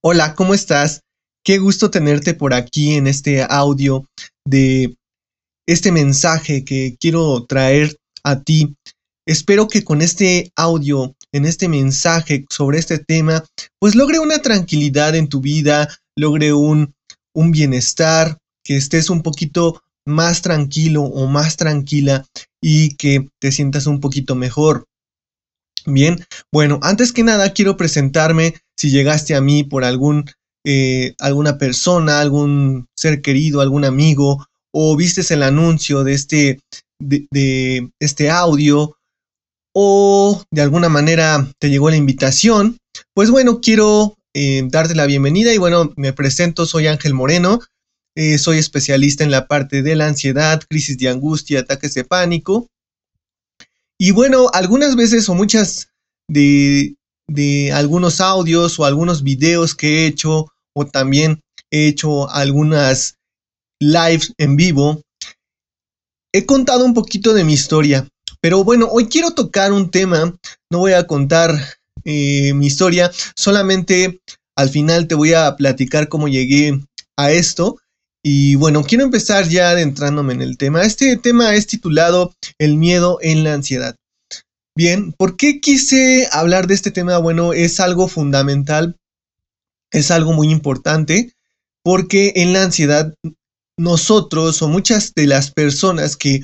Hola, 0.00 0.36
¿cómo 0.36 0.54
estás? 0.54 1.00
Qué 1.44 1.58
gusto 1.58 1.90
tenerte 1.90 2.32
por 2.32 2.54
aquí 2.54 2.94
en 2.94 3.08
este 3.08 3.42
audio 3.42 4.06
de 4.46 4.96
este 5.66 5.90
mensaje 5.90 6.64
que 6.64 6.96
quiero 7.00 7.44
traer 7.46 7.96
a 8.22 8.40
ti. 8.40 8.76
Espero 9.26 9.66
que 9.66 9.82
con 9.82 10.00
este 10.00 10.52
audio, 10.54 11.16
en 11.32 11.46
este 11.46 11.68
mensaje 11.68 12.46
sobre 12.48 12.78
este 12.78 13.00
tema, 13.00 13.44
pues 13.80 13.96
logre 13.96 14.20
una 14.20 14.38
tranquilidad 14.38 15.16
en 15.16 15.28
tu 15.28 15.40
vida, 15.40 15.88
logre 16.16 16.52
un, 16.52 16.94
un 17.34 17.50
bienestar, 17.50 18.38
que 18.62 18.76
estés 18.76 19.10
un 19.10 19.22
poquito 19.22 19.82
más 20.06 20.42
tranquilo 20.42 21.02
o 21.02 21.26
más 21.26 21.56
tranquila 21.56 22.24
y 22.62 22.94
que 22.94 23.28
te 23.40 23.50
sientas 23.50 23.88
un 23.88 23.98
poquito 23.98 24.36
mejor. 24.36 24.84
Bien, 25.90 26.22
bueno, 26.52 26.78
antes 26.82 27.12
que 27.12 27.24
nada 27.24 27.54
quiero 27.54 27.78
presentarme 27.78 28.54
si 28.76 28.90
llegaste 28.90 29.34
a 29.34 29.40
mí 29.40 29.64
por 29.64 29.84
algún, 29.84 30.26
eh, 30.66 31.14
alguna 31.18 31.56
persona, 31.56 32.20
algún 32.20 32.86
ser 32.94 33.22
querido, 33.22 33.62
algún 33.62 33.86
amigo, 33.86 34.46
o 34.70 34.94
vistes 34.96 35.30
el 35.30 35.42
anuncio 35.42 36.04
de 36.04 36.12
este, 36.12 36.60
de, 37.00 37.90
este 38.00 38.28
audio, 38.28 38.98
o 39.74 40.42
de 40.50 40.60
alguna 40.60 40.90
manera 40.90 41.50
te 41.58 41.70
llegó 41.70 41.88
la 41.88 41.96
invitación, 41.96 42.76
pues 43.14 43.30
bueno, 43.30 43.60
quiero 43.62 44.14
eh, 44.34 44.64
darte 44.66 44.94
la 44.94 45.06
bienvenida 45.06 45.54
y 45.54 45.58
bueno, 45.58 45.94
me 45.96 46.12
presento, 46.12 46.66
soy 46.66 46.86
Ángel 46.86 47.14
Moreno, 47.14 47.60
eh, 48.14 48.36
soy 48.36 48.58
especialista 48.58 49.24
en 49.24 49.30
la 49.30 49.46
parte 49.46 49.82
de 49.82 49.96
la 49.96 50.06
ansiedad, 50.06 50.62
crisis 50.68 50.98
de 50.98 51.08
angustia, 51.08 51.60
ataques 51.60 51.94
de 51.94 52.04
pánico. 52.04 52.68
Y 54.00 54.12
bueno, 54.12 54.48
algunas 54.52 54.94
veces 54.94 55.28
o 55.28 55.34
muchas 55.34 55.90
de, 56.28 56.94
algunos 57.74 58.20
audios 58.20 58.78
o 58.78 58.84
algunos 58.84 59.24
videos 59.24 59.74
que 59.74 59.88
he 59.88 60.06
hecho 60.06 60.52
o 60.72 60.86
también 60.86 61.40
he 61.70 61.88
hecho 61.88 62.30
algunas 62.30 63.18
lives 63.80 64.32
en 64.38 64.56
vivo, 64.56 65.02
he 66.32 66.46
contado 66.46 66.84
un 66.84 66.94
poquito 66.94 67.34
de 67.34 67.42
mi 67.42 67.54
historia. 67.54 68.08
Pero 68.40 68.62
bueno, 68.62 68.88
hoy 68.90 69.08
quiero 69.08 69.32
tocar 69.32 69.72
un 69.72 69.90
tema, 69.90 70.32
no 70.70 70.78
voy 70.78 70.92
a 70.92 71.06
contar 71.08 71.58
eh, 72.04 72.54
mi 72.54 72.66
historia, 72.66 73.10
solamente 73.34 74.20
al 74.56 74.70
final 74.70 75.08
te 75.08 75.16
voy 75.16 75.34
a 75.34 75.56
platicar 75.56 76.08
cómo 76.08 76.28
llegué 76.28 76.80
a 77.16 77.32
esto. 77.32 77.78
Y 78.22 78.56
bueno, 78.56 78.82
quiero 78.82 79.04
empezar 79.04 79.48
ya 79.48 79.70
adentrándome 79.70 80.34
en 80.34 80.42
el 80.42 80.58
tema. 80.58 80.82
Este 80.82 81.16
tema 81.16 81.54
es 81.54 81.66
titulado 81.66 82.34
El 82.58 82.76
miedo 82.76 83.18
en 83.20 83.44
la 83.44 83.54
ansiedad. 83.54 83.96
Bien, 84.76 85.12
¿por 85.12 85.36
qué 85.36 85.60
quise 85.60 86.28
hablar 86.30 86.66
de 86.66 86.74
este 86.74 86.90
tema? 86.90 87.18
Bueno, 87.18 87.52
es 87.52 87.80
algo 87.80 88.06
fundamental, 88.06 88.96
es 89.90 90.10
algo 90.10 90.32
muy 90.32 90.50
importante, 90.50 91.32
porque 91.82 92.32
en 92.36 92.52
la 92.52 92.64
ansiedad 92.64 93.14
nosotros 93.76 94.62
o 94.62 94.68
muchas 94.68 95.14
de 95.14 95.26
las 95.26 95.50
personas 95.50 96.16
que 96.16 96.42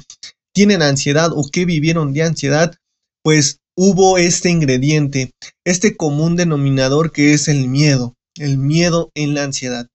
tienen 0.52 0.82
ansiedad 0.82 1.30
o 1.34 1.48
que 1.50 1.64
vivieron 1.64 2.12
de 2.12 2.22
ansiedad, 2.22 2.74
pues 3.22 3.58
hubo 3.76 4.18
este 4.18 4.50
ingrediente, 4.50 5.32
este 5.64 5.96
común 5.96 6.36
denominador 6.36 7.12
que 7.12 7.34
es 7.34 7.48
el 7.48 7.68
miedo, 7.68 8.14
el 8.38 8.58
miedo 8.58 9.10
en 9.14 9.34
la 9.34 9.44
ansiedad. 9.44 9.88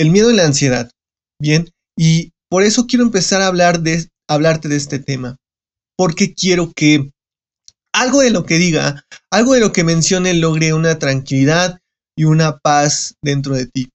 El 0.00 0.08
miedo 0.08 0.30
en 0.30 0.36
la 0.36 0.46
ansiedad. 0.46 0.90
Bien, 1.38 1.68
y 1.94 2.32
por 2.48 2.62
eso 2.62 2.86
quiero 2.86 3.04
empezar 3.04 3.42
a 3.42 3.48
hablar 3.48 3.80
de 3.80 4.08
hablarte 4.26 4.66
de 4.68 4.76
este 4.76 4.98
tema, 4.98 5.36
porque 5.94 6.32
quiero 6.32 6.72
que 6.74 7.10
algo 7.92 8.22
de 8.22 8.30
lo 8.30 8.46
que 8.46 8.56
diga, 8.56 9.04
algo 9.30 9.52
de 9.52 9.60
lo 9.60 9.72
que 9.72 9.84
mencione 9.84 10.32
logre 10.32 10.72
una 10.72 10.98
tranquilidad 10.98 11.80
y 12.16 12.24
una 12.24 12.56
paz 12.56 13.16
dentro 13.20 13.54
de 13.54 13.66
ti. 13.66 13.90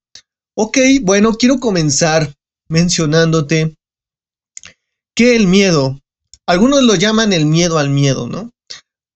Ok, 0.55 0.77
bueno, 1.01 1.33
quiero 1.33 1.59
comenzar 1.59 2.35
mencionándote 2.69 3.73
que 5.15 5.35
el 5.35 5.47
miedo, 5.47 5.99
algunos 6.45 6.83
lo 6.83 6.93
llaman 6.93 7.33
el 7.33 7.47
miedo 7.47 7.79
al 7.79 7.89
miedo, 7.89 8.27
¿no? 8.27 8.51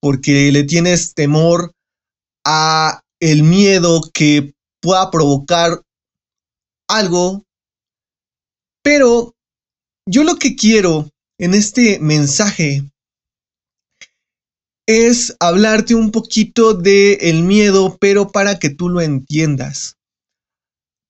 Porque 0.00 0.50
le 0.50 0.64
tienes 0.64 1.14
temor 1.14 1.70
a 2.44 3.02
el 3.20 3.44
miedo 3.44 4.00
que 4.12 4.54
pueda 4.82 5.08
provocar 5.12 5.82
algo. 6.90 7.44
Pero 8.82 9.34
yo 10.06 10.24
lo 10.24 10.36
que 10.36 10.56
quiero 10.56 11.08
en 11.38 11.54
este 11.54 11.98
mensaje 12.00 12.84
es 14.86 15.36
hablarte 15.38 15.94
un 15.94 16.10
poquito 16.10 16.74
de 16.74 17.14
el 17.14 17.42
miedo, 17.42 17.96
pero 18.00 18.32
para 18.32 18.58
que 18.58 18.70
tú 18.70 18.88
lo 18.88 19.00
entiendas, 19.00 19.96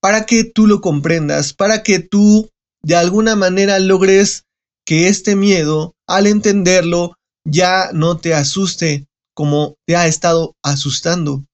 para 0.02 0.26
que 0.26 0.44
tú 0.44 0.66
lo 0.66 0.80
comprendas, 0.80 1.54
para 1.54 1.82
que 1.82 1.98
tú 1.98 2.50
de 2.82 2.96
alguna 2.96 3.36
manera 3.36 3.78
logres 3.78 4.44
que 4.84 5.08
este 5.08 5.36
miedo, 5.36 5.94
al 6.06 6.26
entenderlo, 6.26 7.16
ya 7.44 7.90
no 7.92 8.18
te 8.18 8.34
asuste 8.34 9.06
como 9.34 9.76
te 9.86 9.96
ha 9.96 10.06
estado 10.06 10.56
asustando. 10.62 11.44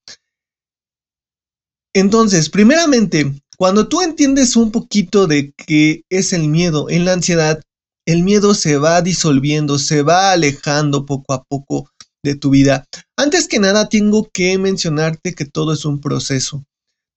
Entonces, 1.95 2.51
primeramente, 2.51 3.33
cuando 3.57 3.89
tú 3.89 4.03
entiendes 4.03 4.57
un 4.57 4.71
poquito 4.71 5.27
de 5.27 5.53
qué 5.57 6.03
es 6.11 6.33
el 6.33 6.49
miedo 6.49 6.91
en 6.91 7.05
la 7.05 7.13
ansiedad, 7.13 7.61
el 8.07 8.23
miedo 8.23 8.55
se 8.55 8.77
va 8.79 9.03
disolviendo, 9.03 9.79
se 9.79 10.03
va 10.03 10.33
alejando 10.33 11.07
poco 11.07 11.33
a 11.33 11.43
poco 11.43 11.91
de 12.23 12.37
tu 12.37 12.51
vida. 12.51 12.85
Antes 13.17 13.49
que 13.49 13.59
nada, 13.59 13.89
tengo 13.89 14.29
que 14.33 14.59
mencionarte 14.59 15.35
que 15.35 15.45
todo 15.45 15.73
es 15.73 15.85
un 15.85 16.01
proceso. 16.01 16.65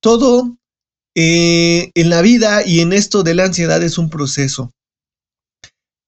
Todo 0.01 0.57
eh, 1.15 1.91
en 1.93 2.09
la 2.09 2.21
vida 2.21 2.65
y 2.65 2.79
en 2.79 2.93
esto 2.93 3.23
de 3.23 3.35
la 3.35 3.45
ansiedad 3.45 3.83
es 3.83 3.97
un 3.97 4.09
proceso. 4.09 4.71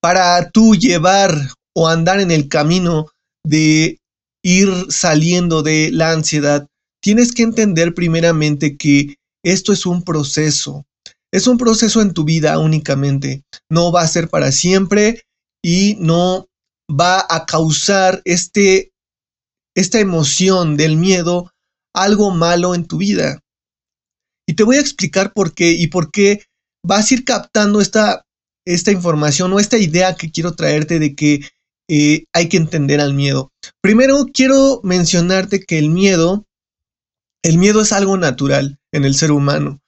Para 0.02 0.50
tú 0.50 0.76
llevar 0.76 1.36
o 1.76 1.88
andar 1.88 2.20
en 2.20 2.32
el 2.32 2.48
camino 2.48 3.08
de 3.44 4.00
ir 4.44 4.70
saliendo 4.90 5.62
de 5.62 5.92
la 5.92 6.12
ansiedad, 6.12 6.68
tienes 7.02 7.34
que 7.34 7.44
entender 7.44 7.94
primeramente 7.94 8.78
que 8.78 9.16
esto 9.44 9.74
es 9.74 9.86
un 9.86 10.04
proceso. 10.04 10.86
Es 11.32 11.48
un 11.48 11.58
proceso 11.58 12.02
en 12.02 12.14
tu 12.14 12.24
vida 12.24 12.60
únicamente. 12.60 13.44
No 13.70 13.92
va 13.92 14.02
a 14.02 14.08
ser 14.08 14.30
para 14.30 14.52
siempre 14.52 15.24
y 15.64 15.96
no 16.00 16.48
va 16.90 17.26
a 17.30 17.46
causar 17.46 18.22
este 18.26 18.92
esta 19.74 20.00
emoción 20.00 20.76
del 20.76 20.98
miedo 20.98 21.50
algo 21.94 22.32
malo 22.32 22.76
en 22.76 22.86
tu 22.86 22.98
vida. 22.98 23.40
Y 24.46 24.56
te 24.56 24.64
voy 24.64 24.76
a 24.76 24.82
explicar 24.82 25.32
por 25.32 25.54
qué 25.54 25.72
y 25.72 25.88
por 25.88 26.12
qué 26.12 26.44
vas 26.84 27.10
a 27.10 27.14
ir 27.14 27.24
captando 27.24 27.80
esta, 27.80 28.26
esta 28.66 28.92
información 28.92 29.54
o 29.54 29.60
esta 29.60 29.78
idea 29.78 30.16
que 30.16 30.32
quiero 30.32 30.56
traerte 30.56 31.00
de 31.00 31.16
que 31.16 31.42
eh, 31.88 32.26
hay 32.34 32.50
que 32.50 32.58
entender 32.58 33.00
al 33.00 33.14
miedo. 33.14 33.54
Primero 33.82 34.26
quiero 34.34 34.82
mencionarte 34.84 35.62
que 35.62 35.80
el 35.80 35.90
miedo, 35.90 36.46
el 37.44 37.58
miedo 37.58 37.82
es 37.82 37.94
algo 37.94 38.18
natural 38.18 38.81
en 38.92 39.06
el 39.06 39.16
ser 39.16 39.32
humano. 39.32 39.82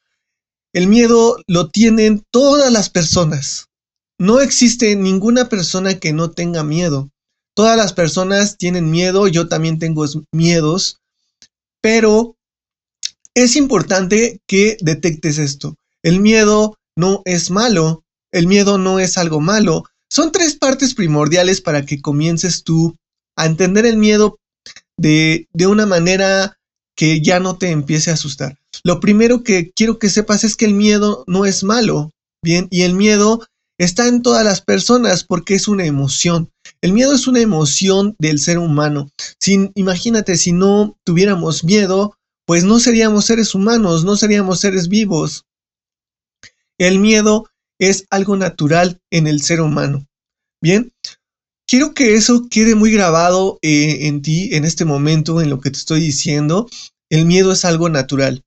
El 0.73 0.87
miedo 0.87 1.37
lo 1.47 1.69
tienen 1.69 2.25
todas 2.31 2.71
las 2.71 2.89
personas. 2.89 3.67
No 4.17 4.39
existe 4.39 4.95
ninguna 4.95 5.49
persona 5.49 5.99
que 5.99 6.13
no 6.13 6.31
tenga 6.31 6.63
miedo. 6.63 7.11
Todas 7.55 7.77
las 7.77 7.93
personas 7.93 8.57
tienen 8.57 8.89
miedo, 8.89 9.27
yo 9.27 9.47
también 9.47 9.77
tengo 9.77 10.05
miedos, 10.31 10.99
pero 11.81 12.35
es 13.35 13.55
importante 13.55 14.41
que 14.47 14.77
detectes 14.81 15.37
esto. 15.37 15.75
El 16.01 16.19
miedo 16.19 16.77
no 16.95 17.21
es 17.25 17.51
malo, 17.51 18.03
el 18.31 18.47
miedo 18.47 18.77
no 18.77 18.99
es 18.99 19.17
algo 19.17 19.39
malo. 19.39 19.83
Son 20.09 20.31
tres 20.31 20.55
partes 20.55 20.95
primordiales 20.95 21.61
para 21.61 21.85
que 21.85 22.01
comiences 22.01 22.63
tú 22.63 22.97
a 23.35 23.45
entender 23.45 23.85
el 23.85 23.97
miedo 23.97 24.39
de, 24.97 25.47
de 25.53 25.67
una 25.67 25.85
manera 25.85 26.57
que 26.95 27.21
ya 27.21 27.39
no 27.39 27.57
te 27.57 27.69
empiece 27.69 28.09
a 28.09 28.15
asustar. 28.15 28.59
Lo 28.85 28.99
primero 28.99 29.43
que 29.43 29.71
quiero 29.71 29.97
que 29.97 30.09
sepas 30.09 30.43
es 30.43 30.57
que 30.57 30.65
el 30.65 30.73
miedo 30.73 31.23
no 31.25 31.45
es 31.45 31.63
malo, 31.63 32.11
bien, 32.43 32.67
y 32.69 32.81
el 32.81 32.93
miedo 32.95 33.41
está 33.77 34.07
en 34.07 34.21
todas 34.21 34.43
las 34.43 34.59
personas 34.59 35.23
porque 35.23 35.55
es 35.55 35.69
una 35.69 35.85
emoción. 35.85 36.51
El 36.81 36.91
miedo 36.91 37.13
es 37.13 37.25
una 37.27 37.39
emoción 37.39 38.15
del 38.19 38.39
ser 38.39 38.57
humano. 38.57 39.09
Sin, 39.39 39.71
imagínate, 39.75 40.35
si 40.35 40.51
no 40.51 40.97
tuviéramos 41.05 41.63
miedo, 41.63 42.17
pues 42.45 42.65
no 42.65 42.77
seríamos 42.79 43.25
seres 43.25 43.55
humanos, 43.55 44.03
no 44.03 44.17
seríamos 44.17 44.59
seres 44.59 44.89
vivos. 44.89 45.45
El 46.77 46.99
miedo 46.99 47.49
es 47.79 48.05
algo 48.09 48.35
natural 48.35 48.99
en 49.11 49.27
el 49.27 49.41
ser 49.41 49.61
humano. 49.61 50.05
Bien, 50.61 50.91
quiero 51.65 51.93
que 51.93 52.15
eso 52.15 52.47
quede 52.49 52.75
muy 52.75 52.91
grabado 52.91 53.59
eh, 53.61 54.07
en 54.07 54.21
ti 54.21 54.53
en 54.53 54.65
este 54.65 54.83
momento, 54.83 55.39
en 55.39 55.49
lo 55.49 55.61
que 55.61 55.71
te 55.71 55.77
estoy 55.77 56.01
diciendo. 56.01 56.67
El 57.09 57.25
miedo 57.25 57.53
es 57.53 57.63
algo 57.63 57.87
natural 57.87 58.43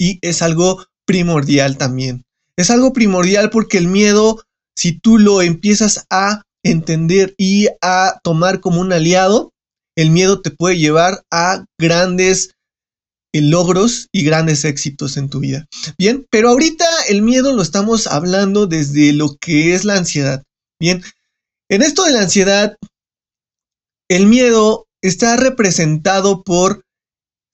y 0.00 0.18
es 0.22 0.40
algo 0.40 0.86
primordial 1.04 1.76
también. 1.76 2.24
Es 2.56 2.70
algo 2.70 2.92
primordial 2.92 3.50
porque 3.50 3.78
el 3.78 3.86
miedo, 3.86 4.42
si 4.74 4.98
tú 4.98 5.18
lo 5.18 5.42
empiezas 5.42 6.06
a 6.10 6.42
entender 6.64 7.34
y 7.36 7.68
a 7.82 8.18
tomar 8.24 8.60
como 8.60 8.80
un 8.80 8.92
aliado, 8.92 9.52
el 9.96 10.10
miedo 10.10 10.40
te 10.40 10.50
puede 10.50 10.78
llevar 10.78 11.22
a 11.30 11.66
grandes 11.78 12.54
logros 13.32 14.08
y 14.10 14.24
grandes 14.24 14.64
éxitos 14.64 15.16
en 15.16 15.28
tu 15.28 15.40
vida. 15.40 15.66
Bien, 15.98 16.26
pero 16.30 16.48
ahorita 16.48 16.86
el 17.08 17.22
miedo 17.22 17.52
lo 17.52 17.62
estamos 17.62 18.06
hablando 18.06 18.66
desde 18.66 19.12
lo 19.12 19.36
que 19.36 19.74
es 19.74 19.84
la 19.84 19.96
ansiedad. 19.96 20.42
Bien, 20.80 21.02
en 21.68 21.82
esto 21.82 22.04
de 22.04 22.12
la 22.12 22.22
ansiedad, 22.22 22.76
el 24.08 24.26
miedo 24.26 24.86
está 25.02 25.36
representado 25.36 26.42
por 26.42 26.84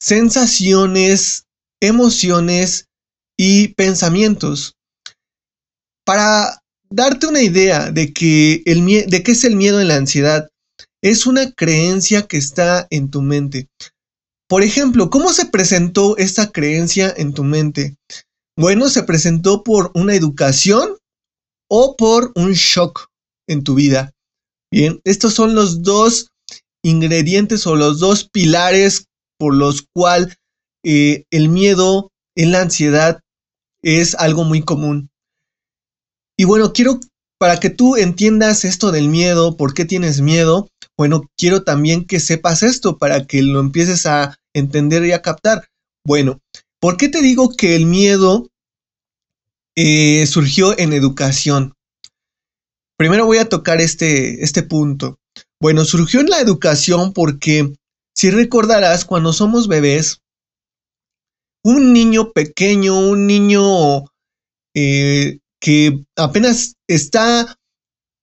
sensaciones, 0.01 1.46
emociones 1.81 2.89
y 3.37 3.69
pensamientos. 3.75 4.77
Para 6.05 6.63
darte 6.89 7.27
una 7.27 7.43
idea 7.43 7.91
de, 7.91 8.13
que 8.13 8.63
el 8.67 8.85
de 9.09 9.23
qué 9.23 9.33
es 9.33 9.45
el 9.45 9.57
miedo 9.57 9.81
en 9.81 9.89
la 9.89 9.97
ansiedad, 9.97 10.49
es 11.03 11.27
una 11.27 11.53
creencia 11.53 12.27
que 12.27 12.37
está 12.37 12.87
en 12.91 13.11
tu 13.11 13.23
mente. 13.23 13.69
Por 14.49 14.63
ejemplo, 14.63 15.11
¿cómo 15.11 15.33
se 15.33 15.47
presentó 15.47 16.17
esta 16.17 16.53
creencia 16.53 17.13
en 17.17 17.35
tu 17.35 17.45
mente? 17.45 17.97
Bueno, 18.57 18.89
se 18.89 19.03
presentó 19.03 19.63
por 19.63 19.91
una 19.95 20.15
educación 20.15 20.97
o 21.69 21.97
por 21.97 22.33
un 22.37 22.53
shock 22.53 23.09
en 23.49 23.65
tu 23.65 23.75
vida. 23.75 24.13
Bien, 24.73 25.01
estos 25.05 25.35
son 25.35 25.55
los 25.55 25.83
dos 25.83 26.29
ingredientes 26.83 27.67
o 27.67 27.77
los 27.77 27.99
dos 27.99 28.29
pilares 28.29 29.07
por 29.39 29.55
los 29.55 29.87
cuales 29.93 30.37
eh, 30.89 31.25
el 31.33 31.49
miedo 31.49 32.13
en 32.37 32.53
la 32.53 32.61
ansiedad 32.61 33.21
es 33.83 34.15
algo 34.15 34.45
muy 34.45 34.63
común. 34.63 35.11
Y 36.37 36.45
bueno, 36.45 36.73
quiero, 36.73 37.01
para 37.39 37.59
que 37.59 37.71
tú 37.71 37.97
entiendas 37.97 38.65
esto 38.65 38.93
del 38.93 39.09
miedo, 39.09 39.57
por 39.57 39.75
qué 39.75 39.85
tienes 39.85 40.21
miedo, 40.21 40.69
bueno, 40.97 41.29
quiero 41.37 41.65
también 41.65 42.05
que 42.05 42.21
sepas 42.21 42.63
esto 42.63 42.99
para 42.99 43.27
que 43.27 43.43
lo 43.43 43.59
empieces 43.59 44.07
a 44.07 44.37
entender 44.55 45.05
y 45.05 45.11
a 45.11 45.23
captar. 45.23 45.67
Bueno, 46.05 46.41
¿por 46.79 46.97
qué 46.97 47.09
te 47.09 47.21
digo 47.21 47.51
que 47.51 47.75
el 47.75 47.87
miedo 47.87 48.49
eh, 49.75 50.25
surgió 50.27 50.79
en 50.79 50.93
educación? 50.93 51.75
Primero 52.97 53.27
voy 53.27 53.39
a 53.39 53.49
tocar 53.49 53.81
este, 53.81 54.45
este 54.45 54.63
punto. 54.63 55.19
Bueno, 55.61 55.85
surgió 55.85 56.21
en 56.21 56.31
la 56.31 56.39
educación 56.39 57.13
porque, 57.13 57.73
si 58.15 58.31
recordarás, 58.31 59.05
cuando 59.05 59.33
somos 59.33 59.67
bebés, 59.67 60.21
un 61.67 61.93
niño 61.93 62.33
pequeño, 62.33 62.97
un 62.97 63.27
niño 63.27 64.05
eh, 64.73 65.41
que 65.61 66.05
apenas 66.15 66.77
está 66.87 67.59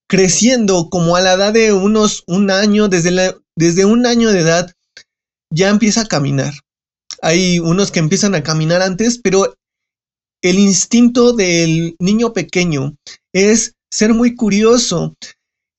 creciendo 0.09 0.87
como 0.89 1.17
a 1.17 1.21
la 1.21 1.33
edad 1.33 1.51
de 1.51 1.73
unos 1.73 2.23
un 2.25 2.49
año, 2.51 2.87
desde, 2.87 3.35
desde 3.57 3.83
un 3.83 4.05
año 4.05 4.31
de 4.31 4.39
edad, 4.39 4.71
ya 5.53 5.67
empieza 5.67 6.01
a 6.01 6.05
caminar. 6.05 6.53
Hay 7.21 7.59
unos 7.59 7.91
que 7.91 7.99
empiezan 7.99 8.33
a 8.33 8.43
caminar 8.43 8.81
antes, 8.81 9.19
pero 9.21 9.53
el 10.41 10.57
instinto 10.57 11.33
del 11.33 11.97
niño 11.99 12.31
pequeño 12.31 12.95
es 13.33 13.73
ser 13.91 14.13
muy 14.13 14.35
curioso. 14.35 15.17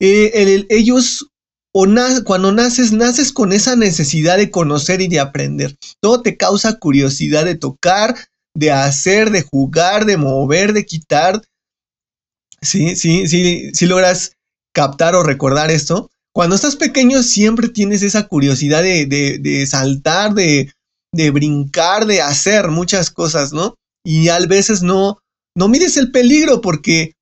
Eh, 0.00 0.66
ellos, 0.68 1.30
o 1.76 1.86
cuando 2.24 2.52
naces, 2.52 2.92
naces 2.92 3.32
con 3.32 3.52
esa 3.52 3.74
necesidad 3.74 4.36
de 4.36 4.50
conocer 4.50 5.00
y 5.00 5.08
de 5.08 5.18
aprender. 5.18 5.76
Todo 6.00 6.22
te 6.22 6.36
causa 6.36 6.78
curiosidad 6.78 7.44
de 7.44 7.56
tocar, 7.56 8.14
de 8.54 8.70
hacer, 8.70 9.30
de 9.30 9.42
jugar, 9.42 10.04
de 10.04 10.16
mover, 10.16 10.72
de 10.72 10.86
quitar, 10.86 11.42
Sí, 12.64 12.96
sí, 12.96 13.26
sí, 13.28 13.70
sí 13.74 13.86
logras 13.86 14.36
captar 14.72 15.14
o 15.14 15.22
recordar 15.22 15.70
esto. 15.70 16.10
Cuando 16.32 16.56
estás 16.56 16.76
pequeño 16.76 17.22
siempre 17.22 17.68
tienes 17.68 18.02
esa 18.02 18.26
curiosidad 18.26 18.82
de, 18.82 19.66
saltar, 19.68 20.34
de, 20.34 20.72
brincar, 21.30 22.06
de 22.06 22.22
hacer 22.22 22.68
muchas 22.68 23.10
cosas, 23.10 23.52
¿no? 23.52 23.74
Y 24.04 24.28
a 24.28 24.38
veces 24.40 24.82
no, 24.82 25.18
no 25.54 25.68
mires 25.68 25.96
el 25.96 26.10
peligro 26.10 26.60
porque 26.60 27.12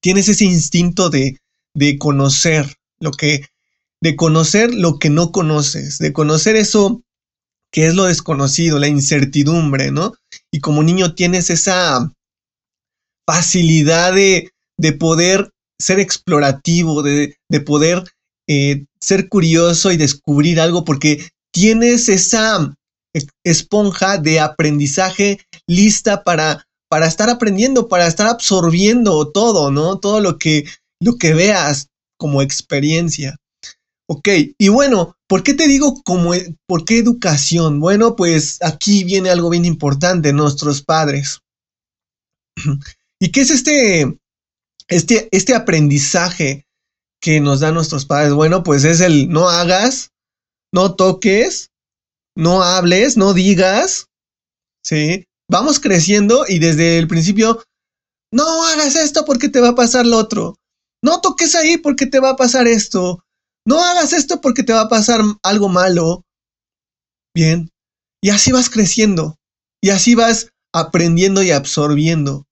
tienes 0.00 0.28
ese 0.28 0.44
instinto 0.44 1.10
de, 1.10 1.38
de 1.74 1.98
conocer 1.98 2.74
lo 3.00 3.10
que, 3.10 3.44
de 4.02 4.16
conocer 4.16 4.74
lo 4.74 4.98
que 4.98 5.10
no 5.10 5.30
conoces, 5.30 5.98
de 5.98 6.12
conocer 6.12 6.56
eso 6.56 7.02
que 7.72 7.86
es 7.86 7.94
lo 7.94 8.04
desconocido, 8.04 8.78
la 8.78 8.88
incertidumbre, 8.88 9.92
¿no? 9.92 10.12
Y 10.52 10.60
como 10.60 10.82
niño 10.82 11.14
tienes 11.14 11.48
esa 11.48 12.12
facilidad 13.26 14.12
de, 14.12 14.50
de 14.76 14.92
poder 14.92 15.50
ser 15.80 16.00
explorativo, 16.00 17.02
de, 17.02 17.36
poder 17.64 18.04
eh, 18.48 18.84
ser 19.00 19.28
curioso 19.28 19.90
y 19.92 19.96
descubrir 19.96 20.60
algo, 20.60 20.84
porque 20.84 21.28
tienes 21.52 22.08
esa 22.08 22.74
esponja 23.44 24.18
de 24.18 24.40
aprendizaje 24.40 25.38
lista 25.66 26.24
para, 26.24 26.66
para 26.90 27.06
estar 27.06 27.30
aprendiendo, 27.30 27.88
para 27.88 28.06
estar 28.06 28.26
absorbiendo 28.26 29.30
todo, 29.30 29.70
¿no? 29.70 29.98
Todo 29.98 30.20
lo 30.20 30.38
que, 30.38 30.64
lo 31.00 31.16
que 31.16 31.34
veas 31.34 31.88
como 32.18 32.42
experiencia. 32.42 33.36
Ok, 34.14 34.28
y 34.58 34.68
bueno, 34.68 35.16
¿por 35.26 35.42
qué 35.42 35.54
te 35.54 35.66
digo 35.66 36.02
como, 36.04 36.32
por 36.66 36.84
qué 36.84 36.98
educación? 36.98 37.80
Bueno, 37.80 38.14
pues 38.14 38.58
aquí 38.62 39.04
viene 39.04 39.30
algo 39.30 39.48
bien 39.48 39.64
importante, 39.64 40.34
nuestros 40.34 40.82
padres. 40.82 41.40
¿Y 43.18 43.32
qué 43.32 43.40
es 43.40 43.50
este, 43.50 44.18
este, 44.88 45.30
este 45.32 45.54
aprendizaje 45.54 46.66
que 47.22 47.40
nos 47.40 47.60
dan 47.60 47.72
nuestros 47.72 48.04
padres, 48.04 48.34
bueno, 48.34 48.62
pues 48.62 48.84
es 48.84 49.00
el 49.00 49.30
no 49.30 49.48
hagas, 49.48 50.10
no 50.74 50.94
toques, 50.94 51.70
no 52.36 52.62
hables, 52.62 53.16
no 53.16 53.32
digas, 53.32 54.08
¿sí? 54.84 55.26
Vamos 55.48 55.80
creciendo 55.80 56.44
y 56.46 56.58
desde 56.58 56.98
el 56.98 57.08
principio, 57.08 57.64
no 58.30 58.66
hagas 58.66 58.94
esto 58.96 59.24
porque 59.24 59.48
te 59.48 59.60
va 59.60 59.70
a 59.70 59.74
pasar 59.74 60.04
lo 60.04 60.18
otro, 60.18 60.58
no 61.02 61.22
toques 61.22 61.54
ahí 61.54 61.78
porque 61.78 62.04
te 62.04 62.20
va 62.20 62.30
a 62.30 62.36
pasar 62.36 62.66
esto, 62.66 63.24
no 63.66 63.82
hagas 63.84 64.12
esto 64.12 64.40
porque 64.40 64.62
te 64.62 64.72
va 64.72 64.82
a 64.82 64.88
pasar 64.88 65.20
algo 65.42 65.68
malo. 65.68 66.24
Bien, 67.34 67.70
y 68.22 68.30
así 68.30 68.52
vas 68.52 68.68
creciendo, 68.68 69.36
y 69.82 69.90
así 69.90 70.14
vas 70.14 70.50
aprendiendo 70.72 71.42
y 71.42 71.50
absorbiendo, 71.50 72.46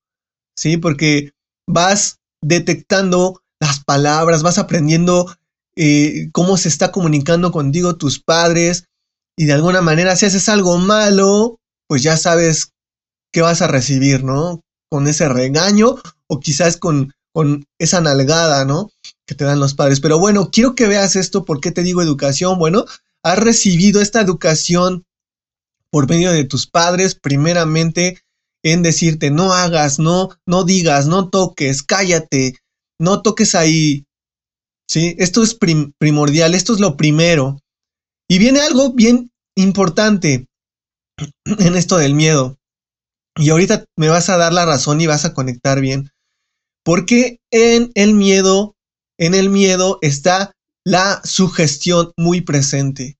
¿sí? 0.56 0.76
Porque 0.76 1.32
vas 1.68 2.18
detectando 2.42 3.42
las 3.60 3.84
palabras, 3.84 4.42
vas 4.42 4.58
aprendiendo 4.58 5.34
eh, 5.76 6.28
cómo 6.32 6.56
se 6.56 6.68
está 6.68 6.92
comunicando 6.92 7.52
contigo 7.52 7.96
tus 7.96 8.20
padres 8.20 8.86
y 9.36 9.44
de 9.44 9.52
alguna 9.52 9.80
manera 9.80 10.16
si 10.16 10.26
haces 10.26 10.48
algo 10.48 10.78
malo, 10.78 11.58
pues 11.86 12.02
ya 12.02 12.16
sabes 12.16 12.72
qué 13.32 13.42
vas 13.42 13.62
a 13.62 13.68
recibir, 13.68 14.24
¿no? 14.24 14.62
Con 14.90 15.06
ese 15.06 15.28
regaño 15.28 15.96
o 16.26 16.40
quizás 16.40 16.76
con, 16.76 17.12
con 17.32 17.66
esa 17.78 18.00
nalgada, 18.00 18.64
¿no? 18.64 18.90
Que 19.26 19.34
te 19.34 19.44
dan 19.44 19.60
los 19.60 19.74
padres. 19.74 20.00
Pero 20.00 20.18
bueno, 20.18 20.50
quiero 20.50 20.74
que 20.74 20.86
veas 20.86 21.16
esto, 21.16 21.44
¿por 21.44 21.60
qué 21.60 21.70
te 21.70 21.82
digo 21.82 22.02
educación? 22.02 22.58
Bueno, 22.58 22.84
has 23.22 23.38
recibido 23.38 24.00
esta 24.00 24.20
educación 24.20 25.04
por 25.90 26.08
medio 26.08 26.32
de 26.32 26.44
tus 26.44 26.66
padres, 26.66 27.14
primeramente 27.14 28.22
en 28.62 28.82
decirte 28.82 29.30
no 29.30 29.52
hagas, 29.52 29.98
no, 29.98 30.30
no 30.46 30.64
digas, 30.64 31.06
no 31.06 31.30
toques, 31.30 31.82
cállate, 31.82 32.56
no 32.98 33.22
toques 33.22 33.54
ahí. 33.54 34.06
¿Sí? 34.88 35.14
Esto 35.18 35.42
es 35.42 35.54
primordial, 35.54 36.54
esto 36.54 36.74
es 36.74 36.80
lo 36.80 36.96
primero. 36.96 37.60
Y 38.28 38.38
viene 38.38 38.60
algo 38.60 38.92
bien 38.92 39.30
importante 39.56 40.46
en 41.44 41.76
esto 41.76 41.96
del 41.96 42.14
miedo. 42.14 42.58
Y 43.36 43.50
ahorita 43.50 43.84
me 43.96 44.08
vas 44.08 44.28
a 44.28 44.36
dar 44.36 44.52
la 44.52 44.66
razón 44.66 45.00
y 45.00 45.06
vas 45.06 45.24
a 45.24 45.32
conectar 45.32 45.80
bien. 45.80 46.10
Porque 46.84 47.40
en 47.50 47.90
el 47.94 48.14
miedo, 48.14 48.76
en 49.18 49.34
el 49.34 49.50
miedo 49.50 49.98
está 50.02 50.52
la 50.84 51.20
sugestión 51.24 52.12
muy 52.16 52.40
presente. 52.40 53.18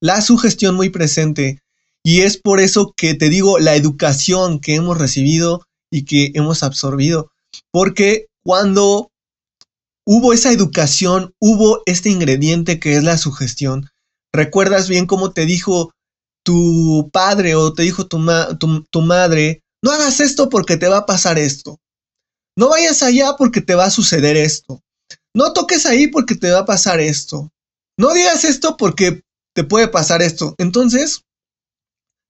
La 0.00 0.20
sugestión 0.20 0.74
muy 0.74 0.90
presente. 0.90 1.60
Y 2.02 2.20
es 2.20 2.36
por 2.36 2.60
eso 2.60 2.94
que 2.96 3.14
te 3.14 3.28
digo 3.28 3.58
la 3.58 3.74
educación 3.74 4.60
que 4.60 4.74
hemos 4.74 4.98
recibido 4.98 5.66
y 5.90 6.04
que 6.04 6.32
hemos 6.34 6.62
absorbido. 6.62 7.30
Porque 7.72 8.26
cuando 8.44 9.10
hubo 10.06 10.32
esa 10.32 10.52
educación, 10.52 11.34
hubo 11.40 11.82
este 11.86 12.10
ingrediente 12.10 12.78
que 12.78 12.96
es 12.96 13.02
la 13.02 13.18
sugestión. 13.18 13.90
¿Recuerdas 14.32 14.88
bien 14.88 15.06
cómo 15.06 15.32
te 15.32 15.46
dijo 15.46 15.92
tu 16.44 17.10
padre 17.12 17.56
o 17.56 17.72
te 17.72 17.82
dijo 17.82 18.06
tu, 18.06 18.24
tu, 18.90 19.02
madre, 19.02 19.62
no 19.82 19.90
hagas 19.90 20.20
esto 20.20 20.48
porque 20.48 20.76
te 20.76 20.88
va 20.88 20.98
a 20.98 21.06
pasar 21.06 21.38
esto? 21.38 21.80
No 22.56 22.70
vayas 22.70 23.02
allá 23.02 23.34
porque 23.36 23.60
te 23.60 23.74
va 23.74 23.84
a 23.84 23.90
suceder 23.90 24.36
esto. 24.36 24.82
No 25.34 25.52
toques 25.52 25.86
ahí 25.86 26.08
porque 26.08 26.34
te 26.34 26.50
va 26.50 26.60
a 26.60 26.66
pasar 26.66 27.00
esto. 27.00 27.50
No 27.98 28.14
digas 28.14 28.44
esto 28.44 28.76
porque 28.76 29.22
te 29.54 29.64
puede 29.64 29.88
pasar 29.88 30.22
esto. 30.22 30.54
Entonces, 30.58 31.26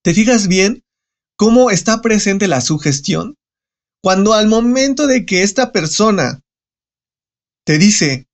¿Te 0.06 0.14
fijas 0.14 0.46
bien 0.46 0.84
cómo 1.36 1.72
está 1.72 2.00
presente 2.00 2.46
la 2.46 2.60
sugestión? 2.60 3.34
Cuando 4.04 4.34
al 4.34 4.46
momento 4.46 5.08
de 5.08 5.26
que 5.26 5.42
esta 5.42 5.72
persona 5.72 6.42
te 7.66 7.76
dice, 7.76 8.28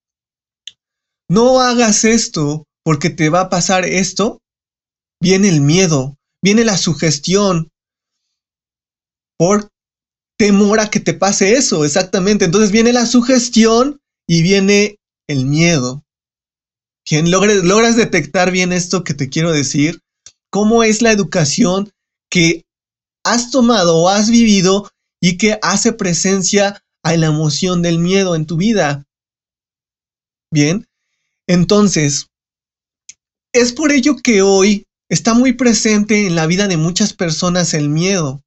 no 1.30 1.62
hagas 1.62 2.04
esto 2.04 2.66
porque 2.84 3.08
te 3.08 3.30
va 3.30 3.40
a 3.40 3.48
pasar 3.48 3.86
esto, 3.86 4.42
viene 5.18 5.48
el 5.48 5.62
miedo, 5.62 6.18
viene 6.44 6.62
la 6.62 6.76
sugestión 6.76 7.70
por 9.38 9.70
temor 10.42 10.90
que 10.90 10.98
te 10.98 11.14
pase 11.14 11.52
eso, 11.52 11.84
exactamente. 11.84 12.44
Entonces 12.44 12.72
viene 12.72 12.92
la 12.92 13.06
sugestión 13.06 14.00
y 14.26 14.42
viene 14.42 14.98
el 15.28 15.46
miedo. 15.46 16.02
Bien, 17.08 17.30
logres, 17.30 17.62
logras 17.62 17.94
detectar 17.94 18.50
bien 18.50 18.72
esto 18.72 19.04
que 19.04 19.14
te 19.14 19.28
quiero 19.28 19.52
decir. 19.52 20.00
¿Cómo 20.50 20.82
es 20.82 21.00
la 21.00 21.12
educación 21.12 21.92
que 22.28 22.64
has 23.24 23.52
tomado 23.52 23.98
o 23.98 24.08
has 24.08 24.30
vivido 24.30 24.90
y 25.20 25.38
que 25.38 25.60
hace 25.62 25.92
presencia 25.92 26.82
a 27.04 27.16
la 27.16 27.26
emoción 27.26 27.80
del 27.80 28.00
miedo 28.00 28.34
en 28.34 28.44
tu 28.44 28.56
vida? 28.56 29.06
Bien, 30.50 30.88
entonces, 31.46 32.26
es 33.52 33.72
por 33.72 33.92
ello 33.92 34.16
que 34.16 34.42
hoy 34.42 34.88
está 35.08 35.34
muy 35.34 35.52
presente 35.52 36.26
en 36.26 36.34
la 36.34 36.46
vida 36.46 36.66
de 36.66 36.78
muchas 36.78 37.12
personas 37.12 37.74
el 37.74 37.88
miedo. 37.88 38.42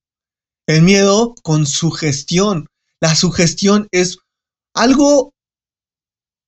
El 0.67 0.81
miedo 0.81 1.35
con 1.43 1.67
sugestión. 1.67 2.67
La 2.99 3.15
sugestión 3.15 3.87
es 3.91 4.17
algo 4.73 5.33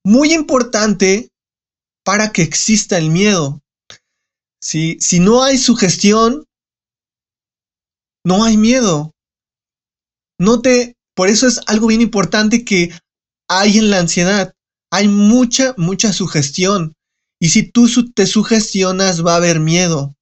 muy 0.04 0.32
importante 0.32 1.28
para 2.04 2.32
que 2.32 2.42
exista 2.42 2.98
el 2.98 3.10
miedo. 3.10 3.60
Si, 4.60 4.98
si 5.00 5.20
no 5.20 5.44
hay 5.44 5.56
sugestión, 5.56 6.46
no 8.24 8.42
hay 8.42 8.56
miedo. 8.56 9.12
No 10.40 10.62
te, 10.62 10.96
por 11.14 11.28
eso 11.28 11.46
es 11.46 11.60
algo 11.66 11.86
bien 11.86 12.00
importante 12.00 12.64
que 12.64 12.90
hay 13.48 13.78
en 13.78 13.90
la 13.90 14.00
ansiedad. 14.00 14.52
Hay 14.90 15.06
mucha, 15.06 15.74
mucha 15.76 16.12
sugestión. 16.12 16.94
Y 17.40 17.50
si 17.50 17.70
tú 17.70 17.88
te 18.12 18.26
sugestionas, 18.26 19.24
va 19.24 19.34
a 19.34 19.36
haber 19.36 19.60
miedo 19.60 20.17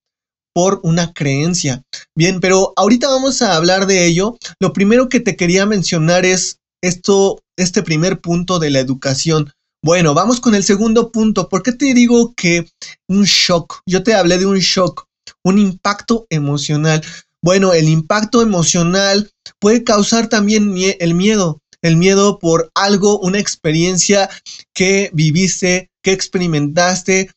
por 0.57 0.81
una 0.85 1.13
creencia. 1.13 1.83
Bien, 2.17 2.41
pero 2.41 2.73
ahorita 2.77 3.11
vamos 3.11 3.43
a 3.43 3.57
hablar 3.57 3.87
de 3.87 4.07
ello. 4.07 4.39
Lo 4.59 4.73
primero 4.73 5.11
que 5.11 5.21
te 5.21 5.37
quería 5.37 5.67
mencionar 5.67 6.25
es 6.25 6.61
esto, 6.83 7.41
este 7.59 7.83
primer 7.83 8.23
punto 8.23 8.59
de 8.59 8.71
la 8.71 8.81
educación. 8.81 9.53
Bueno, 9.85 10.15
vamos 10.15 10.41
con 10.41 10.55
el 10.55 10.65
segundo 10.65 11.13
punto. 11.13 11.51
¿Por 11.51 11.63
qué 11.63 11.73
te 11.73 11.93
digo 11.93 12.33
que 12.35 12.67
un 13.07 13.25
shock? 13.25 13.81
Yo 13.87 14.03
te 14.03 14.15
hablé 14.15 14.39
de 14.39 14.47
un 14.47 14.57
shock, 14.57 15.05
un 15.45 15.59
impacto 15.59 16.27
emocional. 16.31 17.03
Bueno, 17.45 17.75
el 17.75 17.91
impacto 17.91 18.41
emocional 18.41 19.31
puede 19.61 19.85
causar 19.85 20.31
también 20.31 20.75
el 21.01 21.13
miedo, 21.13 21.61
el 21.83 21.99
miedo 21.99 22.39
por 22.39 22.71
algo, 22.75 23.19
una 23.19 23.39
experiencia 23.39 24.31
que 24.75 25.11
viviste, 25.13 25.91
que 26.03 26.13
experimentaste, 26.13 27.31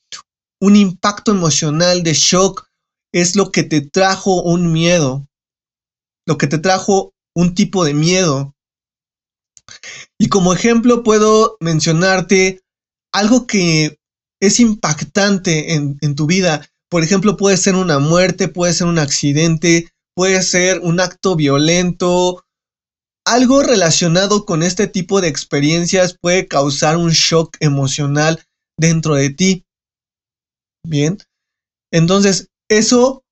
un 0.62 0.78
impacto 0.78 1.32
emocional 1.32 2.02
de 2.02 2.14
shock 2.14 2.69
es 3.12 3.36
lo 3.36 3.52
que 3.52 3.64
te 3.64 3.82
trajo 3.82 4.42
un 4.42 4.72
miedo, 4.72 5.28
lo 6.28 6.38
que 6.38 6.48
te 6.48 6.58
trajo 6.58 7.14
un 7.36 7.56
tipo 7.56 7.84
de 7.84 7.94
miedo. 7.94 8.56
Y 10.20 10.30
como 10.30 10.54
ejemplo 10.54 11.04
puedo 11.04 11.58
mencionarte 11.60 12.62
algo 13.14 13.48
que 13.48 14.00
es 14.42 14.60
impactante 14.60 15.74
en, 15.74 16.16
tu 16.16 16.26
vida. 16.26 16.68
Por 16.90 17.04
ejemplo, 17.04 17.38
puede 17.38 17.58
ser 17.58 17.76
una 17.76 18.00
muerte, 18.00 18.48
puede 18.48 18.74
ser 18.74 18.88
un 18.88 19.00
accidente, 19.00 19.90
puede 20.16 20.42
ser 20.42 20.80
un 20.80 21.00
acto 21.00 21.36
violento. 21.36 22.46
Algo 23.26 23.62
relacionado 23.62 24.46
con 24.46 24.64
este 24.64 24.88
tipo 24.88 25.22
de 25.22 25.28
experiencias 25.28 26.18
puede 26.20 26.48
causar 26.48 26.98
un 26.98 27.12
shock 27.12 27.58
emocional 27.60 28.44
dentro 28.78 29.16
de 29.16 29.30
ti. 29.30 29.66
Bien. 30.84 31.18
Entonces, 31.92 32.49
eso 32.70 33.24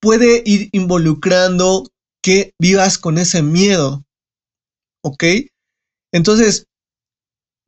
puede 0.00 0.42
ir 0.44 0.68
involucrando 0.72 1.88
que 2.22 2.52
vivas 2.60 2.98
con 2.98 3.18
ese 3.18 3.42
miedo. 3.42 4.04
¿Ok? 5.02 5.24
Entonces, 6.12 6.66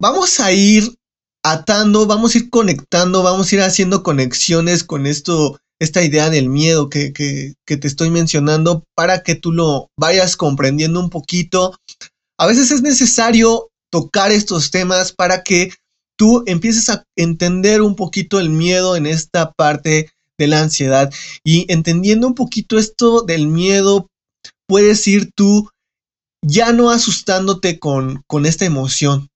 vamos 0.00 0.40
a 0.40 0.52
ir 0.52 0.96
atando, 1.42 2.06
vamos 2.06 2.34
a 2.34 2.38
ir 2.38 2.50
conectando, 2.50 3.22
vamos 3.22 3.50
a 3.50 3.54
ir 3.54 3.62
haciendo 3.62 4.02
conexiones 4.02 4.84
con 4.84 5.06
esto, 5.06 5.58
esta 5.78 6.02
idea 6.02 6.28
del 6.28 6.48
miedo 6.48 6.90
que, 6.90 7.12
que, 7.12 7.54
que 7.66 7.76
te 7.76 7.88
estoy 7.88 8.10
mencionando 8.10 8.84
para 8.94 9.22
que 9.22 9.34
tú 9.34 9.52
lo 9.52 9.88
vayas 9.96 10.36
comprendiendo 10.36 11.00
un 11.00 11.10
poquito. 11.10 11.76
A 12.38 12.46
veces 12.46 12.70
es 12.70 12.82
necesario 12.82 13.70
tocar 13.90 14.32
estos 14.32 14.70
temas 14.70 15.12
para 15.12 15.42
que 15.42 15.72
tú 16.16 16.42
empieces 16.46 16.88
a 16.90 17.04
entender 17.16 17.82
un 17.82 17.96
poquito 17.96 18.40
el 18.40 18.50
miedo 18.50 18.96
en 18.96 19.06
esta 19.06 19.52
parte 19.52 20.10
de 20.40 20.48
la 20.48 20.60
ansiedad. 20.62 21.12
Y 21.44 21.70
entendiendo 21.70 22.26
un 22.26 22.34
poquito 22.34 22.78
esto 22.78 23.22
del 23.22 23.46
miedo, 23.46 24.08
puedes 24.66 25.06
ir 25.06 25.30
tú 25.32 25.68
ya 26.42 26.72
no 26.72 26.90
asustándote 26.90 27.78
con, 27.78 28.24
con 28.26 28.46
esta 28.46 28.64
emoción, 28.64 29.28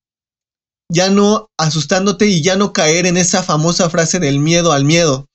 ya 0.91 1.11
no 1.11 1.51
asustándote 1.59 2.27
y 2.27 2.43
ya 2.43 2.57
no 2.57 2.73
caer 2.73 3.05
en 3.05 3.19
esa 3.19 3.43
famosa 3.43 3.91
frase 3.91 4.19
del 4.19 4.39
miedo 4.39 4.73
al 4.73 4.85
miedo. 4.85 5.29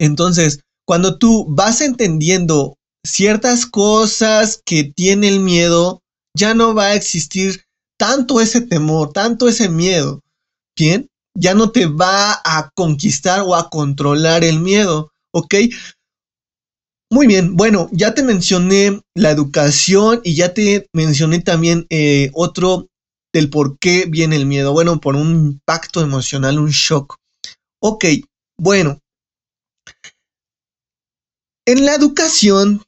Entonces, 0.00 0.60
cuando 0.86 1.18
tú 1.18 1.44
vas 1.48 1.82
entendiendo 1.82 2.78
ciertas 3.04 3.66
cosas 3.66 4.62
que 4.64 4.84
tiene 4.84 5.28
el 5.28 5.40
miedo, 5.40 6.00
ya 6.34 6.54
no 6.54 6.74
va 6.74 6.86
a 6.86 6.94
existir 6.94 7.64
tanto 7.98 8.40
ese 8.40 8.62
temor, 8.62 9.12
tanto 9.12 9.48
ese 9.48 9.68
miedo. 9.68 10.22
Bien, 10.74 11.08
ya 11.36 11.54
no 11.54 11.70
te 11.70 11.86
va 11.86 12.40
a 12.44 12.70
conquistar 12.74 13.40
o 13.40 13.54
a 13.54 13.68
controlar 13.70 14.44
el 14.44 14.60
miedo, 14.60 15.12
¿ok? 15.32 15.54
Muy 17.10 17.28
bien, 17.28 17.54
bueno, 17.56 17.88
ya 17.92 18.14
te 18.14 18.24
mencioné 18.24 19.00
la 19.14 19.30
educación 19.30 20.20
y 20.24 20.34
ya 20.34 20.54
te 20.54 20.88
mencioné 20.92 21.40
también 21.40 21.86
eh, 21.88 22.30
otro 22.34 22.88
del 23.32 23.48
por 23.48 23.78
qué 23.78 24.06
viene 24.08 24.34
el 24.36 24.46
miedo. 24.46 24.72
Bueno, 24.72 25.00
por 25.00 25.14
un 25.14 25.30
impacto 25.52 26.00
emocional, 26.00 26.58
un 26.58 26.70
shock. 26.70 27.16
Ok, 27.80 28.06
bueno. 28.58 28.98
En 31.64 31.84
la 31.84 31.94
educación, 31.94 32.82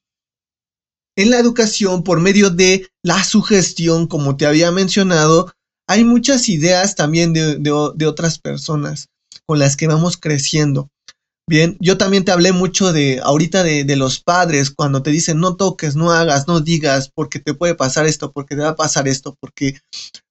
en 1.17 1.31
la 1.31 1.39
educación, 1.39 2.03
por 2.03 2.21
medio 2.21 2.51
de 2.51 2.89
la 3.03 3.23
sugestión, 3.23 4.07
como 4.07 4.37
te 4.37 4.47
había 4.47 4.73
mencionado, 4.73 5.53
hay 5.89 6.05
muchas 6.05 6.49
ideas 6.49 6.95
también 6.95 7.33
de, 7.33 8.07
otras 8.07 8.39
personas 8.39 9.09
con 9.47 9.59
las 9.59 9.77
que 9.77 9.89
vamos 9.89 10.17
creciendo. 10.17 10.89
Bien, 11.49 11.79
yo 11.81 11.97
también 11.97 12.27
te 12.27 12.31
hablé 12.31 12.53
mucho 12.53 12.93
de 12.93 13.21
ahorita 13.23 13.63
de, 13.63 13.85
de, 13.85 13.97
los 13.97 14.21
padres 14.21 14.71
cuando 14.71 15.03
te 15.03 15.11
dicen 15.11 15.41
no 15.41 15.57
toques, 15.57 15.97
no 15.97 16.13
hagas, 16.13 16.47
no 16.47 16.61
digas, 16.61 17.11
porque 17.15 17.39
te 17.39 17.55
puede 17.55 17.75
pasar 17.75 18.07
esto, 18.07 18.33
porque 18.33 18.55
te 18.55 18.61
va 18.61 18.69
a 18.71 18.77
pasar 18.77 19.09
esto, 19.09 19.35
porque 19.41 19.81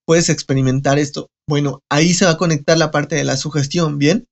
puedes 0.05 0.29
experimentar 0.29 0.99
esto. 0.99 1.27
Bueno, 1.49 1.81
ahí 1.89 2.13
se 2.13 2.25
va 2.25 2.31
a 2.31 2.37
conectar 2.37 2.77
la 2.77 2.91
parte 2.91 3.15
de 3.15 3.23
la 3.23 3.35
sugestión, 3.35 3.97
¿bien? 3.97 4.27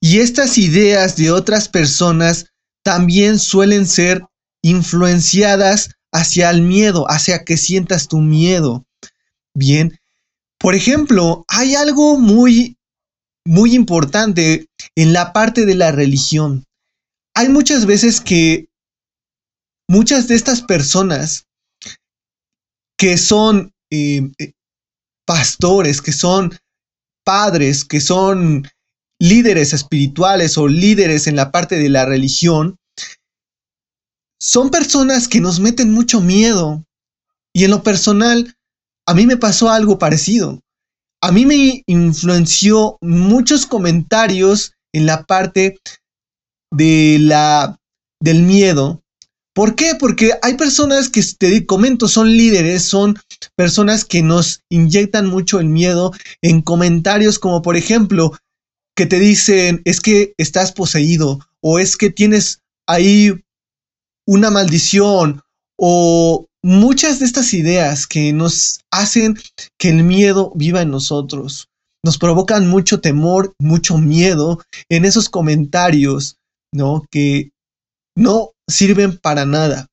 Y 0.00 0.20
estas 0.20 0.58
ideas 0.58 1.16
de 1.16 1.32
otras 1.32 1.68
personas 1.68 2.46
también 2.84 3.40
suelen 3.40 3.86
ser 3.86 4.24
influenciadas 4.62 5.90
hacia 6.12 6.50
el 6.50 6.62
miedo, 6.62 7.06
hacia 7.10 7.44
que 7.44 7.56
sientas 7.56 8.06
tu 8.06 8.20
miedo. 8.20 8.85
Bien, 9.56 9.98
por 10.58 10.74
ejemplo, 10.74 11.46
hay 11.48 11.76
algo 11.76 12.18
muy, 12.18 12.76
muy 13.46 13.74
importante 13.74 14.66
en 14.94 15.14
la 15.14 15.32
parte 15.32 15.64
de 15.64 15.74
la 15.74 15.92
religión. 15.92 16.64
Hay 17.34 17.48
muchas 17.48 17.86
veces 17.86 18.20
que 18.20 18.68
muchas 19.88 20.28
de 20.28 20.34
estas 20.34 20.60
personas 20.60 21.46
que 22.98 23.16
son 23.16 23.72
eh, 23.90 24.30
eh, 24.38 24.52
pastores, 25.24 26.02
que 26.02 26.12
son 26.12 26.54
padres, 27.24 27.86
que 27.86 28.02
son 28.02 28.68
líderes 29.18 29.72
espirituales 29.72 30.58
o 30.58 30.68
líderes 30.68 31.26
en 31.28 31.36
la 31.36 31.50
parte 31.50 31.78
de 31.78 31.88
la 31.88 32.04
religión, 32.04 32.76
son 34.38 34.70
personas 34.70 35.28
que 35.28 35.40
nos 35.40 35.60
meten 35.60 35.92
mucho 35.92 36.20
miedo. 36.20 36.84
Y 37.54 37.64
en 37.64 37.70
lo 37.70 37.82
personal, 37.82 38.55
a 39.06 39.14
mí 39.14 39.26
me 39.26 39.36
pasó 39.36 39.70
algo 39.70 39.98
parecido. 39.98 40.60
A 41.22 41.32
mí 41.32 41.46
me 41.46 41.82
influenció 41.86 42.98
muchos 43.00 43.66
comentarios 43.66 44.72
en 44.92 45.06
la 45.06 45.24
parte 45.24 45.78
de 46.72 47.18
la, 47.20 47.78
del 48.20 48.42
miedo. 48.42 49.02
¿Por 49.54 49.74
qué? 49.74 49.94
Porque 49.98 50.32
hay 50.42 50.54
personas 50.54 51.08
que 51.08 51.22
te 51.38 51.64
comento 51.64 52.08
son 52.08 52.30
líderes, 52.30 52.82
son 52.82 53.18
personas 53.56 54.04
que 54.04 54.22
nos 54.22 54.60
inyectan 54.70 55.26
mucho 55.26 55.60
el 55.60 55.66
miedo 55.66 56.12
en 56.42 56.60
comentarios 56.60 57.38
como 57.38 57.62
por 57.62 57.76
ejemplo 57.76 58.32
que 58.94 59.06
te 59.06 59.18
dicen 59.18 59.80
es 59.84 60.00
que 60.00 60.34
estás 60.36 60.72
poseído 60.72 61.40
o 61.62 61.78
es 61.78 61.96
que 61.96 62.10
tienes 62.10 62.60
ahí 62.86 63.32
una 64.26 64.50
maldición 64.50 65.42
o 65.78 66.46
muchas 66.66 67.20
de 67.20 67.26
estas 67.26 67.54
ideas 67.54 68.08
que 68.08 68.32
nos 68.32 68.80
hacen 68.90 69.38
que 69.78 69.90
el 69.90 70.02
miedo 70.02 70.52
viva 70.56 70.82
en 70.82 70.90
nosotros, 70.90 71.68
nos 72.04 72.18
provocan 72.18 72.66
mucho 72.66 73.00
temor, 73.00 73.54
mucho 73.60 73.98
miedo 73.98 74.60
en 74.88 75.04
esos 75.04 75.28
comentarios, 75.28 76.38
¿no? 76.72 77.04
Que 77.08 77.52
no 78.16 78.50
sirven 78.68 79.16
para 79.16 79.46
nada. 79.46 79.86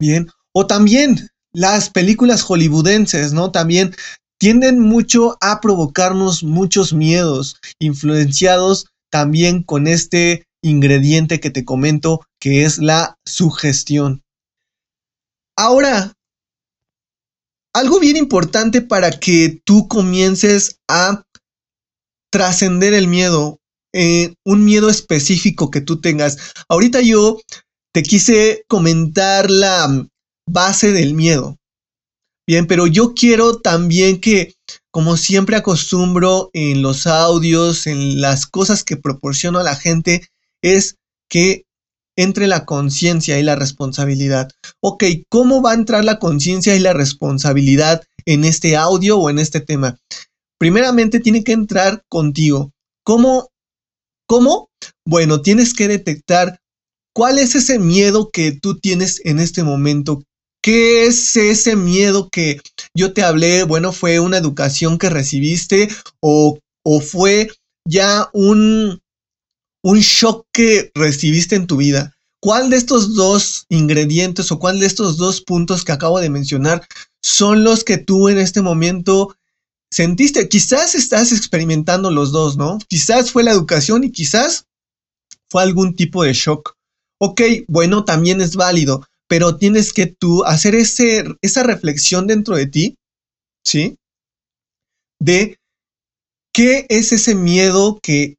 Bien. 0.00 0.28
O 0.52 0.66
también 0.66 1.28
las 1.52 1.90
películas 1.90 2.42
hollywoodenses, 2.42 3.32
¿no? 3.32 3.52
También 3.52 3.94
tienden 4.40 4.80
mucho 4.80 5.36
a 5.40 5.60
provocarnos 5.60 6.42
muchos 6.42 6.92
miedos, 6.92 7.56
influenciados 7.78 8.86
también 9.12 9.62
con 9.62 9.86
este 9.86 10.44
ingrediente 10.60 11.38
que 11.38 11.50
te 11.50 11.64
comento, 11.64 12.20
que 12.40 12.64
es 12.64 12.78
la 12.78 13.16
sugestión. 13.24 14.23
Ahora, 15.56 16.12
algo 17.74 18.00
bien 18.00 18.16
importante 18.16 18.80
para 18.80 19.10
que 19.10 19.60
tú 19.64 19.88
comiences 19.88 20.80
a 20.88 21.24
trascender 22.30 22.94
el 22.94 23.08
miedo, 23.08 23.60
eh, 23.92 24.34
un 24.44 24.64
miedo 24.64 24.90
específico 24.90 25.70
que 25.70 25.80
tú 25.80 26.00
tengas. 26.00 26.38
Ahorita 26.68 27.00
yo 27.00 27.40
te 27.92 28.02
quise 28.02 28.64
comentar 28.68 29.50
la 29.50 30.08
base 30.48 30.92
del 30.92 31.14
miedo. 31.14 31.56
Bien, 32.46 32.66
pero 32.66 32.86
yo 32.86 33.14
quiero 33.14 33.60
también 33.60 34.20
que, 34.20 34.54
como 34.90 35.16
siempre 35.16 35.56
acostumbro 35.56 36.50
en 36.52 36.82
los 36.82 37.06
audios, 37.06 37.86
en 37.86 38.20
las 38.20 38.46
cosas 38.46 38.84
que 38.84 38.96
proporciono 38.96 39.60
a 39.60 39.64
la 39.64 39.76
gente, 39.76 40.28
es 40.60 40.96
que 41.30 41.64
entre 42.16 42.46
la 42.46 42.64
conciencia 42.64 43.38
y 43.38 43.42
la 43.42 43.56
responsabilidad. 43.56 44.50
Ok, 44.80 45.04
¿cómo 45.28 45.62
va 45.62 45.72
a 45.72 45.74
entrar 45.74 46.04
la 46.04 46.18
conciencia 46.18 46.76
y 46.76 46.80
la 46.80 46.92
responsabilidad 46.92 48.02
en 48.26 48.44
este 48.44 48.76
audio 48.76 49.18
o 49.18 49.30
en 49.30 49.38
este 49.38 49.60
tema? 49.60 49.98
Primeramente 50.58 51.20
tiene 51.20 51.44
que 51.44 51.52
entrar 51.52 52.02
contigo. 52.08 52.72
¿Cómo? 53.04 53.48
¿Cómo? 54.26 54.68
Bueno, 55.06 55.42
tienes 55.42 55.74
que 55.74 55.88
detectar 55.88 56.58
cuál 57.14 57.38
es 57.38 57.54
ese 57.54 57.78
miedo 57.78 58.30
que 58.30 58.52
tú 58.52 58.78
tienes 58.78 59.20
en 59.24 59.40
este 59.40 59.62
momento. 59.62 60.22
¿Qué 60.62 61.06
es 61.06 61.36
ese 61.36 61.76
miedo 61.76 62.30
que 62.30 62.60
yo 62.96 63.12
te 63.12 63.22
hablé? 63.22 63.64
Bueno, 63.64 63.92
fue 63.92 64.20
una 64.20 64.38
educación 64.38 64.96
que 64.96 65.10
recibiste 65.10 65.88
o, 66.20 66.58
o 66.82 67.00
fue 67.00 67.50
ya 67.86 68.30
un, 68.32 69.00
un 69.84 69.98
shock 69.98 70.46
que 70.50 70.90
recibiste 70.94 71.56
en 71.56 71.66
tu 71.66 71.76
vida. 71.76 72.16
¿Cuál 72.40 72.70
de 72.70 72.76
estos 72.76 73.14
dos 73.14 73.66
ingredientes 73.68 74.50
o 74.50 74.58
cuál 74.58 74.80
de 74.80 74.86
estos 74.86 75.18
dos 75.18 75.42
puntos 75.42 75.84
que 75.84 75.92
acabo 75.92 76.20
de 76.20 76.30
mencionar 76.30 76.86
son 77.22 77.64
los 77.64 77.84
que 77.84 77.98
tú 77.98 78.30
en 78.30 78.38
este 78.38 78.62
momento 78.62 79.36
sentiste? 79.90 80.48
Quizás 80.48 80.94
estás 80.94 81.32
experimentando 81.32 82.10
los 82.10 82.32
dos, 82.32 82.56
¿no? 82.56 82.78
Quizás 82.88 83.30
fue 83.30 83.42
la 83.42 83.52
educación 83.52 84.04
y 84.04 84.10
quizás 84.10 84.66
fue 85.50 85.62
algún 85.62 85.94
tipo 85.94 86.24
de 86.24 86.32
shock. 86.32 86.76
Ok, 87.20 87.42
bueno, 87.68 88.06
también 88.06 88.40
es 88.40 88.56
válido, 88.56 89.06
pero 89.28 89.56
tienes 89.58 89.92
que 89.92 90.06
tú 90.06 90.44
hacer 90.44 90.74
ese, 90.74 91.24
esa 91.42 91.62
reflexión 91.62 92.26
dentro 92.26 92.56
de 92.56 92.66
ti, 92.66 92.96
¿sí? 93.62 93.98
De 95.20 95.58
qué 96.54 96.86
es 96.88 97.12
ese 97.12 97.34
miedo 97.34 97.98
que 98.02 98.38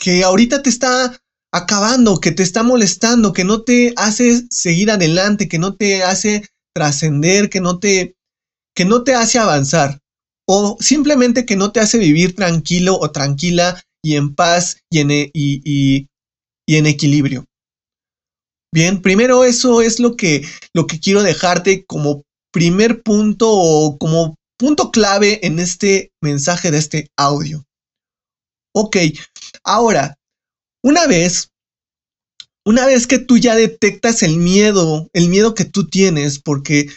que 0.00 0.24
ahorita 0.24 0.62
te 0.62 0.70
está 0.70 1.16
acabando, 1.52 2.18
que 2.18 2.32
te 2.32 2.42
está 2.42 2.62
molestando, 2.62 3.32
que 3.32 3.44
no 3.44 3.62
te 3.62 3.92
hace 3.96 4.46
seguir 4.50 4.90
adelante, 4.90 5.48
que 5.48 5.58
no 5.58 5.76
te 5.76 6.02
hace 6.02 6.48
trascender, 6.74 7.50
que 7.50 7.60
no 7.60 7.78
te 7.78 8.16
que 8.74 8.84
no 8.84 9.04
te 9.04 9.14
hace 9.14 9.38
avanzar 9.38 10.00
o 10.48 10.76
simplemente 10.80 11.44
que 11.44 11.56
no 11.56 11.70
te 11.70 11.80
hace 11.80 11.98
vivir 11.98 12.34
tranquilo 12.34 12.98
o 12.98 13.10
tranquila 13.10 13.80
y 14.02 14.16
en 14.16 14.34
paz 14.34 14.78
y 14.90 15.00
en, 15.00 15.10
e, 15.10 15.30
y, 15.34 16.08
y 16.66 16.76
en 16.76 16.86
equilibrio. 16.86 17.44
Bien, 18.72 19.02
primero 19.02 19.44
eso 19.44 19.82
es 19.82 19.98
lo 19.98 20.16
que, 20.16 20.44
lo 20.74 20.86
que 20.86 21.00
quiero 21.00 21.22
dejarte 21.22 21.84
como 21.84 22.22
primer 22.52 23.02
punto 23.02 23.50
o 23.50 23.98
como 23.98 24.36
punto 24.56 24.90
clave 24.90 25.44
en 25.46 25.58
este 25.58 26.10
mensaje 26.22 26.70
de 26.70 26.78
este 26.78 27.08
audio. 27.16 27.64
Ok, 28.72 28.96
ahora, 29.64 30.16
una 30.82 31.06
vez, 31.06 31.50
una 32.64 32.86
vez 32.86 33.06
que 33.06 33.18
tú 33.18 33.38
ya 33.38 33.56
detectas 33.56 34.22
el 34.22 34.36
miedo, 34.36 35.08
el 35.12 35.28
miedo 35.28 35.54
que 35.54 35.64
tú 35.64 35.88
tienes, 35.88 36.38
porque 36.38 36.88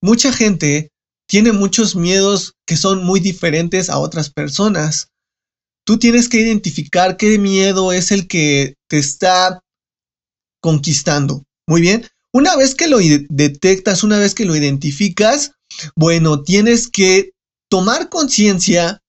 mucha 0.00 0.32
gente 0.32 0.90
tiene 1.28 1.52
muchos 1.52 1.94
miedos 1.94 2.54
que 2.66 2.76
son 2.76 3.04
muy 3.04 3.20
diferentes 3.20 3.90
a 3.90 3.98
otras 3.98 4.30
personas. 4.30 5.10
Tú 5.86 5.98
tienes 5.98 6.28
que 6.28 6.40
identificar 6.40 7.16
qué 7.16 7.38
miedo 7.38 7.92
es 7.92 8.10
el 8.10 8.26
que 8.26 8.74
te 8.88 8.98
está 8.98 9.60
conquistando. 10.60 11.44
Muy 11.68 11.80
bien. 11.80 12.06
Una 12.32 12.56
vez 12.56 12.74
que 12.74 12.88
lo 12.88 12.98
detectas, 12.98 14.04
una 14.04 14.18
vez 14.18 14.34
que 14.34 14.44
lo 14.44 14.56
identificas, 14.56 15.52
bueno, 15.96 16.42
tienes 16.42 16.88
que 16.88 17.32
tomar 17.68 18.08
conciencia 18.08 19.02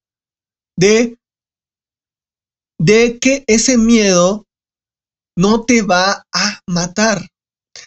de 0.77 1.17
de 2.81 3.19
que 3.19 3.43
ese 3.45 3.77
miedo 3.77 4.47
no 5.37 5.65
te 5.65 5.83
va 5.83 6.25
a 6.33 6.61
matar, 6.67 7.27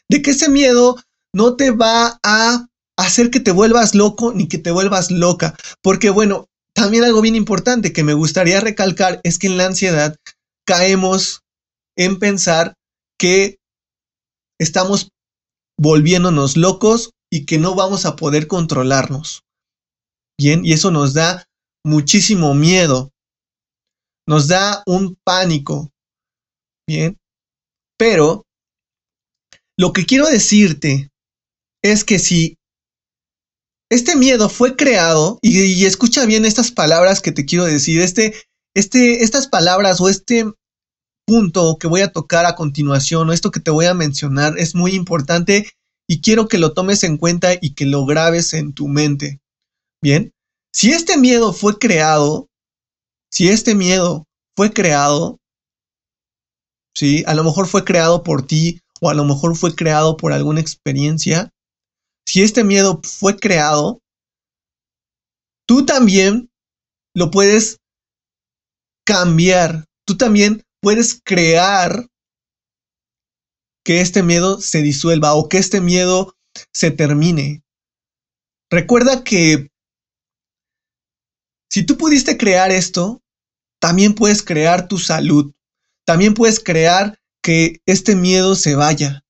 de 0.09 0.23
que 0.23 0.31
ese 0.31 0.49
miedo 0.49 0.97
no 1.35 1.57
te 1.57 1.73
va 1.73 2.21
a 2.23 2.67
hacer 2.97 3.31
que 3.31 3.41
te 3.41 3.51
vuelvas 3.51 3.97
loco 3.97 4.33
ni 4.33 4.47
que 4.47 4.59
te 4.59 4.71
vuelvas 4.71 5.11
loca, 5.11 5.57
porque 5.83 6.11
bueno, 6.11 6.47
también 6.77 7.03
algo 7.03 7.21
bien 7.23 7.35
importante 7.35 7.93
que 7.93 8.05
me 8.05 8.15
gustaría 8.15 8.61
recalcar 8.61 9.21
es 9.25 9.41
que 9.41 9.49
en 9.49 9.57
la 9.57 9.67
ansiedad 9.67 10.17
caemos 10.65 11.41
en 11.97 12.21
pensar 12.21 12.75
que 13.19 13.59
estamos 14.61 15.09
volviéndonos 15.77 16.57
locos 16.57 17.11
y 17.33 17.47
que 17.47 17.59
no 17.59 17.75
vamos 17.75 18.07
a 18.07 18.15
poder 18.15 18.47
controlarnos. 18.47 19.43
Bien, 20.39 20.65
y 20.65 20.73
eso 20.73 20.93
nos 20.93 21.15
da 21.15 21.47
muchísimo 21.85 22.55
miedo 22.55 23.11
nos 24.27 24.49
da 24.49 24.83
un 24.87 25.17
pánico. 25.25 25.91
Bien, 26.87 27.17
pero 27.99 28.45
lo 29.79 29.93
que 29.93 30.05
quiero 30.05 30.27
decirte 30.27 31.11
es 31.83 32.05
que 32.05 32.19
si 32.19 32.57
este 33.91 34.17
miedo 34.17 34.49
fue 34.49 34.77
creado, 34.77 35.39
y, 35.43 35.85
escucha 35.85 36.27
bien 36.27 36.45
estas 36.45 36.71
palabras 36.71 37.21
que 37.21 37.33
te 37.33 37.45
quiero 37.45 37.65
decir, 37.65 38.01
este, 38.01 38.35
este, 38.75 39.23
estas 39.23 39.47
palabras 39.47 40.01
o 40.01 40.09
este 40.09 40.45
punto 41.27 41.79
que 41.79 41.87
voy 41.87 42.01
a 42.01 42.13
tocar 42.13 42.45
a 42.47 42.55
continuación, 42.55 43.29
o 43.29 43.33
esto 43.33 43.51
que 43.51 43.61
te 43.61 43.71
voy 43.71 43.87
a 43.87 43.95
mencionar, 43.95 44.59
es 44.59 44.75
muy 44.75 44.95
importante 44.95 45.71
y 46.09 46.21
quiero 46.21 46.49
que 46.49 46.59
lo 46.59 46.73
tomes 46.73 47.03
en 47.03 47.17
cuenta 47.17 47.55
y 47.61 47.75
que 47.75 47.87
lo 47.87 48.05
grabes 48.05 48.53
en 48.53 48.75
tu 48.75 48.89
mente. 48.89 49.41
Bien, 50.03 50.33
si 50.73 50.91
este 50.91 51.17
miedo 51.17 51.53
fue 51.53 51.79
creado, 51.79 52.49
si 53.35 53.49
este 53.49 53.75
miedo 53.75 54.29
fue 54.57 54.73
creado, 54.73 55.39
¿sí? 56.95 57.25
A 57.27 57.35
lo 57.35 57.43
mejor 57.43 57.67
fue 57.67 57.85
creado 57.85 58.23
por 58.23 58.47
ti 58.47 58.81
o 59.01 59.11
a 59.11 59.15
lo 59.15 59.25
mejor 59.25 59.57
fue 59.57 59.75
creado 59.75 60.17
por 60.17 60.33
alguna 60.33 60.61
experiencia. 60.61 61.51
Si 62.29 62.45
este 62.45 62.63
miedo 62.63 63.01
fue 63.03 63.37
creado, 63.37 63.99
tú 65.67 65.85
también 65.85 66.49
lo 67.13 67.33
puedes 67.33 67.79
cambiar. 69.05 69.85
Tú 70.07 70.17
también 70.17 70.63
puedes 70.81 71.21
crear 71.21 72.07
que 73.85 74.01
este 74.01 74.23
miedo 74.23 74.61
se 74.61 74.81
disuelva 74.81 75.35
o 75.35 75.49
que 75.49 75.59
este 75.59 75.81
miedo 75.81 76.35
se 76.73 76.93
termine. 76.93 77.65
Recuerda 78.71 79.25
que 79.25 79.71
si 81.69 81.85
tú 81.85 81.99
pudiste 81.99 82.39
crear 82.39 82.71
esto, 82.71 83.21
también 83.81 84.15
puedes 84.15 84.43
crear 84.43 84.89
tu 84.89 84.99
salud. 84.99 85.53
También 86.07 86.35
puedes 86.35 86.61
crear 86.61 87.19
que 87.43 87.81
este 87.87 88.17
miedo 88.17 88.55
se 88.55 88.75
vaya. 88.75 89.25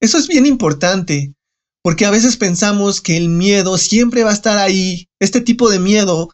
Eso 0.00 0.18
es 0.18 0.28
bien 0.28 0.46
importante, 0.46 1.34
porque 1.82 2.06
a 2.06 2.10
veces 2.10 2.36
pensamos 2.36 3.00
que 3.00 3.16
el 3.16 3.28
miedo 3.28 3.78
siempre 3.78 4.24
va 4.24 4.30
a 4.30 4.34
estar 4.34 4.58
ahí. 4.58 5.08
Este 5.20 5.40
tipo 5.40 5.70
de 5.70 5.78
miedo 5.78 6.30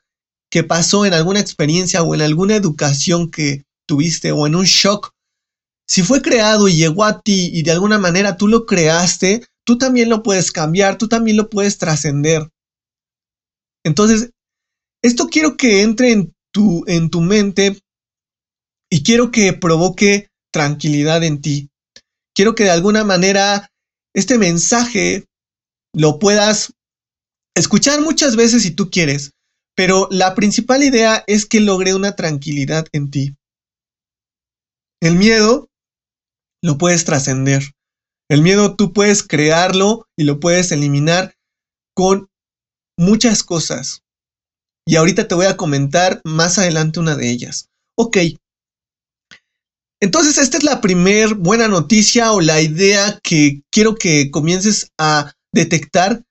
que 0.50 0.62
pasó 0.62 1.04
en 1.04 1.14
alguna 1.14 1.40
experiencia 1.40 2.02
o 2.02 2.14
en 2.14 2.22
alguna 2.22 2.56
educación 2.56 3.30
que 3.30 3.64
tuviste 3.86 4.32
o 4.32 4.46
en 4.46 4.54
un 4.54 4.64
shock, 4.64 5.12
si 5.88 6.02
fue 6.02 6.22
creado 6.22 6.68
y 6.68 6.76
llegó 6.76 7.04
a 7.04 7.20
ti 7.20 7.50
y 7.52 7.62
de 7.62 7.72
alguna 7.72 7.98
manera 7.98 8.36
tú 8.36 8.48
lo 8.48 8.66
creaste, 8.66 9.46
tú 9.64 9.78
también 9.78 10.08
lo 10.08 10.22
puedes 10.22 10.50
cambiar, 10.52 10.98
tú 10.98 11.08
también 11.08 11.36
lo 11.36 11.48
puedes 11.48 11.78
trascender. 11.78 12.50
Entonces, 13.84 14.30
esto 15.02 15.28
quiero 15.28 15.56
que 15.56 15.82
entre 15.82 16.12
en 16.12 16.35
en 16.86 17.10
tu 17.10 17.20
mente 17.20 17.80
y 18.90 19.02
quiero 19.02 19.30
que 19.30 19.52
provoque 19.52 20.28
tranquilidad 20.52 21.22
en 21.24 21.40
ti. 21.40 21.70
Quiero 22.34 22.54
que 22.54 22.64
de 22.64 22.70
alguna 22.70 23.04
manera 23.04 23.70
este 24.14 24.38
mensaje 24.38 25.24
lo 25.94 26.18
puedas 26.18 26.72
escuchar 27.54 28.00
muchas 28.00 28.36
veces 28.36 28.62
si 28.62 28.70
tú 28.70 28.90
quieres, 28.90 29.32
pero 29.74 30.08
la 30.10 30.34
principal 30.34 30.82
idea 30.82 31.24
es 31.26 31.46
que 31.46 31.60
logre 31.60 31.94
una 31.94 32.16
tranquilidad 32.16 32.86
en 32.92 33.10
ti. 33.10 33.36
El 35.02 35.16
miedo 35.16 35.68
lo 36.62 36.78
puedes 36.78 37.04
trascender. 37.04 37.62
El 38.28 38.42
miedo 38.42 38.76
tú 38.76 38.92
puedes 38.92 39.22
crearlo 39.22 40.06
y 40.16 40.24
lo 40.24 40.40
puedes 40.40 40.72
eliminar 40.72 41.34
con 41.94 42.28
muchas 42.98 43.42
cosas. 43.42 44.02
Y 44.86 44.96
ahorita 44.96 45.26
te 45.26 45.34
voy 45.34 45.46
a 45.46 45.56
comentar 45.56 46.20
más 46.24 46.58
adelante 46.58 47.00
una 47.00 47.16
de 47.16 47.28
ellas. 47.28 47.68
Ok. 47.98 48.18
Entonces 50.00 50.38
esta 50.38 50.58
es 50.58 50.64
la 50.64 50.80
primer 50.80 51.34
buena 51.34 51.68
noticia 51.68 52.32
o 52.32 52.40
la 52.40 52.60
idea 52.60 53.18
que 53.22 53.62
quiero 53.72 53.96
que 53.96 54.30
comiences 54.30 54.92
a 54.98 55.32
detectar 55.52 56.22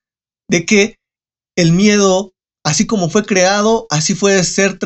de 0.48 0.64
que 0.64 0.96
el 1.56 1.72
miedo, 1.72 2.32
así 2.64 2.86
como 2.86 3.10
fue 3.10 3.24
creado, 3.24 3.86
así 3.90 4.14
puede 4.14 4.44
ser 4.44 4.78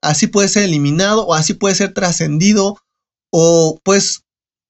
así 0.00 0.26
puede 0.26 0.48
ser 0.48 0.64
eliminado 0.64 1.26
o 1.26 1.34
así 1.34 1.54
puede 1.54 1.74
ser 1.74 1.92
trascendido 1.92 2.78
o 3.30 3.78
pues 3.84 4.22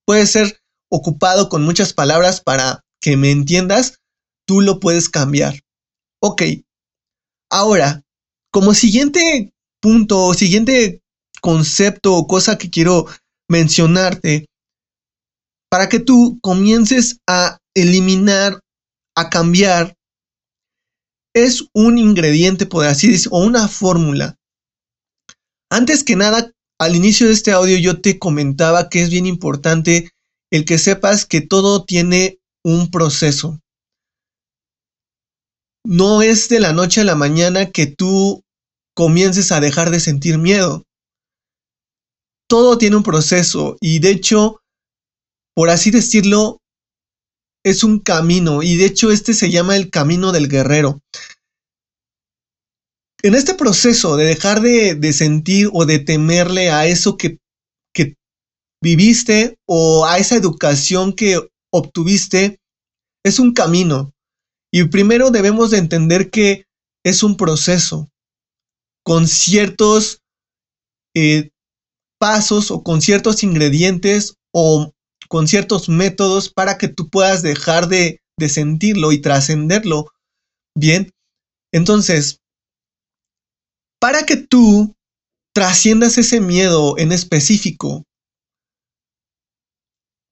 puede 0.05 0.27
ser 0.27 0.59
ocupado 0.91 1.49
con 1.49 1.63
muchas 1.63 1.93
palabras 1.93 2.41
para 2.41 2.83
que 3.01 3.17
me 3.17 3.31
entiendas, 3.31 3.99
tú 4.45 4.61
lo 4.61 4.79
puedes 4.79 5.09
cambiar. 5.09 5.61
Ok. 6.21 6.43
Ahora, 7.49 8.04
como 8.55 8.73
siguiente 8.73 9.53
punto, 9.81 10.33
siguiente 10.33 11.01
concepto 11.41 12.15
o 12.15 12.25
cosa 12.25 12.57
que 12.57 12.69
quiero 12.69 13.05
mencionarte, 13.49 14.45
para 15.69 15.89
que 15.89 15.99
tú 15.99 16.39
comiences 16.41 17.19
a 17.27 17.57
eliminar, 17.75 18.61
a 19.13 19.29
cambiar, 19.29 19.93
es 21.35 21.65
un 21.73 21.97
ingrediente, 21.97 22.65
por 22.65 22.85
así 22.85 23.11
decirlo, 23.11 23.39
o 23.39 23.45
una 23.45 23.67
fórmula. 23.67 24.37
Antes 25.69 26.05
que 26.05 26.15
nada, 26.15 26.53
al 26.79 26.95
inicio 26.95 27.27
de 27.27 27.33
este 27.33 27.51
audio 27.51 27.77
yo 27.77 27.99
te 27.99 28.17
comentaba 28.19 28.87
que 28.87 29.01
es 29.01 29.09
bien 29.09 29.25
importante 29.25 30.11
el 30.49 30.63
que 30.63 30.77
sepas 30.77 31.25
que 31.25 31.41
todo 31.41 31.83
tiene 31.83 32.39
un 32.63 32.89
proceso. 32.89 33.59
No 35.83 36.21
es 36.21 36.47
de 36.47 36.61
la 36.61 36.71
noche 36.71 37.01
a 37.01 37.03
la 37.03 37.15
mañana 37.15 37.69
que 37.69 37.87
tú 37.87 38.44
comiences 38.95 39.51
a 39.51 39.59
dejar 39.59 39.91
de 39.91 39.99
sentir 39.99 40.37
miedo. 40.37 40.83
Todo 42.47 42.77
tiene 42.77 42.95
un 42.95 43.03
proceso 43.03 43.77
y 43.81 43.99
de 43.99 44.11
hecho, 44.11 44.61
por 45.53 45.69
así 45.69 45.91
decirlo, 45.91 46.59
es 47.63 47.83
un 47.83 47.99
camino 47.99 48.63
y 48.63 48.75
de 48.77 48.85
hecho 48.85 49.11
este 49.11 49.33
se 49.33 49.49
llama 49.49 49.75
el 49.75 49.89
camino 49.89 50.31
del 50.31 50.47
guerrero. 50.47 51.01
En 53.23 53.33
este 53.33 53.55
proceso 53.55 54.17
de 54.17 54.25
dejar 54.25 54.61
de, 54.61 55.13
sentir 55.13 55.69
o 55.73 55.85
de 55.85 55.97
temerle 55.97 56.69
a 56.69 56.85
eso 56.85 57.17
que, 57.17 57.39
que 57.91 58.15
viviste 58.83 59.57
o 59.67 60.05
a 60.05 60.19
esa 60.19 60.35
educación 60.35 61.13
que 61.13 61.39
obtuviste, 61.73 62.59
es 63.25 63.39
un 63.39 63.53
camino. 63.53 64.13
Y 64.71 64.83
primero 64.89 65.31
debemos 65.31 65.71
de 65.71 65.79
entender 65.79 66.29
que 66.29 66.65
es 67.03 67.23
un 67.23 67.35
proceso 67.35 68.11
con 69.05 69.27
ciertos 69.27 70.21
eh, 71.15 71.51
pasos 72.19 72.71
o 72.71 72.83
con 72.83 73.01
ciertos 73.01 73.43
ingredientes 73.43 74.35
o 74.51 74.91
con 75.29 75.47
ciertos 75.47 75.89
métodos 75.89 76.49
para 76.51 76.77
que 76.77 76.87
tú 76.87 77.09
puedas 77.09 77.41
dejar 77.43 77.87
de, 77.87 78.21
de 78.37 78.49
sentirlo 78.49 79.11
y 79.11 79.21
trascenderlo. 79.21 80.11
Bien, 80.75 81.11
entonces, 81.71 82.41
para 84.01 84.25
que 84.25 84.37
tú 84.37 84.95
trasciendas 85.53 86.17
ese 86.17 86.41
miedo 86.41 86.97
en 86.97 87.11
específico, 87.11 88.03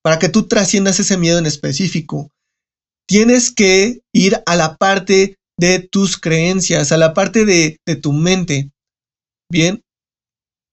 para 0.03 0.19
que 0.19 0.29
tú 0.29 0.47
trasciendas 0.47 0.99
ese 0.99 1.17
miedo 1.17 1.37
en 1.37 1.45
específico, 1.45 2.29
tienes 3.07 3.51
que 3.51 4.01
ir 4.13 4.41
a 4.45 4.55
la 4.55 4.77
parte 4.77 5.37
de 5.57 5.79
tus 5.79 6.17
creencias, 6.17 6.91
a 6.91 6.97
la 6.97 7.13
parte 7.13 7.45
de, 7.45 7.77
de 7.85 7.95
tu 7.95 8.13
mente. 8.13 8.71
Bien, 9.49 9.83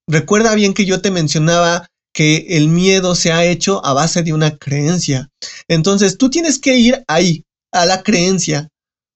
recuerda 0.08 0.54
bien 0.54 0.74
que 0.74 0.84
yo 0.84 1.00
te 1.00 1.10
mencionaba 1.10 1.88
que 2.12 2.46
el 2.56 2.68
miedo 2.68 3.14
se 3.14 3.32
ha 3.32 3.44
hecho 3.44 3.84
a 3.84 3.92
base 3.92 4.22
de 4.22 4.32
una 4.32 4.56
creencia. 4.56 5.30
Entonces, 5.68 6.18
tú 6.18 6.30
tienes 6.30 6.58
que 6.58 6.76
ir 6.76 7.04
ahí, 7.06 7.44
a 7.72 7.86
la 7.86 8.02
creencia, 8.02 8.68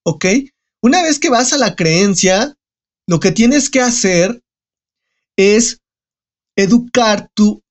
¿ok? 0.05 0.27
Una 0.83 1.03
vez 1.03 1.18
que 1.18 1.31
vas 1.31 1.53
a 1.53 1.59
la 1.59 1.74
creencia, 1.74 2.55
lo 3.09 3.20
que 3.20 3.33
tienes 3.33 3.68
que 3.68 3.81
hacer 3.81 4.42
es 5.37 5.81
educar 6.57 7.29
tu, 7.35 7.62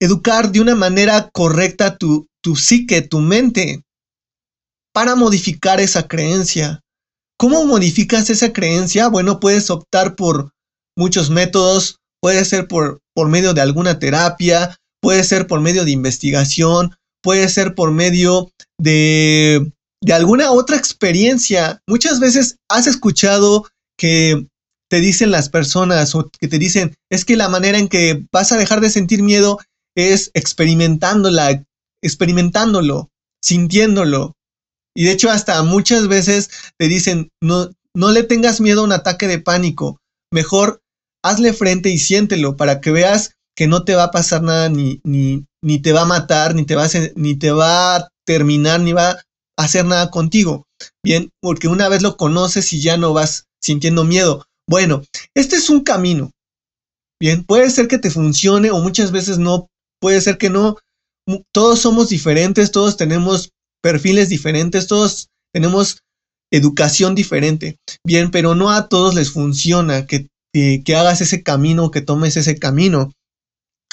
educar 0.00 0.50
de 0.50 0.60
una 0.60 0.74
manera 0.74 1.30
correcta 1.32 1.96
tu, 1.96 2.26
tu 2.42 2.56
psique, 2.56 3.02
tu 3.02 3.20
mente, 3.20 3.84
para 4.92 5.14
modificar 5.14 5.80
esa 5.80 6.06
creencia. 6.08 6.80
¿Cómo 7.44 7.66
modificas 7.66 8.30
esa 8.30 8.54
creencia? 8.54 9.08
Bueno, 9.08 9.38
puedes 9.38 9.68
optar 9.68 10.16
por 10.16 10.54
muchos 10.96 11.28
métodos, 11.28 11.98
puede 12.22 12.42
ser 12.46 12.66
por, 12.68 13.02
por 13.14 13.28
medio 13.28 13.52
de 13.52 13.60
alguna 13.60 13.98
terapia, 13.98 14.78
puede 15.02 15.22
ser 15.24 15.46
por 15.46 15.60
medio 15.60 15.84
de 15.84 15.90
investigación, 15.90 16.96
puede 17.22 17.50
ser 17.50 17.74
por 17.74 17.90
medio 17.90 18.50
de, 18.80 19.70
de 20.02 20.12
alguna 20.14 20.52
otra 20.52 20.78
experiencia. 20.78 21.82
Muchas 21.86 22.18
veces 22.18 22.56
has 22.70 22.86
escuchado 22.86 23.68
que 23.98 24.46
te 24.88 25.00
dicen 25.00 25.30
las 25.30 25.50
personas 25.50 26.14
o 26.14 26.30
que 26.40 26.48
te 26.48 26.58
dicen, 26.58 26.94
es 27.10 27.26
que 27.26 27.36
la 27.36 27.50
manera 27.50 27.76
en 27.76 27.88
que 27.88 28.24
vas 28.32 28.52
a 28.52 28.56
dejar 28.56 28.80
de 28.80 28.88
sentir 28.88 29.22
miedo 29.22 29.58
es 29.94 30.30
experimentándola, 30.32 31.62
experimentándolo, 32.02 33.10
sintiéndolo. 33.42 34.32
Y 34.94 35.04
de 35.04 35.12
hecho 35.12 35.30
hasta 35.30 35.62
muchas 35.62 36.08
veces 36.08 36.50
te 36.78 36.88
dicen, 36.88 37.30
no, 37.42 37.70
no 37.94 38.10
le 38.12 38.22
tengas 38.22 38.60
miedo 38.60 38.82
a 38.82 38.84
un 38.84 38.92
ataque 38.92 39.26
de 39.26 39.40
pánico, 39.40 40.00
mejor 40.32 40.82
hazle 41.22 41.52
frente 41.52 41.88
y 41.88 41.98
siéntelo 41.98 42.56
para 42.56 42.80
que 42.80 42.90
veas 42.90 43.34
que 43.56 43.66
no 43.66 43.84
te 43.84 43.94
va 43.94 44.04
a 44.04 44.10
pasar 44.10 44.42
nada, 44.42 44.68
ni, 44.68 45.00
ni, 45.04 45.46
ni 45.62 45.80
te 45.80 45.92
va 45.92 46.02
a 46.02 46.06
matar, 46.06 46.54
ni 46.54 46.64
te 46.64 46.74
va 46.74 46.84
a, 46.84 46.88
ni 47.14 47.36
te 47.36 47.52
va 47.52 47.96
a 47.96 48.08
terminar, 48.26 48.80
ni 48.80 48.92
va 48.92 49.10
a 49.10 49.22
hacer 49.56 49.84
nada 49.84 50.10
contigo. 50.10 50.66
Bien, 51.02 51.30
porque 51.40 51.68
una 51.68 51.88
vez 51.88 52.02
lo 52.02 52.16
conoces 52.16 52.72
y 52.72 52.80
ya 52.80 52.96
no 52.96 53.12
vas 53.12 53.46
sintiendo 53.62 54.04
miedo. 54.04 54.46
Bueno, 54.68 55.02
este 55.34 55.56
es 55.56 55.70
un 55.70 55.82
camino. 55.82 56.32
Bien, 57.20 57.44
puede 57.44 57.70
ser 57.70 57.88
que 57.88 57.98
te 57.98 58.10
funcione 58.10 58.70
o 58.70 58.80
muchas 58.80 59.12
veces 59.12 59.38
no, 59.38 59.68
puede 60.00 60.20
ser 60.20 60.36
que 60.36 60.50
no. 60.50 60.76
Todos 61.52 61.80
somos 61.80 62.10
diferentes, 62.10 62.70
todos 62.70 62.96
tenemos 62.96 63.50
perfiles 63.84 64.30
diferentes, 64.30 64.86
todos 64.86 65.28
tenemos 65.52 65.98
educación 66.50 67.14
diferente. 67.14 67.76
Bien, 68.02 68.30
pero 68.30 68.54
no 68.54 68.70
a 68.70 68.88
todos 68.88 69.14
les 69.14 69.30
funciona 69.30 70.06
que, 70.06 70.28
hagas 70.96 71.20
ese 71.20 71.42
camino, 71.42 71.90
que 71.90 72.00
tomes 72.00 72.38
ese 72.38 72.58
camino. 72.58 73.12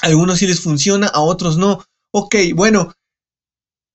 A 0.00 0.06
algunos 0.06 0.38
sí 0.38 0.46
les 0.46 0.60
funciona, 0.60 1.08
a 1.08 1.20
otros 1.20 1.58
no. 1.58 1.84
Ok, 2.10 2.36
bueno, 2.54 2.94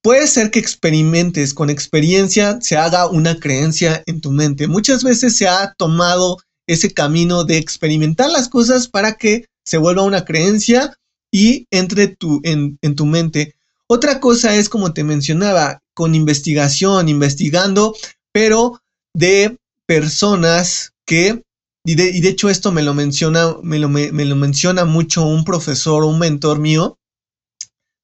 Puede 0.04 0.28
ser 0.28 0.52
que 0.52 0.60
experimentes 0.60 1.54
con 1.54 1.70
experiencia, 1.70 2.60
se 2.62 2.78
haga 2.78 3.08
una 3.08 3.40
creencia 3.40 4.04
en 4.06 4.22
tu 4.22 4.32
mente. 4.32 4.68
Muchas 4.68 5.04
veces 5.04 5.36
se 5.36 5.50
ha 5.50 5.74
tomado 5.74 6.38
ese 6.68 6.94
camino 6.94 7.44
de 7.44 7.58
experimentar 7.58 8.30
las 8.30 8.48
cosas 8.48 8.88
para 8.88 9.16
que 9.16 9.48
se 9.66 9.78
vuelva 9.78 10.04
una 10.04 10.24
creencia 10.24 10.94
y 11.32 11.66
entre 11.72 12.08
tu, 12.08 12.40
en, 12.44 12.78
tu 12.96 13.06
mente. 13.06 13.56
Otra 13.88 14.22
cosa 14.22 14.56
es, 14.56 14.70
como 14.70 14.94
te 14.94 15.04
mencionaba, 15.04 15.82
con 15.98 16.14
investigación, 16.14 17.10
investigando, 17.10 17.96
pero 18.32 18.84
de 19.16 19.58
personas 19.88 20.94
que, 21.08 21.42
y 21.84 21.96
de, 21.96 22.30
hecho 22.30 22.50
esto 22.50 22.72
me 22.72 22.84
lo 22.84 22.94
menciona, 22.94 23.56
me 23.64 23.80
lo, 23.80 23.90
me 23.90 24.26
lo 24.26 24.36
menciona 24.36 24.86
mucho 24.86 25.26
un 25.26 25.44
profesor, 25.44 26.04
un 26.04 26.20
mentor 26.20 26.60
mío, 26.60 27.00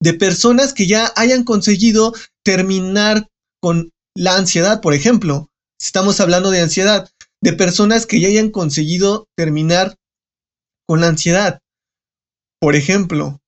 de 0.01 0.15
personas 0.15 0.73
que 0.73 0.87
ya 0.87 1.13
hayan 1.15 1.43
conseguido 1.43 2.15
terminar 2.43 3.27
con 3.61 3.91
la 4.15 4.37
ansiedad, 4.37 4.81
por 4.81 4.95
ejemplo. 4.95 5.51
Estamos 5.79 6.19
hablando 6.19 6.49
de 6.49 6.61
ansiedad, 6.61 7.11
de 7.43 7.53
personas 7.53 8.07
que 8.07 8.19
ya 8.19 8.27
hayan 8.27 8.49
conseguido 8.49 9.27
terminar 9.37 9.97
con 10.87 10.99
la 10.99 11.09
ansiedad. 11.09 11.59
Por 12.59 12.75
ejemplo, 12.75 13.39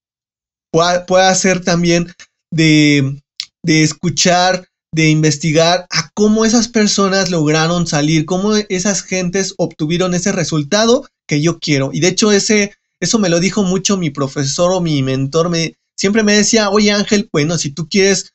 puede, 0.71 1.33
ser 1.33 1.63
también 1.63 2.13
de, 2.51 3.23
de 3.65 3.83
escuchar, 3.83 4.67
de 4.93 5.09
investigar 5.09 5.87
a 5.89 6.09
cómo 6.13 6.45
esas 6.45 6.67
personas 6.67 7.31
lograron 7.31 7.87
salir, 7.87 8.25
cómo 8.25 8.55
esas 8.55 9.01
gentes 9.01 9.55
obtuvieron 9.57 10.13
ese 10.13 10.31
resultado 10.31 11.07
que 11.27 11.41
yo 11.41 11.59
quiero. 11.59 11.89
Y 11.91 11.99
de 11.99 12.09
hecho, 12.09 12.31
ese, 12.31 12.73
eso 12.99 13.17
me 13.19 13.29
lo 13.29 13.39
dijo 13.39 13.63
mucho 13.63 13.97
mi 13.97 14.11
profesor 14.11 14.71
o 14.71 14.81
mi 14.81 15.01
mentor. 15.01 15.49
Me, 15.49 15.75
siempre 15.97 16.23
me 16.23 16.33
decía, 16.33 16.69
oye 16.69 16.91
Ángel, 16.91 17.27
bueno, 17.33 17.57
si 17.57 17.71
tú 17.71 17.89
quieres 17.89 18.33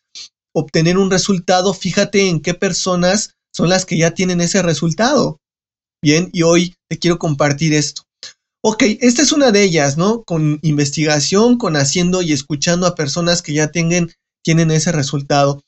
obtener 0.52 0.98
un 0.98 1.10
resultado, 1.10 1.72
fíjate 1.74 2.28
en 2.28 2.40
qué 2.40 2.54
personas 2.54 3.36
son 3.52 3.68
las 3.68 3.86
que 3.86 3.96
ya 3.96 4.10
tienen 4.10 4.40
ese 4.40 4.62
resultado. 4.62 5.38
Bien, 6.02 6.28
y 6.32 6.42
hoy 6.42 6.74
te 6.88 6.98
quiero 6.98 7.18
compartir 7.18 7.72
esto. 7.72 8.02
Ok, 8.62 8.82
esta 9.00 9.22
es 9.22 9.32
una 9.32 9.52
de 9.52 9.62
ellas, 9.62 9.96
¿no? 9.96 10.22
Con 10.24 10.58
investigación, 10.62 11.56
con 11.56 11.76
haciendo 11.76 12.20
y 12.20 12.32
escuchando 12.32 12.86
a 12.86 12.94
personas 12.94 13.42
que 13.42 13.54
ya 13.54 13.70
tengan, 13.70 14.10
tienen 14.44 14.70
ese 14.70 14.92
resultado. 14.92 15.62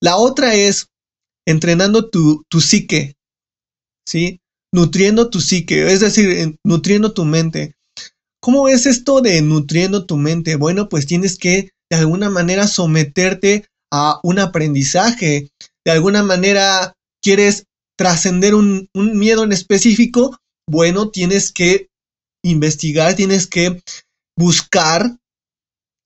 La 0.00 0.16
otra 0.16 0.54
es 0.54 0.88
entrenando 1.46 2.10
tu, 2.10 2.44
tu 2.48 2.60
psique, 2.60 3.16
¿sí? 4.06 4.40
Nutriendo 4.72 5.30
tu 5.30 5.40
psique, 5.40 5.90
es 5.92 6.00
decir, 6.00 6.56
nutriendo 6.64 7.12
tu 7.12 7.24
mente. 7.24 7.74
¿Cómo 8.40 8.68
es 8.68 8.86
esto 8.86 9.20
de 9.20 9.42
nutriendo 9.42 10.06
tu 10.06 10.16
mente? 10.16 10.56
Bueno, 10.56 10.88
pues 10.88 11.06
tienes 11.06 11.38
que 11.38 11.70
de 11.90 11.96
alguna 11.96 12.30
manera 12.30 12.68
someterte 12.68 13.66
a 13.90 14.20
un 14.22 14.38
aprendizaje. 14.38 15.50
De 15.84 15.92
alguna 15.92 16.22
manera 16.22 16.94
quieres 17.22 17.64
trascender 17.96 18.54
un, 18.54 18.88
un, 18.94 19.18
miedo 19.18 19.42
en 19.42 19.52
específico. 19.52 20.38
Bueno, 20.68 21.10
tienes 21.10 21.52
que 21.52 21.88
investigar, 22.44 23.16
tienes 23.16 23.46
que 23.46 23.82
buscar 24.36 25.18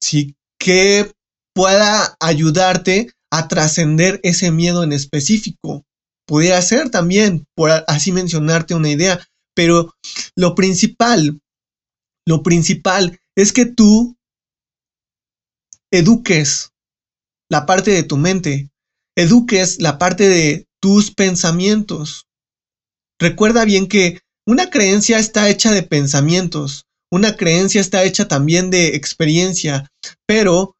¿sí? 0.00 0.34
que 0.58 1.12
pueda 1.54 2.16
ayudarte 2.20 3.12
a 3.30 3.48
trascender 3.48 4.20
ese 4.22 4.50
miedo 4.50 4.82
en 4.82 4.92
específico. 4.92 5.84
Pudiera 6.26 6.60
ser 6.62 6.90
también, 6.90 7.46
por 7.54 7.70
así 7.86 8.12
mencionarte 8.12 8.74
una 8.74 8.90
idea, 8.90 9.26
pero 9.54 9.94
lo 10.36 10.54
principal, 10.54 11.40
lo 12.26 12.42
principal 12.42 13.18
es 13.36 13.52
que 13.52 13.66
tú 13.66 14.16
eduques 15.90 16.70
la 17.50 17.66
parte 17.66 17.90
de 17.90 18.02
tu 18.02 18.16
mente, 18.16 18.70
eduques 19.16 19.80
la 19.80 19.98
parte 19.98 20.28
de 20.28 20.66
tus 20.80 21.10
pensamientos. 21.10 22.26
Recuerda 23.20 23.64
bien 23.64 23.86
que 23.86 24.20
una 24.46 24.70
creencia 24.70 25.18
está 25.18 25.48
hecha 25.48 25.72
de 25.72 25.82
pensamientos, 25.82 26.86
una 27.10 27.36
creencia 27.36 27.80
está 27.80 28.04
hecha 28.04 28.26
también 28.26 28.70
de 28.70 28.96
experiencia, 28.96 29.90
pero 30.26 30.76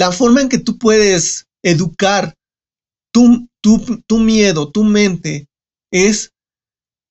la 0.00 0.12
forma 0.12 0.40
en 0.40 0.48
que 0.48 0.56
tú 0.56 0.78
puedes 0.78 1.46
educar 1.62 2.34
tu, 3.12 3.50
tu, 3.60 4.18
miedo, 4.18 4.72
tu 4.72 4.82
mente, 4.82 5.46
es 5.92 6.32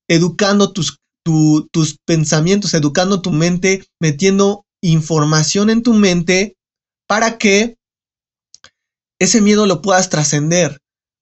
educando 0.08 0.72
tus, 0.72 0.98
tus 1.24 1.98
pensamientos, 2.04 2.74
educando 2.74 3.22
tu 3.22 3.30
mente, 3.30 3.86
metiendo 4.00 4.66
información 4.82 5.70
en 5.70 5.84
tu 5.84 5.94
mente 5.94 6.56
para 7.06 7.38
que 7.38 7.76
ese 9.20 9.40
miedo 9.40 9.66
lo 9.66 9.82
puedas 9.82 10.10
trascender 10.10 10.80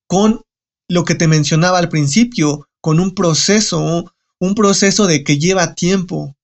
con 0.08 0.40
lo 0.88 1.04
que 1.04 1.16
te 1.16 1.28
mencionaba 1.28 1.76
al 1.76 1.90
principio, 1.90 2.66
con 2.80 2.98
un 2.98 3.14
proceso, 3.14 4.10
un 4.40 4.54
proceso 4.54 5.06
de 5.06 5.22
que 5.22 5.38
lleva 5.38 5.74
tiempo. 5.74 6.34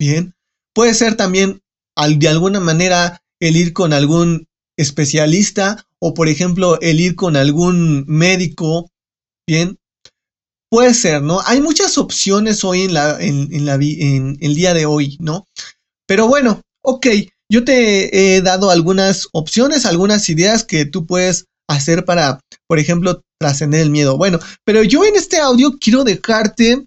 Bien, 0.00 0.34
puede 0.72 0.94
ser 0.94 1.16
también 1.16 1.60
de 2.16 2.28
alguna 2.28 2.60
manera 2.60 3.20
el 3.44 3.56
ir 3.56 3.74
con 3.74 3.92
algún 3.92 4.48
especialista 4.78 5.86
o 5.98 6.14
por 6.14 6.28
ejemplo 6.28 6.80
el 6.80 6.98
ir 6.98 7.14
con 7.14 7.36
algún 7.36 8.04
médico. 8.06 8.90
Bien, 9.46 9.78
puede 10.70 10.94
ser, 10.94 11.20
¿no? 11.20 11.40
Hay 11.44 11.60
muchas 11.60 11.98
opciones 11.98 12.64
hoy 12.64 12.82
en, 12.82 12.94
la, 12.94 13.18
en, 13.20 14.38
el 14.40 14.54
día 14.54 14.72
de 14.72 14.86
hoy, 14.86 15.18
¿no? 15.20 15.46
Pero 16.06 16.26
bueno, 16.26 16.62
ok, 16.82 17.06
yo 17.50 17.64
te 17.64 18.36
he 18.36 18.40
dado 18.40 18.70
algunas 18.70 19.28
opciones, 19.32 19.84
algunas 19.84 20.28
ideas 20.30 20.64
que 20.64 20.86
tú 20.86 21.06
puedes 21.06 21.44
hacer 21.68 22.06
para, 22.06 22.40
por 22.66 22.78
ejemplo, 22.78 23.20
trascender 23.38 23.82
el 23.82 23.90
miedo. 23.90 24.16
Bueno, 24.16 24.38
pero 24.64 24.82
yo 24.82 25.04
en 25.04 25.16
este 25.16 25.38
audio 25.38 25.76
quiero 25.78 26.02
dejarte, 26.02 26.86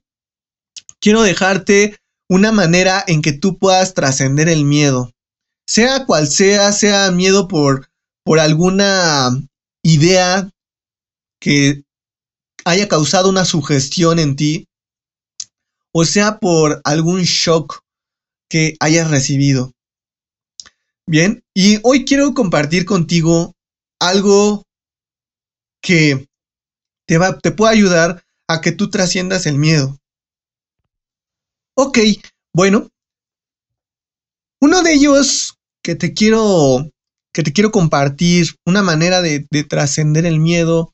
quiero 1.00 1.22
dejarte 1.22 1.98
una 2.28 2.52
manera 2.52 3.04
en 3.06 3.22
que 3.22 3.34
tú 3.34 3.60
puedas 3.60 3.94
trascender 3.94 4.50
el 4.50 4.66
miedo. 4.66 5.12
Sea 5.68 6.06
cual 6.06 6.28
sea, 6.28 6.72
sea 6.72 7.12
miedo 7.12 7.48
por, 7.48 7.90
por 8.24 8.40
alguna 8.40 9.30
idea 9.84 10.50
que 11.40 11.84
haya 12.64 12.88
causado 12.88 13.30
una 13.30 13.46
sugestión 13.46 14.18
en 14.20 14.36
ti, 14.36 14.68
o 15.94 16.06
sea 16.06 16.40
por 16.40 16.82
algún 16.84 17.22
shock 17.24 17.82
que 18.50 18.76
hayas 18.80 19.12
recibido. 19.12 19.74
Bien, 21.06 21.44
y 21.54 21.80
hoy 21.84 22.06
quiero 22.06 22.34
compartir 22.34 22.86
contigo 22.86 23.54
algo 24.00 24.64
que 25.82 26.28
te, 27.06 27.18
va, 27.18 27.38
te 27.40 27.52
puede 27.52 27.74
ayudar 27.74 28.24
a 28.48 28.62
que 28.62 28.72
tú 28.72 28.90
trasciendas 28.90 29.46
el 29.46 29.58
miedo. 29.58 29.98
Ok, 31.76 32.00
bueno, 32.54 32.90
uno 34.60 34.82
de 34.82 34.94
ellos 34.94 35.57
que 35.88 35.96
te 35.96 36.14
quiero, 36.14 36.92
que 37.34 37.44
te 37.44 37.54
quiero 37.54 37.72
compartir, 37.72 38.58
una 38.66 38.84
manera 38.84 39.22
de, 39.22 39.48
de 39.50 39.64
trascender 39.64 40.26
el 40.26 40.42
miedo, 40.42 40.94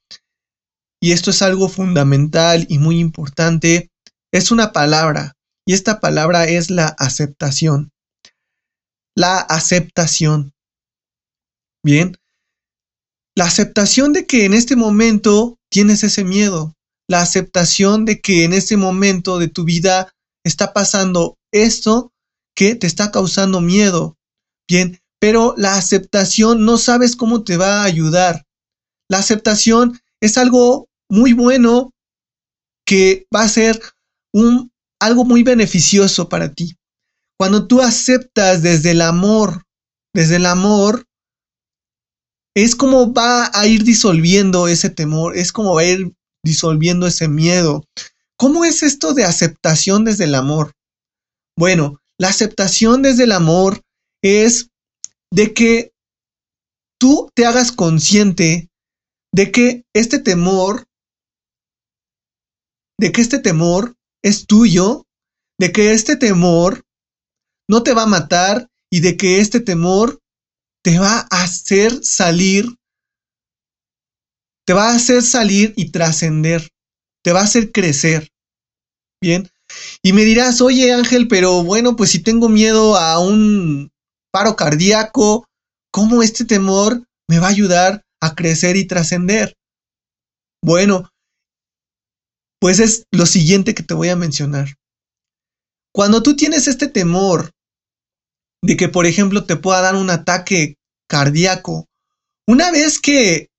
y 1.02 1.14
esto 1.14 1.32
es 1.32 1.42
algo 1.42 1.68
fundamental 1.68 2.68
y 2.70 2.78
muy 2.78 3.00
importante, 3.00 3.90
es 4.32 4.52
una 4.52 4.72
palabra, 4.72 5.34
y 5.66 5.74
esta 5.74 6.00
palabra 6.00 6.46
es 6.46 6.70
la 6.70 6.90
aceptación. 7.00 7.90
La 9.16 9.40
aceptación. 9.40 10.54
Bien, 11.84 12.16
la 13.36 13.46
aceptación 13.46 14.14
de 14.14 14.28
que 14.28 14.46
en 14.46 14.54
este 14.54 14.76
momento 14.76 15.58
tienes 15.72 16.04
ese 16.04 16.24
miedo, 16.24 16.76
la 17.10 17.24
aceptación 17.24 18.06
de 18.06 18.22
que 18.22 18.44
en 18.44 18.54
este 18.54 18.78
momento 18.78 19.40
de 19.40 19.48
tu 19.48 19.64
vida 19.64 20.14
está 20.46 20.72
pasando 20.72 21.40
esto 21.52 22.12
que 22.56 22.76
te 22.76 22.86
está 22.86 23.10
causando 23.10 23.60
miedo. 23.60 24.18
Bien, 24.68 25.00
pero 25.20 25.54
la 25.58 25.76
aceptación 25.76 26.66
no 26.66 26.78
sabes 26.78 27.16
cómo 27.16 27.44
te 27.44 27.58
va 27.58 27.82
a 27.82 27.84
ayudar. 27.86 28.46
La 29.10 29.20
aceptación 29.20 30.00
es 30.22 30.38
algo 30.38 30.88
muy 31.10 31.34
bueno 31.34 31.92
que 32.86 33.28
va 33.34 33.44
a 33.44 33.50
ser 33.50 33.82
un, 34.34 34.72
algo 35.00 35.26
muy 35.26 35.44
beneficioso 35.44 36.30
para 36.30 36.54
ti. 36.54 36.76
Cuando 37.38 37.68
tú 37.68 37.82
aceptas 37.82 38.62
desde 38.62 38.92
el 38.92 39.02
amor, 39.02 39.64
desde 40.14 40.38
el 40.38 40.46
amor, 40.46 41.06
es 42.56 42.76
como 42.76 43.14
va 43.14 43.50
a 43.54 43.68
ir 43.68 43.84
disolviendo 43.84 44.68
ese 44.68 44.90
temor, 44.90 45.36
es 45.36 45.52
como 45.52 45.76
va 45.76 45.82
a 45.82 45.86
ir 45.86 46.14
disolviendo 46.44 47.08
ese 47.08 47.28
miedo. 47.28 47.86
¿Cómo 48.38 48.66
es 48.66 48.84
esto 48.84 49.14
de 49.14 49.24
aceptación 49.24 50.04
desde 50.04 50.26
el 50.26 50.36
amor? 50.36 50.74
Bueno, 51.58 52.02
la 52.20 52.30
aceptación 52.30 53.02
desde 53.02 53.24
el 53.24 53.32
amor 53.32 53.82
es 54.24 54.70
de 55.32 55.54
que 55.54 55.94
tú 57.00 57.30
te 57.36 57.46
hagas 57.46 57.72
consciente 57.72 58.70
de 59.34 59.52
que 59.52 59.84
este 59.94 60.20
temor, 60.20 60.88
de 63.00 63.12
que 63.12 63.22
este 63.22 63.40
temor 63.40 63.96
es 64.24 64.48
tuyo, 64.48 65.06
de 65.60 65.72
que 65.72 65.92
este 65.92 66.16
temor 66.16 66.84
no 67.70 67.84
te 67.84 67.94
va 67.94 68.04
a 68.04 68.08
matar 68.08 68.70
y 68.92 69.02
de 69.02 69.18
que 69.18 69.40
este 69.40 69.60
temor 69.60 70.22
te 70.84 71.00
va 71.00 71.28
a 71.30 71.44
hacer 71.44 72.04
salir, 72.04 72.66
te 74.66 74.74
va 74.74 74.92
a 74.92 74.96
hacer 74.96 75.24
salir 75.24 75.74
y 75.76 75.92
trascender, 75.92 76.70
te 77.24 77.34
va 77.34 77.42
a 77.42 77.46
hacer 77.46 77.72
crecer. 77.72 78.30
Bien. 79.22 79.50
Y 80.04 80.14
me 80.14 80.24
dirás, 80.24 80.62
oye 80.62 80.94
Ángel, 80.94 81.28
pero 81.28 81.64
bueno, 81.64 81.96
pues 81.96 82.12
si 82.12 82.22
tengo 82.22 82.50
miedo 82.50 82.98
a 82.98 83.20
un 83.20 83.93
paro 84.34 84.56
cardíaco, 84.56 85.46
¿cómo 85.92 86.24
este 86.24 86.44
temor 86.44 87.06
me 87.30 87.38
va 87.38 87.48
a 87.48 87.52
ayudar 87.52 88.02
a 88.20 88.34
crecer 88.34 88.76
y 88.76 88.88
trascender? 88.88 89.56
Bueno, 90.64 91.10
pues 92.60 92.80
es 92.80 93.06
lo 93.12 93.26
siguiente 93.26 93.76
que 93.76 93.84
te 93.84 93.94
voy 93.94 94.10
a 94.10 94.16
mencionar. 94.16 94.70
Cuando 95.94 96.24
tú 96.24 96.36
tienes 96.36 96.68
este 96.68 96.88
temor 96.88 97.52
de 98.64 98.76
que, 98.76 98.90
por 98.90 99.06
ejemplo, 99.06 99.46
te 99.46 99.56
pueda 99.56 99.82
dar 99.82 99.96
un 99.96 100.10
ataque 100.10 100.78
cardíaco. 101.08 101.86
Una 102.48 102.72
vez 102.72 103.00
que 103.00 103.50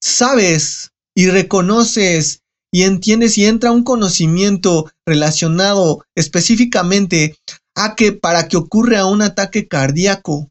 sabes 0.00 0.90
y 1.16 1.28
reconoces 1.28 2.42
y 2.70 2.82
entiendes 2.84 3.36
y 3.36 3.46
entra 3.46 3.72
un 3.72 3.82
conocimiento 3.82 4.90
relacionado 5.06 6.04
específicamente 6.14 7.36
a 7.74 7.94
que 7.94 8.12
para 8.12 8.48
que 8.48 8.56
ocurra 8.56 9.06
un 9.06 9.22
ataque 9.22 9.68
cardíaco, 9.68 10.50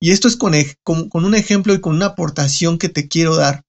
y 0.00 0.10
esto 0.10 0.28
es 0.28 0.36
con, 0.36 0.52
con, 0.82 1.24
un 1.24 1.34
ejemplo 1.34 1.72
y 1.72 1.80
con 1.80 1.94
una 1.94 2.06
aportación 2.06 2.78
que 2.78 2.88
te 2.88 3.08
quiero 3.08 3.36
dar, 3.36 3.62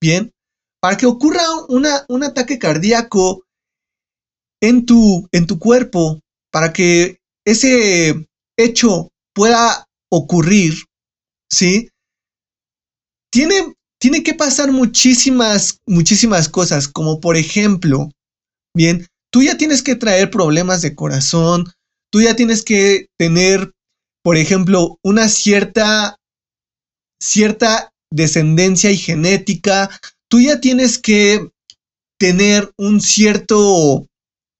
bien, 0.00 0.32
para 0.80 0.96
que 0.96 1.06
ocurra 1.06 1.42
una, 1.68 2.04
un 2.08 2.24
ataque 2.24 2.58
cardíaco 2.58 3.44
en 4.62 4.86
tu, 4.86 5.28
en 5.32 5.46
tu 5.46 5.58
cuerpo, 5.58 6.20
para 6.50 6.72
que 6.72 7.18
ese 7.44 8.26
hecho 8.56 9.10
pueda 9.34 9.86
ocurrir, 10.10 10.74
¿sí? 11.50 11.90
Tiene, 13.30 13.74
tiene 13.98 14.22
que 14.22 14.34
pasar 14.34 14.70
muchísimas, 14.72 15.80
muchísimas 15.86 16.48
cosas, 16.48 16.88
como 16.88 17.20
por 17.20 17.36
ejemplo, 17.36 18.10
bien, 18.74 19.06
tú 19.34 19.42
ya 19.42 19.56
tienes 19.56 19.82
que 19.82 19.96
traer 19.96 20.30
problemas 20.30 20.80
de 20.80 20.94
corazón, 20.94 21.64
tú 22.12 22.22
ya 22.22 22.36
tienes 22.36 22.62
que 22.62 23.08
tener, 23.18 23.72
por 24.22 24.36
ejemplo, 24.36 25.00
una 25.02 25.28
cierta, 25.28 26.20
cierta 27.20 27.92
descendencia 28.12 28.92
y 28.92 28.96
genética, 28.96 29.90
tú 30.30 30.40
ya 30.40 30.60
tienes 30.60 30.98
que 30.98 31.50
tener 32.16 32.72
un 32.78 33.00
cierto 33.00 34.06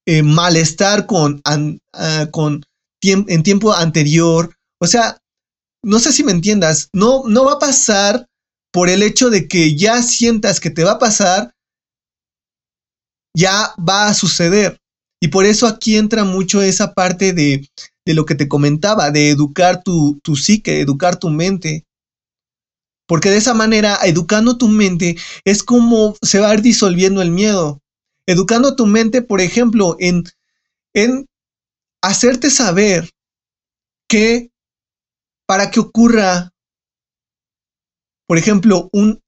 eh, 0.09 0.25
malestar 0.25 1.07
con, 1.07 1.41
ah, 1.45 2.27
con 2.33 2.65
en 3.01 3.43
tiempo 3.45 3.73
anterior. 3.73 4.57
O 4.81 4.89
sea, 4.89 5.19
no 5.85 6.01
sé 6.01 6.13
si 6.13 6.25
me 6.25 6.33
entiendas, 6.33 6.89
no, 6.93 7.23
no 7.29 7.45
va 7.45 7.53
a 7.53 7.59
pasar 7.61 8.27
por 8.73 8.89
el 8.89 9.05
hecho 9.05 9.31
de 9.31 9.47
que 9.47 9.77
ya 9.77 10.03
sientas 10.03 10.59
que 10.59 10.71
te 10.71 10.83
va 10.83 10.93
a 10.93 10.99
pasar, 10.99 11.54
ya 13.35 13.75
va 13.79 14.07
a 14.07 14.15
suceder. 14.15 14.81
Y 15.21 15.29
por 15.29 15.45
eso 15.45 15.67
aquí 15.67 15.97
entra 15.97 16.25
mucho 16.25 16.63
esa 16.63 16.95
parte 16.95 17.33
de, 17.33 17.69
de 18.05 18.15
lo 18.15 18.25
que 18.25 18.35
te 18.35 18.49
comentaba, 18.49 19.11
de 19.11 19.31
educar 19.31 19.83
tu, 19.83 20.21
tu 20.23 20.37
psique, 20.37 20.81
educar 20.81 21.17
tu 21.17 21.31
mente. 21.31 21.85
Porque 23.07 23.31
de 23.31 23.39
esa 23.39 23.55
manera, 23.55 23.99
educando 24.05 24.57
tu 24.57 24.69
mente, 24.69 25.17
es 25.45 25.63
como 25.63 26.17
se 26.23 26.41
va 26.41 26.51
a 26.51 26.55
ir 26.55 26.63
disolviendo 26.63 27.23
el 27.23 27.31
miedo. 27.31 27.81
Educando 28.27 28.77
tu 28.77 28.87
mente, 28.87 29.21
por 29.21 29.41
ejemplo, 29.41 29.97
en, 29.99 30.25
en 30.95 31.27
hacerte 32.03 32.51
saber 32.51 33.11
que 34.09 34.51
para 35.47 35.71
que 35.71 35.81
ocurra, 35.81 36.53
por 38.27 38.39
ejemplo, 38.39 38.89
un 38.93 39.23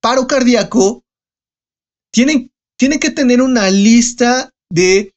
paro 0.00 0.26
cardíaco, 0.26 1.04
tiene 2.78 3.00
que 3.00 3.10
tener 3.10 3.42
una 3.42 3.70
lista 3.70 4.50
de 4.70 5.12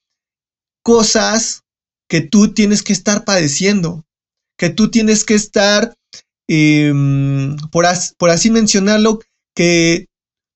cosas 0.84 1.62
que 2.10 2.21
tú 2.21 2.54
tienes 2.54 2.84
que 2.84 2.91
estar 2.91 3.24
padeciendo, 3.24 4.04
que 4.58 4.69
tú 4.69 4.89
tienes 4.89 5.24
que 5.24 5.36
estar, 5.36 5.95
em, 6.50 7.56
por, 7.71 7.86
así 7.86 8.50
mencionarlo, 8.50 9.19
que 9.56 10.08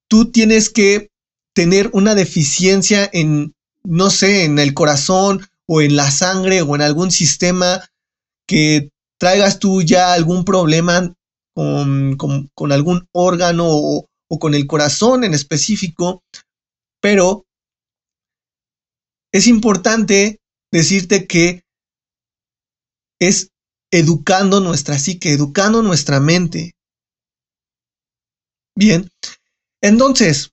tú 0.10 0.32
tienes 0.32 0.70
que 0.70 1.10
tener 1.54 1.90
una 1.94 2.16
deficiencia 2.16 3.10
en, 3.14 3.54
no 3.84 4.10
sé, 4.10 4.44
en 4.44 4.60
el 4.60 4.74
corazón 4.74 5.48
o 5.68 5.82
en 5.82 5.96
la 5.96 6.12
sangre 6.12 6.62
o 6.62 6.76
en 6.76 6.82
algún 6.82 7.12
sistema 7.12 7.88
que 8.48 8.90
traigas 9.20 9.60
tú 9.60 9.82
ya 9.82 10.12
algún 10.14 10.44
problema 10.44 11.14
con, 11.54 12.72
algún 12.72 13.08
órgano 13.14 13.68
o, 13.70 14.08
o 14.28 14.40
con 14.40 14.56
el 14.56 14.68
corazón 14.68 15.24
en 15.24 15.34
específico, 15.34 16.24
pero 17.06 17.46
es 19.32 19.46
importante 19.46 20.42
decirte 20.72 21.28
que 21.28 21.64
es 23.22 23.52
educando 23.92 24.60
nuestra 24.60 24.98
psique, 24.98 25.32
educando 25.32 25.84
nuestra 25.84 26.20
mente. 26.20 26.74
Bien, 28.76 29.08
entonces, 29.84 30.50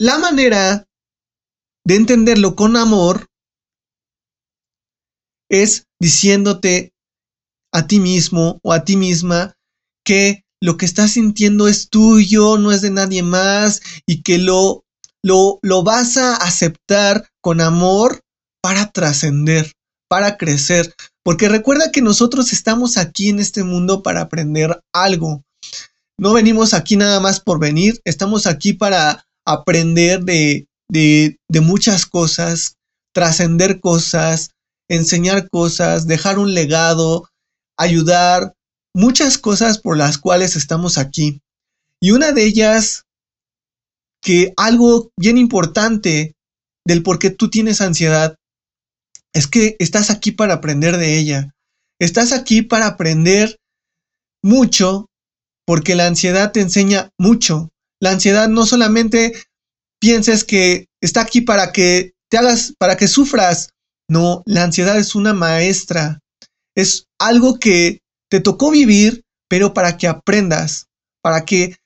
la 0.00 0.16
manera 0.16 0.88
de 1.84 1.96
entenderlo 1.96 2.56
con 2.56 2.78
amor 2.78 3.26
es 5.50 5.88
diciéndote 6.00 6.94
a 7.70 7.86
ti 7.86 8.00
mismo 8.00 8.60
o 8.62 8.72
a 8.72 8.82
ti 8.82 8.96
misma 8.96 9.58
que 10.06 10.46
lo 10.62 10.78
que 10.78 10.86
estás 10.86 11.12
sintiendo 11.12 11.68
es 11.68 11.90
tuyo, 11.90 12.56
no 12.56 12.72
es 12.72 12.80
de 12.80 12.90
nadie 12.90 13.22
más 13.22 13.82
y 14.06 14.22
que 14.22 14.38
lo, 14.38 14.85
lo, 15.26 15.58
lo 15.62 15.82
vas 15.82 16.16
a 16.18 16.36
aceptar 16.36 17.28
con 17.40 17.60
amor 17.60 18.20
para 18.62 18.92
trascender, 18.92 19.72
para 20.08 20.36
crecer. 20.36 20.94
Porque 21.24 21.48
recuerda 21.48 21.90
que 21.90 22.00
nosotros 22.00 22.52
estamos 22.52 22.96
aquí 22.96 23.30
en 23.30 23.40
este 23.40 23.64
mundo 23.64 24.04
para 24.04 24.20
aprender 24.20 24.80
algo. 24.94 25.42
No 26.16 26.32
venimos 26.32 26.74
aquí 26.74 26.96
nada 26.96 27.18
más 27.18 27.40
por 27.40 27.58
venir, 27.58 28.00
estamos 28.04 28.46
aquí 28.46 28.72
para 28.72 29.26
aprender 29.44 30.22
de, 30.22 30.68
de, 30.88 31.40
de 31.50 31.60
muchas 31.60 32.06
cosas, 32.06 32.76
trascender 33.12 33.80
cosas, 33.80 34.50
enseñar 34.88 35.48
cosas, 35.50 36.06
dejar 36.06 36.38
un 36.38 36.54
legado, 36.54 37.28
ayudar, 37.76 38.54
muchas 38.94 39.38
cosas 39.38 39.78
por 39.78 39.96
las 39.96 40.18
cuales 40.18 40.54
estamos 40.54 40.98
aquí. 40.98 41.42
Y 42.00 42.12
una 42.12 42.30
de 42.30 42.44
ellas, 42.44 43.05
que 44.22 44.52
algo 44.56 45.10
bien 45.18 45.38
importante 45.38 46.34
del 46.86 47.02
por 47.02 47.18
qué 47.18 47.30
tú 47.30 47.50
tienes 47.50 47.80
ansiedad, 47.80 48.36
es 49.34 49.46
que 49.46 49.76
estás 49.78 50.10
aquí 50.10 50.32
para 50.32 50.54
aprender 50.54 50.96
de 50.96 51.18
ella. 51.18 51.54
Estás 52.00 52.32
aquí 52.32 52.62
para 52.62 52.86
aprender 52.86 53.56
mucho, 54.42 55.06
porque 55.66 55.94
la 55.94 56.06
ansiedad 56.06 56.52
te 56.52 56.60
enseña 56.60 57.10
mucho. 57.18 57.70
La 58.00 58.10
ansiedad 58.10 58.48
no 58.48 58.66
solamente 58.66 59.34
pienses 60.00 60.44
que 60.44 60.86
está 61.02 61.22
aquí 61.22 61.40
para 61.40 61.72
que 61.72 62.12
te 62.30 62.38
hagas, 62.38 62.74
para 62.78 62.96
que 62.96 63.08
sufras. 63.08 63.70
No, 64.08 64.42
la 64.46 64.62
ansiedad 64.64 64.98
es 64.98 65.14
una 65.14 65.32
maestra 65.32 66.20
es 66.76 67.08
algo 67.18 67.58
que 67.58 68.02
te 68.30 68.40
tocó 68.40 68.70
vivir, 68.70 69.24
pero 69.48 69.74
para 69.74 69.96
que 69.96 70.06
aprendas, 70.06 70.86
para 71.22 71.44
que 71.44 71.76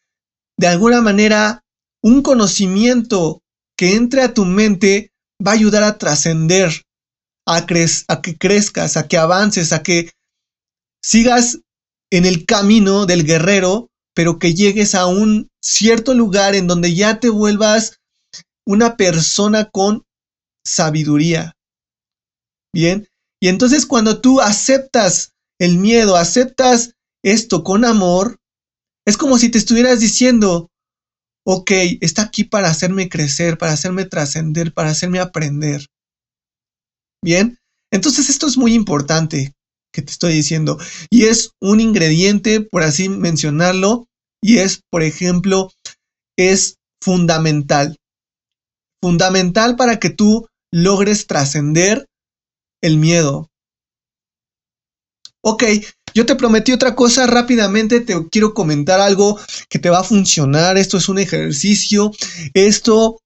de 0.58 0.66
alguna 0.66 1.00
manera 1.00 1.62
un 2.02 2.22
conocimiento 2.22 3.42
que 3.76 3.94
entre 3.96 4.22
a 4.22 4.34
tu 4.34 4.44
mente 4.44 5.12
va 5.44 5.52
a 5.52 5.54
ayudar 5.54 5.82
a 5.82 5.98
trascender, 5.98 6.84
a, 7.46 7.56
a 8.08 8.22
que 8.22 8.36
crezcas, 8.38 8.96
a 8.96 9.08
que 9.08 9.16
avances, 9.16 9.72
a 9.72 9.82
que 9.82 10.10
sigas 11.02 11.60
en 12.10 12.26
el 12.26 12.44
camino 12.44 13.06
del 13.06 13.24
guerrero, 13.24 13.88
pero 14.14 14.38
que 14.38 14.54
llegues 14.54 14.94
a 14.94 15.06
un 15.06 15.48
cierto 15.62 16.14
lugar 16.14 16.54
en 16.54 16.66
donde 16.66 16.94
ya 16.94 17.20
te 17.20 17.28
vuelvas 17.28 18.00
una 18.66 18.96
persona 18.96 19.70
con 19.70 20.04
sabiduría. 20.64 21.56
Bien, 22.74 23.08
y 23.40 23.48
entonces 23.48 23.86
cuando 23.86 24.20
tú 24.20 24.40
aceptas 24.40 25.32
el 25.58 25.78
miedo, 25.78 26.16
aceptas 26.16 26.94
esto 27.22 27.64
con 27.64 27.84
amor, 27.84 28.38
es 29.06 29.16
como 29.16 29.38
si 29.38 29.50
te 29.50 29.58
estuvieras 29.58 30.00
diciendo, 30.00 30.69
ok, 31.52 31.70
está 32.00 32.22
aquí 32.22 32.44
para 32.44 32.68
hacerme 32.68 33.08
crecer, 33.08 33.58
para 33.58 33.72
hacerme 33.72 34.04
trascender, 34.04 34.72
para 34.72 34.90
hacerme 34.90 35.18
aprender. 35.18 35.84
Bien, 37.24 37.58
entonces 37.92 38.30
esto 38.30 38.46
es 38.46 38.56
muy 38.56 38.72
importante 38.72 39.52
que 39.92 40.00
te 40.00 40.12
estoy 40.12 40.32
diciendo. 40.34 40.78
Y 41.10 41.24
es 41.24 41.50
un 41.60 41.80
ingrediente, 41.80 42.60
por 42.60 42.84
así 42.84 43.08
mencionarlo, 43.08 44.06
y 44.40 44.58
es, 44.58 44.82
por 44.92 45.02
ejemplo, 45.02 45.72
es 46.38 46.76
fundamental. 47.02 47.96
Fundamental 49.02 49.74
para 49.74 49.98
que 49.98 50.10
tú 50.10 50.46
logres 50.72 51.26
trascender 51.26 52.06
el 52.80 52.96
miedo. 52.96 53.48
Ok, 55.42 55.64
yo 56.14 56.26
te 56.26 56.36
prometí 56.36 56.72
otra 56.72 56.94
cosa 56.94 57.26
rápidamente, 57.26 58.00
te 58.00 58.28
quiero 58.30 58.54
comentar 58.54 59.00
algo 59.00 59.38
que 59.68 59.78
te 59.78 59.90
va 59.90 60.00
a 60.00 60.04
funcionar, 60.04 60.78
esto 60.78 60.96
es 60.96 61.08
un 61.08 61.18
ejercicio, 61.18 62.12
esto 62.54 63.18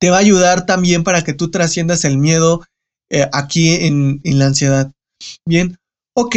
te 0.00 0.10
va 0.10 0.16
a 0.16 0.20
ayudar 0.20 0.66
también 0.66 1.04
para 1.04 1.22
que 1.24 1.34
tú 1.34 1.50
trasciendas 1.50 2.04
el 2.04 2.18
miedo 2.18 2.64
eh, 3.10 3.28
aquí 3.32 3.74
en, 3.74 4.20
la 4.24 4.46
ansiedad. 4.46 4.92
Bien, 5.46 5.76
ok. 6.14 6.36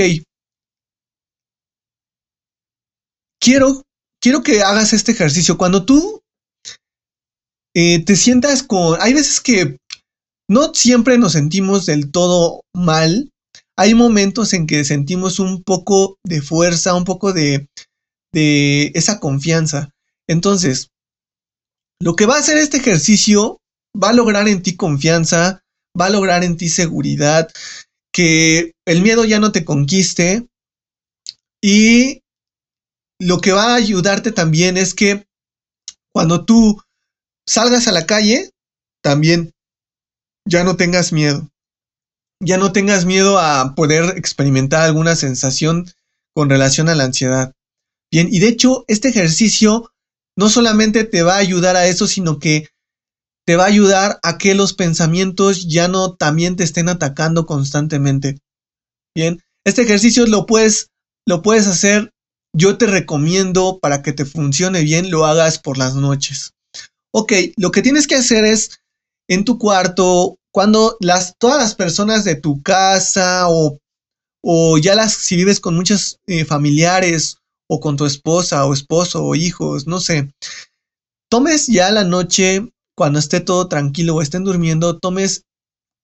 Quiero, 3.39 3.83
quiero 4.21 4.43
que 4.43 4.61
hagas 4.61 4.93
este 4.93 5.11
ejercicio. 5.11 5.57
Cuando 5.57 5.85
tú 5.85 6.21
eh, 7.75 8.03
te 8.03 8.15
sientas 8.15 8.63
con... 8.63 8.99
Hay 9.01 9.13
veces 9.13 9.41
que 9.41 9.77
no 10.49 10.73
siempre 10.73 11.17
nos 11.17 11.33
sentimos 11.33 11.85
del 11.85 12.11
todo 12.11 12.61
mal. 12.73 13.30
Hay 13.81 13.95
momentos 13.95 14.53
en 14.53 14.67
que 14.67 14.85
sentimos 14.85 15.39
un 15.39 15.63
poco 15.63 16.19
de 16.23 16.43
fuerza, 16.43 16.93
un 16.93 17.03
poco 17.03 17.33
de, 17.33 17.67
de 18.31 18.91
esa 18.93 19.19
confianza. 19.19 19.89
Entonces, 20.27 20.91
lo 21.99 22.15
que 22.15 22.27
va 22.27 22.35
a 22.35 22.39
hacer 22.41 22.57
este 22.57 22.77
ejercicio 22.77 23.57
va 23.97 24.09
a 24.09 24.13
lograr 24.13 24.47
en 24.47 24.61
ti 24.61 24.75
confianza, 24.75 25.63
va 25.99 26.05
a 26.05 26.09
lograr 26.11 26.43
en 26.43 26.57
ti 26.57 26.69
seguridad, 26.69 27.51
que 28.13 28.73
el 28.85 29.01
miedo 29.01 29.25
ya 29.25 29.39
no 29.39 29.51
te 29.51 29.65
conquiste 29.65 30.45
y 31.59 32.21
lo 33.19 33.41
que 33.41 33.51
va 33.51 33.71
a 33.71 33.77
ayudarte 33.77 34.31
también 34.31 34.77
es 34.77 34.93
que 34.93 35.25
cuando 36.13 36.45
tú 36.45 36.79
salgas 37.47 37.87
a 37.87 37.93
la 37.93 38.05
calle, 38.05 38.51
también 39.01 39.55
ya 40.47 40.63
no 40.63 40.77
tengas 40.77 41.11
miedo. 41.11 41.49
Ya 42.41 42.57
no 42.57 42.71
tengas 42.71 43.05
miedo 43.05 43.39
a 43.39 43.75
poder 43.75 44.17
experimentar 44.17 44.81
alguna 44.81 45.15
sensación 45.15 45.85
con 46.33 46.49
relación 46.49 46.89
a 46.89 46.95
la 46.95 47.03
ansiedad. 47.03 47.53
Bien, 48.11 48.27
y 48.31 48.39
de 48.39 48.47
hecho, 48.47 48.83
este 48.87 49.09
ejercicio 49.09 49.91
no 50.37 50.49
solamente 50.49 51.03
te 51.03 51.23
va 51.23 51.35
a 51.35 51.39
ayudar 51.39 51.75
a 51.75 51.85
eso, 51.85 52.07
sino 52.07 52.39
que 52.39 52.67
te 53.45 53.55
va 53.55 53.65
a 53.65 53.67
ayudar 53.67 54.19
a 54.23 54.37
que 54.37 54.55
los 54.55 54.73
pensamientos 54.73 55.67
ya 55.67 55.87
no 55.87 56.15
también 56.15 56.55
te 56.55 56.63
estén 56.63 56.89
atacando 56.89 57.45
constantemente. 57.45 58.39
Bien, 59.15 59.41
este 59.65 59.83
ejercicio 59.83 60.25
lo 60.25 60.45
puedes, 60.45 60.89
lo 61.27 61.41
puedes 61.41 61.67
hacer. 61.67 62.11
Yo 62.53 62.77
te 62.77 62.87
recomiendo 62.87 63.79
para 63.79 64.01
que 64.01 64.13
te 64.13 64.25
funcione 64.25 64.81
bien, 64.81 65.11
lo 65.11 65.25
hagas 65.25 65.59
por 65.59 65.77
las 65.77 65.95
noches. 65.95 66.53
Ok, 67.13 67.33
lo 67.57 67.71
que 67.71 67.81
tienes 67.81 68.07
que 68.07 68.15
hacer 68.15 68.45
es 68.45 68.81
en 69.29 69.45
tu 69.45 69.57
cuarto, 69.57 70.37
cuando 70.51 70.97
las, 70.99 71.35
todas 71.37 71.57
las 71.59 71.75
personas 71.75 72.23
de 72.23 72.35
tu 72.35 72.61
casa 72.61 73.47
o, 73.49 73.79
o 74.43 74.77
ya 74.77 74.95
las, 74.95 75.13
si 75.13 75.35
vives 75.35 75.59
con 75.59 75.75
muchos 75.75 76.19
eh, 76.27 76.45
familiares 76.45 77.37
o 77.69 77.79
con 77.79 77.95
tu 77.95 78.05
esposa 78.05 78.65
o 78.65 78.73
esposo 78.73 79.23
o 79.23 79.35
hijos, 79.35 79.87
no 79.87 79.99
sé, 79.99 80.29
tomes 81.29 81.67
ya 81.67 81.89
la 81.91 82.03
noche, 82.03 82.69
cuando 82.97 83.19
esté 83.19 83.39
todo 83.39 83.67
tranquilo 83.67 84.15
o 84.15 84.21
estén 84.21 84.43
durmiendo, 84.43 84.99
tomes 84.99 85.45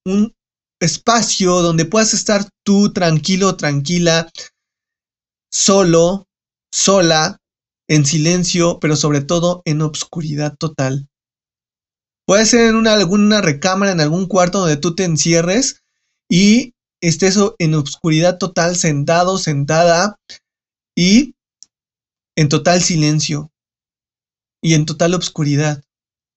un 0.06 0.34
espacio 0.80 1.62
donde 1.62 1.86
puedas 1.86 2.14
estar 2.14 2.48
tú 2.64 2.94
tranquilo, 2.94 3.58
tranquila, 3.58 4.32
solo, 5.52 6.28
sola, 6.72 7.40
en 7.90 8.06
silencio, 8.06 8.80
pero 8.80 8.96
sobre 8.96 9.22
todo 9.22 9.62
en 9.66 9.82
obscuridad 9.82 10.56
total. 10.58 11.10
Puede 12.28 12.46
ser 12.46 12.66
en 12.66 12.76
una, 12.76 12.94
alguna 12.94 13.40
recámara, 13.40 13.94
en 13.94 14.02
algún 14.02 14.28
cuarto 14.28 14.60
donde 14.60 14.76
tú 14.76 14.96
te 14.96 15.06
encierres 15.06 15.82
y 16.30 16.74
estés 17.00 17.40
en 17.58 17.74
obscuridad 17.74 18.38
total, 18.38 18.76
sentado, 18.76 19.38
sentada 19.38 20.20
y 20.94 21.36
en 22.36 22.50
total 22.50 22.84
silencio 22.84 23.50
y 24.62 24.74
en 24.74 24.86
total 24.86 25.14
obscuridad. 25.14 25.82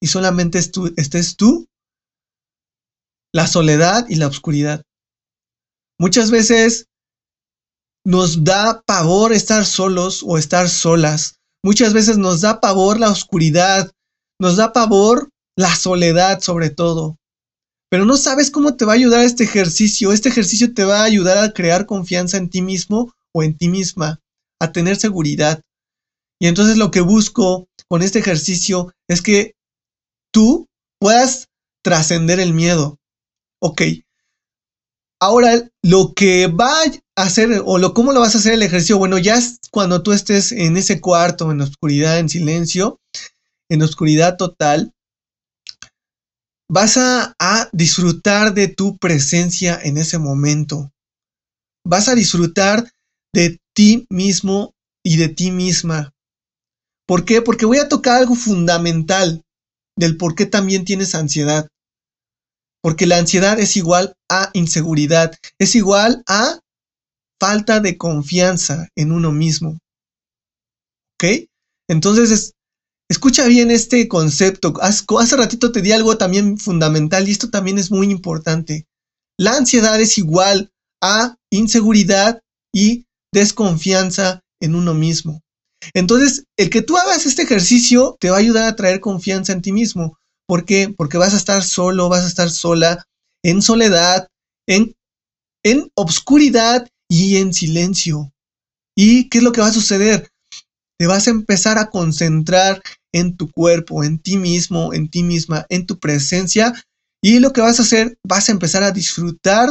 Y 0.01 0.07
solamente 0.07 0.61
estés 0.61 1.37
tú 1.37 1.67
la 3.33 3.49
soledad 3.49 4.07
y 4.09 4.15
la 4.15 4.29
oscuridad. 4.29 4.85
Muchas 5.99 6.31
veces 6.31 6.87
nos 8.07 8.45
da 8.45 8.81
pavor 8.87 9.33
estar 9.33 9.67
solos 9.67 10.23
o 10.25 10.39
estar 10.39 10.69
solas. 10.69 11.41
Muchas 11.65 11.95
veces 11.95 12.17
nos 12.17 12.43
da 12.43 12.61
pavor 12.61 13.01
la 13.01 13.11
oscuridad, 13.11 13.91
nos 14.39 14.57
da 14.57 14.73
pavor 14.73 15.31
la 15.61 15.77
soledad 15.77 16.41
sobre 16.41 16.71
todo. 16.71 17.19
Pero 17.91 18.07
no 18.07 18.17
sabes 18.17 18.51
cómo 18.51 18.77
te 18.77 18.85
va 18.85 18.93
a 18.93 18.95
ayudar 18.95 19.25
este 19.25 19.45
ejercicio. 19.45 20.13
Este 20.13 20.31
ejercicio 20.31 20.73
te 20.73 20.85
va 20.85 21.01
a 21.01 21.05
ayudar 21.05 21.39
a 21.39 21.53
crear 21.53 21.87
confianza 21.87 22.39
en 22.39 22.49
ti 22.49 22.63
mismo 22.63 23.13
o 23.35 23.43
en 23.43 23.57
ti 23.57 23.69
misma, 23.69 24.21
a 24.61 24.73
tener 24.73 24.97
seguridad. 24.97 25.61
Y 26.41 26.47
entonces 26.47 26.79
lo 26.79 26.91
que 26.91 27.03
busco 27.03 27.69
con 27.89 28.03
este 28.03 28.21
ejercicio 28.21 28.93
es 29.09 29.21
que 29.21 29.55
tú 30.33 30.67
puedas 30.99 31.49
trascender 31.83 32.41
el 32.41 32.55
miedo, 32.55 32.99
Ok. 33.63 33.83
Ahora, 35.23 35.69
lo 35.83 36.15
que 36.15 36.47
va 36.47 36.73
a 36.83 37.23
hacer, 37.23 37.61
o 37.67 37.77
lo, 37.77 37.93
cómo 37.93 38.15
lo 38.15 38.21
vas 38.21 38.35
a 38.35 38.39
hacer 38.39 38.55
el 38.55 38.63
ejercicio, 38.63 38.97
bueno, 38.97 39.19
ya 39.19 39.39
cuando 39.71 40.03
tú 40.03 40.13
estés 40.13 40.51
en 40.53 40.79
ese 40.79 41.03
cuarto, 41.03 41.51
en 41.51 41.61
oscuridad, 41.61 42.19
en 42.19 42.31
silencio, 42.31 42.99
en 43.69 43.83
oscuridad 43.83 44.39
total, 44.39 44.95
vas 46.71 46.97
a, 46.97 47.35
disfrutar 47.73 48.55
de 48.55 48.69
tu 48.69 48.97
presencia 48.97 49.79
en 49.83 49.99
ese 49.99 50.19
momento. 50.19 50.93
Vas 51.85 52.09
a 52.09 52.15
disfrutar 52.15 52.89
de 53.35 53.59
ti 53.75 54.07
mismo 54.09 54.73
y 55.05 55.17
de 55.17 55.29
ti 55.29 55.51
misma. 55.51 56.13
¿Por 57.07 57.25
qué? 57.25 57.43
Porque 57.43 57.67
voy 57.67 57.79
a 57.79 57.89
tocar 57.89 58.19
algo 58.19 58.37
fundamental 58.37 59.43
del 59.99 60.17
por 60.17 60.37
qué 60.37 60.47
también 60.47 60.85
tienes 60.85 61.15
ansiedad. 61.15 61.67
Porque 62.83 63.07
la 63.07 63.19
ansiedad 63.19 63.59
es 63.59 63.77
igual 63.77 64.15
a 64.31 64.51
inseguridad, 64.55 65.37
es 65.59 65.75
igual 65.75 66.23
a 66.29 66.61
falta 67.41 67.81
de 67.81 67.99
confianza 67.99 68.89
en 68.97 69.11
uno 69.11 69.33
mismo. 69.33 69.79
¿Ok? 71.15 71.49
Entonces, 71.89 72.53
escucha 73.11 73.47
bien 73.47 73.71
este 73.71 74.09
concepto. 74.09 74.73
Hace 74.81 75.37
ratito 75.37 75.73
te 75.73 75.83
di 75.83 75.93
algo 75.93 76.17
también 76.17 76.57
fundamental 76.57 77.29
y 77.29 77.33
esto 77.33 77.51
también 77.51 77.77
es 77.77 77.91
muy 77.91 78.11
importante. 78.11 78.87
La 79.37 79.57
ansiedad 79.57 80.01
es 80.01 80.17
igual 80.17 80.71
a 81.03 81.37
inseguridad 81.51 82.41
y 82.73 83.07
desconfianza 83.35 84.43
en 84.61 84.77
uno 84.77 84.95
mismo. 84.95 85.43
Entonces, 85.93 86.45
el 86.57 86.71
que 86.71 86.83
tú 86.83 86.97
hagas 86.97 87.27
este 87.27 87.43
ejercicio 87.43 88.17
te 88.21 88.31
va 88.31 88.37
a 88.37 88.41
ayudar 88.41 88.69
a 88.69 88.77
traer 88.77 89.01
confianza 89.01 89.53
en 89.53 89.63
ti 89.63 89.73
mismo. 89.73 90.19
¿Por 90.47 90.65
qué? 90.65 90.95
Porque 90.97 91.19
vas 91.19 91.35
a 91.35 91.39
estar 91.39 91.65
solo, 91.65 92.09
vas 92.09 92.25
a 92.25 92.29
estar 92.29 92.51
sola, 92.51 93.07
en 93.43 93.61
soledad, 93.61 94.29
en, 94.69 94.95
en 95.65 95.91
obscuridad 95.97 96.87
y 97.09 97.37
en 97.37 97.53
silencio. 97.55 98.33
¿Y 98.97 99.29
qué 99.31 99.39
es 99.39 99.45
lo 99.45 99.53
que 99.53 99.63
va 99.63 99.69
a 99.69 99.73
suceder? 99.73 100.29
Te 100.99 101.07
vas 101.07 101.27
a 101.27 101.31
empezar 101.31 101.79
a 101.79 101.89
concentrar 101.89 102.83
en 103.13 103.37
tu 103.37 103.51
cuerpo, 103.51 104.05
en 104.05 104.19
ti 104.19 104.37
mismo, 104.37 104.93
en 104.95 105.09
ti 105.09 105.23
misma, 105.23 105.67
en 105.69 105.87
tu 105.87 105.99
presencia. 105.99 106.73
Y 107.23 107.39
lo 107.41 107.53
que 107.53 107.61
vas 107.61 107.79
a 107.79 107.83
hacer, 107.83 108.19
vas 108.27 108.49
a 108.49 108.53
empezar 108.53 108.83
a 108.83 108.93
disfrutar 108.93 109.71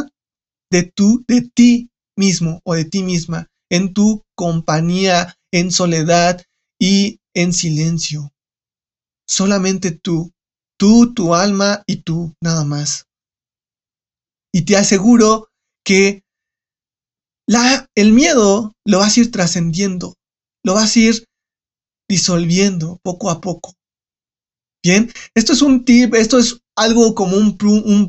de 0.70 0.84
tu, 0.84 1.24
de 1.26 1.50
ti 1.54 1.90
mismo 2.16 2.60
o 2.64 2.74
de 2.74 2.84
ti 2.84 3.02
misma, 3.02 3.48
en 3.70 3.94
tu 3.94 4.22
compañía, 4.36 5.36
en 5.52 5.72
soledad 5.72 6.42
y 6.80 7.18
en 7.34 7.52
silencio. 7.52 8.32
Solamente 9.26 9.90
tú, 9.90 10.32
Tú, 10.80 11.12
tu 11.12 11.34
alma 11.34 11.84
y 11.86 11.96
tú, 11.96 12.34
nada 12.42 12.64
más. 12.64 13.04
Y 14.50 14.62
te 14.62 14.78
aseguro 14.78 15.48
que 15.84 16.22
la, 17.46 17.86
el 17.94 18.14
miedo 18.14 18.72
lo 18.86 19.00
vas 19.00 19.14
a 19.14 19.20
ir 19.20 19.30
trascendiendo, 19.30 20.14
lo 20.64 20.72
vas 20.72 20.96
a 20.96 20.98
ir 20.98 21.24
disolviendo 22.10 22.98
poco 23.04 23.30
a 23.30 23.40
poco. 23.40 23.76
Bien, 24.82 25.12
esto 25.36 25.52
es 25.52 25.62
un 25.62 25.84
tip, 25.84 26.14
esto 26.14 26.38
es 26.40 26.60
algo 26.74 27.14
como 27.14 27.36
un, 27.36 27.56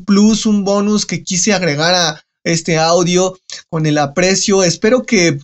plus, 0.04 0.44
un 0.44 0.64
bonus 0.64 1.06
que 1.06 1.22
quise 1.22 1.52
agregar 1.52 1.94
a 1.94 2.20
este 2.42 2.78
audio 2.78 3.38
con 3.70 3.86
el 3.86 3.98
aprecio. 3.98 4.64
Espero 4.64 5.04
que 5.04 5.38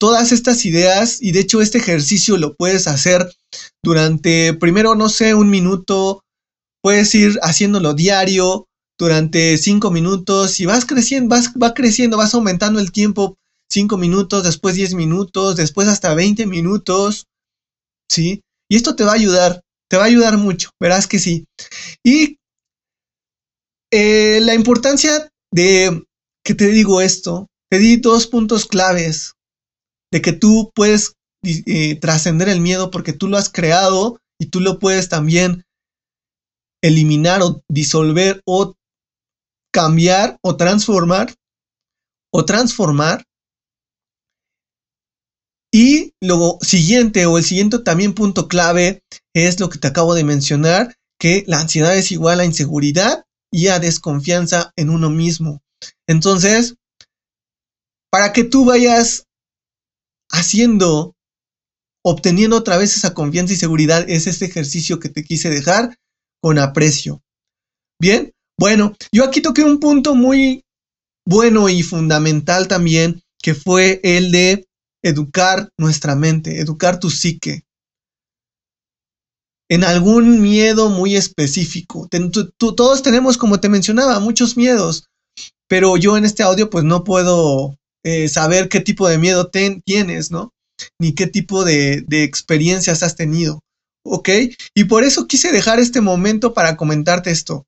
todas 0.00 0.32
estas 0.32 0.64
ideas 0.64 1.20
y 1.20 1.32
de 1.32 1.40
hecho 1.40 1.60
este 1.60 1.78
ejercicio 1.78 2.38
lo 2.38 2.54
puedes 2.56 2.86
hacer 2.86 3.30
durante 3.82 4.54
primero, 4.54 4.94
no 4.94 5.10
sé, 5.10 5.34
un 5.34 5.50
minuto, 5.50 6.24
puedes 6.82 7.14
ir 7.14 7.38
haciéndolo 7.42 7.92
diario 7.92 8.68
durante 8.98 9.58
cinco 9.58 9.90
minutos 9.90 10.60
y 10.60 10.66
vas 10.66 10.86
creciendo, 10.86 11.28
vas, 11.28 11.52
va 11.62 11.74
creciendo, 11.74 12.16
vas 12.16 12.32
aumentando 12.32 12.80
el 12.80 12.90
tiempo, 12.90 13.36
cinco 13.68 13.98
minutos, 13.98 14.44
después 14.44 14.76
10 14.76 14.94
minutos, 14.94 15.56
después 15.56 15.88
hasta 15.88 16.14
20 16.14 16.46
minutos, 16.46 17.27
¿sí? 18.10 18.42
Y 18.70 18.76
esto 18.76 18.96
te 18.96 19.04
va 19.04 19.12
a 19.12 19.16
ayudar, 19.16 19.62
te 19.90 19.96
va 19.96 20.04
a 20.04 20.06
ayudar 20.06 20.36
mucho, 20.36 20.70
verás 20.80 21.06
que 21.06 21.18
sí. 21.18 21.46
Y 22.04 22.38
eh, 23.90 24.40
la 24.42 24.54
importancia 24.54 25.28
de 25.52 26.04
que 26.44 26.54
te 26.54 26.66
digo 26.68 27.00
esto, 27.00 27.46
te 27.70 27.78
di 27.78 27.96
dos 27.96 28.26
puntos 28.26 28.66
claves 28.66 29.34
de 30.12 30.22
que 30.22 30.32
tú 30.32 30.70
puedes 30.74 31.14
eh, 31.44 31.98
trascender 32.00 32.48
el 32.48 32.60
miedo 32.60 32.90
porque 32.90 33.12
tú 33.12 33.28
lo 33.28 33.36
has 33.36 33.48
creado 33.48 34.18
y 34.40 34.46
tú 34.46 34.60
lo 34.60 34.78
puedes 34.78 35.08
también 35.08 35.64
eliminar 36.82 37.42
o 37.42 37.62
disolver 37.68 38.40
o 38.46 38.74
cambiar 39.72 40.38
o 40.42 40.56
transformar 40.56 41.34
o 42.32 42.44
transformar. 42.44 43.24
Y 45.80 46.12
lo 46.20 46.58
siguiente 46.60 47.24
o 47.26 47.38
el 47.38 47.44
siguiente 47.44 47.78
también 47.78 48.12
punto 48.12 48.48
clave 48.48 49.04
es 49.32 49.60
lo 49.60 49.68
que 49.68 49.78
te 49.78 49.86
acabo 49.86 50.12
de 50.16 50.24
mencionar, 50.24 50.96
que 51.20 51.44
la 51.46 51.60
ansiedad 51.60 51.96
es 51.96 52.10
igual 52.10 52.40
a 52.40 52.44
inseguridad 52.44 53.22
y 53.52 53.68
a 53.68 53.78
desconfianza 53.78 54.72
en 54.74 54.90
uno 54.90 55.08
mismo. 55.08 55.62
Entonces, 56.08 56.74
para 58.10 58.32
que 58.32 58.42
tú 58.42 58.64
vayas 58.64 59.28
haciendo, 60.32 61.14
obteniendo 62.04 62.56
otra 62.56 62.76
vez 62.76 62.96
esa 62.96 63.14
confianza 63.14 63.54
y 63.54 63.56
seguridad, 63.56 64.04
es 64.10 64.26
este 64.26 64.46
ejercicio 64.46 64.98
que 64.98 65.10
te 65.10 65.22
quise 65.22 65.48
dejar 65.48 65.96
con 66.42 66.58
aprecio. 66.58 67.22
Bien, 68.00 68.32
bueno, 68.58 68.96
yo 69.12 69.22
aquí 69.22 69.40
toqué 69.40 69.62
un 69.62 69.78
punto 69.78 70.16
muy 70.16 70.64
bueno 71.24 71.68
y 71.68 71.84
fundamental 71.84 72.66
también, 72.66 73.22
que 73.40 73.54
fue 73.54 74.00
el 74.02 74.32
de 74.32 74.67
educar 75.02 75.68
nuestra 75.78 76.14
mente, 76.14 76.60
educar 76.60 76.98
tu 77.00 77.10
psique. 77.10 77.62
En 79.70 79.84
algún 79.84 80.40
miedo 80.40 80.88
muy 80.88 81.16
específico. 81.16 82.08
todos 82.56 83.02
tenemos, 83.02 83.36
como 83.36 83.60
te 83.60 83.68
mencionaba, 83.68 84.18
muchos 84.18 84.56
miedos, 84.56 85.08
pero 85.68 85.96
yo 85.96 86.16
en 86.16 86.24
este 86.24 86.42
audio 86.42 86.70
pues 86.70 86.84
no 86.84 87.04
puedo 87.04 87.76
eh, 88.02 88.28
saber 88.28 88.68
qué 88.68 88.80
tipo 88.80 89.08
de 89.08 89.18
miedo 89.18 89.50
tienes, 89.50 90.30
¿no? 90.30 90.52
Ni 90.98 91.14
qué 91.14 91.26
tipo 91.26 91.64
de, 91.64 92.02
de 92.06 92.24
experiencias 92.24 93.02
has 93.02 93.14
tenido 93.14 93.60
¿ok? 94.08 94.28
Y 94.74 94.84
por 94.84 95.04
eso 95.04 95.26
quise 95.26 95.52
dejar 95.52 95.78
este 95.78 96.00
momento 96.00 96.54
para 96.54 96.76
comentarte 96.76 97.30
esto. 97.30 97.66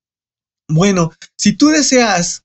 Bueno, 0.69 1.13
si 1.39 1.57
tú 1.57 1.69
deseas 1.69 2.43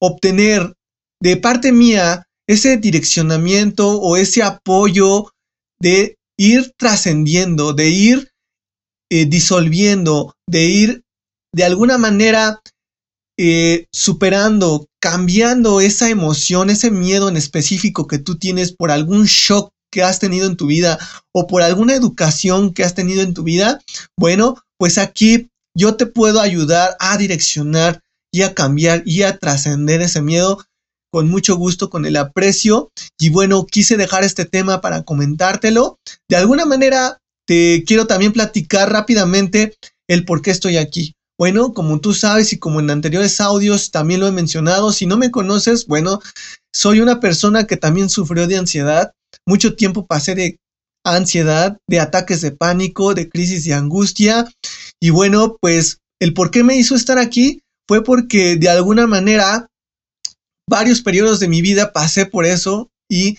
obtener 0.00 0.74
de 1.20 1.36
parte 1.36 1.72
mía 1.72 2.25
ese 2.46 2.76
direccionamiento 2.76 4.00
o 4.00 4.16
ese 4.16 4.42
apoyo 4.42 5.32
de 5.80 6.16
ir 6.38 6.72
trascendiendo, 6.76 7.72
de 7.72 7.88
ir 7.90 8.30
eh, 9.10 9.26
disolviendo, 9.26 10.34
de 10.48 10.64
ir 10.66 11.02
de 11.52 11.64
alguna 11.64 11.98
manera 11.98 12.60
eh, 13.38 13.86
superando, 13.92 14.86
cambiando 15.00 15.80
esa 15.80 16.08
emoción, 16.08 16.70
ese 16.70 16.90
miedo 16.90 17.28
en 17.28 17.36
específico 17.36 18.06
que 18.06 18.18
tú 18.18 18.38
tienes 18.38 18.72
por 18.72 18.90
algún 18.90 19.24
shock 19.26 19.70
que 19.92 20.02
has 20.02 20.18
tenido 20.18 20.46
en 20.46 20.56
tu 20.56 20.66
vida 20.66 20.98
o 21.32 21.46
por 21.46 21.62
alguna 21.62 21.94
educación 21.94 22.72
que 22.72 22.84
has 22.84 22.94
tenido 22.94 23.22
en 23.22 23.34
tu 23.34 23.42
vida, 23.42 23.80
bueno, 24.18 24.56
pues 24.78 24.98
aquí 24.98 25.48
yo 25.74 25.96
te 25.96 26.06
puedo 26.06 26.40
ayudar 26.40 26.96
a 26.98 27.16
direccionar 27.16 28.02
y 28.32 28.42
a 28.42 28.54
cambiar 28.54 29.02
y 29.06 29.22
a 29.22 29.38
trascender 29.38 30.02
ese 30.02 30.22
miedo 30.22 30.64
con 31.16 31.30
mucho 31.30 31.56
gusto, 31.56 31.88
con 31.88 32.04
el 32.04 32.14
aprecio. 32.14 32.90
Y 33.18 33.30
bueno, 33.30 33.64
quise 33.64 33.96
dejar 33.96 34.22
este 34.22 34.44
tema 34.44 34.82
para 34.82 35.02
comentártelo. 35.02 35.98
De 36.28 36.36
alguna 36.36 36.66
manera, 36.66 37.22
te 37.46 37.84
quiero 37.86 38.06
también 38.06 38.34
platicar 38.34 38.92
rápidamente 38.92 39.78
el 40.10 40.26
por 40.26 40.42
qué 40.42 40.50
estoy 40.50 40.76
aquí. 40.76 41.14
Bueno, 41.38 41.72
como 41.72 42.00
tú 42.00 42.12
sabes 42.12 42.52
y 42.52 42.58
como 42.58 42.80
en 42.80 42.90
anteriores 42.90 43.40
audios 43.40 43.92
también 43.92 44.20
lo 44.20 44.26
he 44.26 44.30
mencionado, 44.30 44.92
si 44.92 45.06
no 45.06 45.16
me 45.16 45.30
conoces, 45.30 45.86
bueno, 45.86 46.20
soy 46.70 47.00
una 47.00 47.18
persona 47.18 47.66
que 47.66 47.78
también 47.78 48.10
sufrió 48.10 48.46
de 48.46 48.58
ansiedad. 48.58 49.12
Mucho 49.46 49.74
tiempo 49.74 50.04
pasé 50.04 50.34
de 50.34 50.58
ansiedad, 51.02 51.78
de 51.88 51.98
ataques 51.98 52.42
de 52.42 52.52
pánico, 52.52 53.14
de 53.14 53.30
crisis 53.30 53.64
de 53.64 53.72
angustia. 53.72 54.52
Y 55.00 55.08
bueno, 55.08 55.56
pues 55.62 55.96
el 56.20 56.34
por 56.34 56.50
qué 56.50 56.62
me 56.62 56.76
hizo 56.76 56.94
estar 56.94 57.16
aquí 57.16 57.62
fue 57.88 58.04
porque 58.04 58.56
de 58.56 58.68
alguna 58.68 59.06
manera 59.06 59.68
varios 60.68 61.02
periodos 61.02 61.40
de 61.40 61.48
mi 61.48 61.62
vida 61.62 61.92
pasé 61.92 62.26
por 62.26 62.44
eso 62.44 62.90
y 63.08 63.38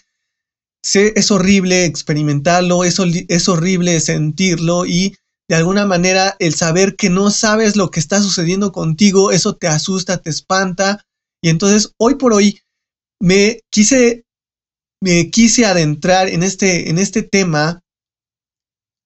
sé, 0.84 1.14
es 1.16 1.32
horrible 1.32 1.86
experimentarlo, 1.86 2.84
es, 2.84 2.98
es 3.28 3.50
horrible 3.50 4.00
sentirlo 4.00 4.86
y 4.86 5.16
de 5.50 5.56
alguna 5.56 5.86
manera 5.86 6.36
el 6.40 6.54
saber 6.54 6.96
que 6.96 7.10
no 7.10 7.32
sabes 7.32 7.76
lo 7.76 7.90
que 7.90 8.00
está 8.00 8.22
sucediendo 8.22 8.72
contigo, 8.72 9.32
eso 9.32 9.56
te 9.56 9.68
asusta, 9.68 10.22
te 10.22 10.30
espanta. 10.30 11.06
Y 11.42 11.50
entonces 11.50 11.94
hoy 11.98 12.16
por 12.16 12.34
hoy 12.34 12.60
me 13.22 13.62
quise, 13.72 14.26
me 15.02 15.30
quise 15.30 15.66
adentrar 15.66 16.28
en 16.28 16.44
este, 16.44 16.90
en 16.90 16.98
este 16.98 17.24
tema 17.24 17.82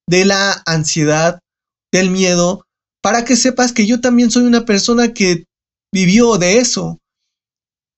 de 0.10 0.26
la 0.26 0.64
ansiedad, 0.66 1.40
del 1.94 2.10
miedo, 2.10 2.66
para 3.04 3.26
que 3.26 3.36
sepas 3.36 3.74
que 3.74 3.86
yo 3.86 4.02
también 4.02 4.32
soy 4.32 4.44
una 4.44 4.66
persona 4.66 5.14
que 5.14 5.46
vivió 5.94 6.38
de 6.38 6.58
eso, 6.58 7.01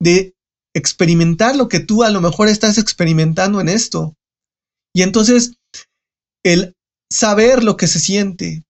de 0.03 0.33
experimentar 0.75 1.55
lo 1.55 1.67
que 1.69 1.79
tú 1.79 2.03
a 2.03 2.09
lo 2.09 2.21
mejor 2.21 2.47
estás 2.47 2.77
experimentando 2.77 3.61
en 3.61 3.69
esto. 3.69 4.15
Y 4.93 5.01
entonces, 5.01 5.53
el 6.43 6.75
saber 7.11 7.63
lo 7.63 7.77
que 7.77 7.87
se 7.87 7.99
siente 7.99 8.63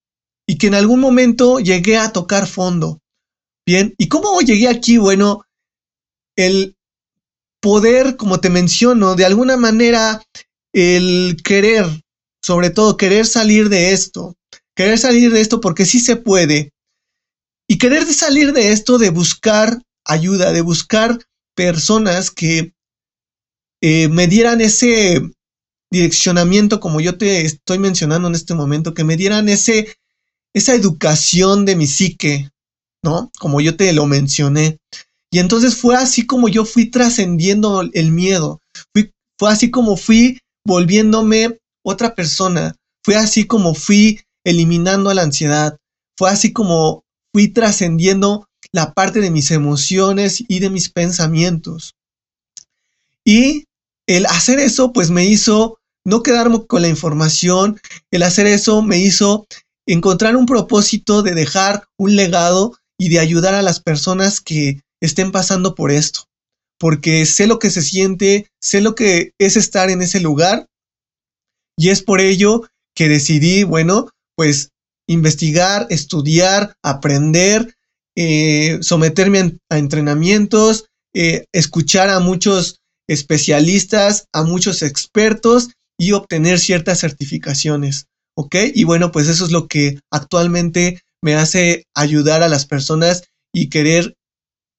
y 0.47 0.57
que 0.57 0.67
en 0.67 0.75
algún 0.75 0.99
momento 0.99 1.59
llegué 1.59 1.97
a 1.97 2.11
tocar 2.11 2.47
fondo. 2.47 2.99
Bien, 3.65 3.93
¿y 3.97 4.09
cómo 4.09 4.39
llegué 4.41 4.67
aquí? 4.67 4.97
Bueno, 4.97 5.45
el 6.35 6.75
poder, 7.61 8.17
como 8.17 8.41
te 8.41 8.49
menciono, 8.49 9.15
de 9.15 9.25
alguna 9.25 9.55
manera, 9.55 10.21
el 10.73 11.37
querer, 11.43 11.85
sobre 12.43 12.69
todo 12.69 12.97
querer 12.97 13.25
salir 13.25 13.69
de 13.69 13.93
esto, 13.93 14.35
querer 14.75 14.99
salir 14.99 15.31
de 15.31 15.39
esto 15.39 15.61
porque 15.61 15.85
sí 15.85 15.99
se 16.01 16.17
puede, 16.17 16.73
y 17.69 17.77
querer 17.77 18.05
salir 18.05 18.51
de 18.51 18.73
esto 18.73 18.97
de 18.97 19.09
buscar 19.09 19.81
ayuda, 20.05 20.51
de 20.51 20.61
buscar 20.61 21.19
personas 21.55 22.31
que 22.31 22.73
eh, 23.81 24.07
me 24.07 24.27
dieran 24.27 24.61
ese 24.61 25.21
direccionamiento, 25.91 26.79
como 26.79 27.01
yo 27.01 27.17
te 27.17 27.41
estoy 27.41 27.77
mencionando 27.79 28.27
en 28.27 28.35
este 28.35 28.55
momento, 28.55 28.93
que 28.93 29.03
me 29.03 29.17
dieran 29.17 29.49
ese, 29.49 29.95
esa 30.53 30.73
educación 30.73 31.65
de 31.65 31.75
mi 31.75 31.85
psique, 31.85 32.49
¿no? 33.03 33.31
Como 33.39 33.61
yo 33.61 33.75
te 33.75 33.91
lo 33.93 34.07
mencioné. 34.07 34.79
Y 35.31 35.39
entonces 35.39 35.75
fue 35.75 35.95
así 35.95 36.25
como 36.25 36.47
yo 36.47 36.65
fui 36.65 36.89
trascendiendo 36.89 37.81
el 37.93 38.11
miedo, 38.11 38.61
fue 39.39 39.51
así 39.51 39.71
como 39.71 39.97
fui 39.97 40.39
volviéndome 40.65 41.59
otra 41.83 42.15
persona, 42.15 42.75
fue 43.03 43.15
así 43.15 43.45
como 43.45 43.73
fui 43.73 44.21
eliminando 44.45 45.13
la 45.13 45.23
ansiedad, 45.23 45.77
fue 46.17 46.29
así 46.29 46.53
como 46.53 47.03
fui 47.33 47.49
trascendiendo 47.49 48.47
la 48.73 48.93
parte 48.93 49.21
de 49.21 49.31
mis 49.31 49.51
emociones 49.51 50.43
y 50.47 50.59
de 50.59 50.69
mis 50.69 50.89
pensamientos. 50.89 51.93
Y 53.23 53.65
el 54.07 54.25
hacer 54.25 54.59
eso, 54.59 54.91
pues 54.91 55.09
me 55.09 55.25
hizo 55.25 55.79
no 56.03 56.23
quedarme 56.23 56.65
con 56.67 56.81
la 56.81 56.89
información, 56.89 57.79
el 58.11 58.23
hacer 58.23 58.47
eso 58.47 58.81
me 58.81 58.97
hizo 58.97 59.47
encontrar 59.85 60.35
un 60.35 60.45
propósito 60.45 61.21
de 61.21 61.33
dejar 61.33 61.87
un 61.97 62.17
legado 62.17 62.77
y 62.97 63.09
de 63.09 63.19
ayudar 63.19 63.53
a 63.53 63.61
las 63.61 63.79
personas 63.79 64.41
que 64.41 64.81
estén 64.99 65.31
pasando 65.31 65.75
por 65.75 65.91
esto. 65.91 66.25
Porque 66.77 67.25
sé 67.25 67.47
lo 67.47 67.59
que 67.59 67.69
se 67.69 67.81
siente, 67.81 68.49
sé 68.59 68.81
lo 68.81 68.95
que 68.95 69.31
es 69.37 69.55
estar 69.55 69.89
en 69.89 70.01
ese 70.01 70.19
lugar 70.19 70.67
y 71.77 71.89
es 71.89 72.01
por 72.01 72.19
ello 72.19 72.63
que 72.95 73.07
decidí, 73.07 73.63
bueno, 73.63 74.09
pues 74.35 74.71
investigar, 75.07 75.87
estudiar, 75.89 76.75
aprender 76.81 77.75
eh, 78.15 78.79
someterme 78.81 79.57
a, 79.69 79.77
entrenamientos, 79.77 80.85
eh, 81.13 81.45
escuchar 81.51 82.09
a 82.09 82.19
muchos 82.19 82.79
especialistas, 83.07 84.27
a 84.33 84.43
muchos 84.43 84.81
expertos 84.81 85.69
y 85.97 86.13
obtener 86.13 86.59
ciertas 86.59 86.99
certificaciones. 86.99 88.07
¿Ok? 88.35 88.55
Y 88.73 88.83
bueno, 88.83 89.11
pues 89.11 89.27
eso 89.27 89.45
es 89.45 89.51
lo 89.51 89.67
que 89.67 89.99
actualmente 90.11 91.01
me 91.21 91.35
hace 91.35 91.85
ayudar 91.95 92.41
a 92.41 92.49
las 92.49 92.65
personas 92.65 93.23
y 93.53 93.69
querer 93.69 94.15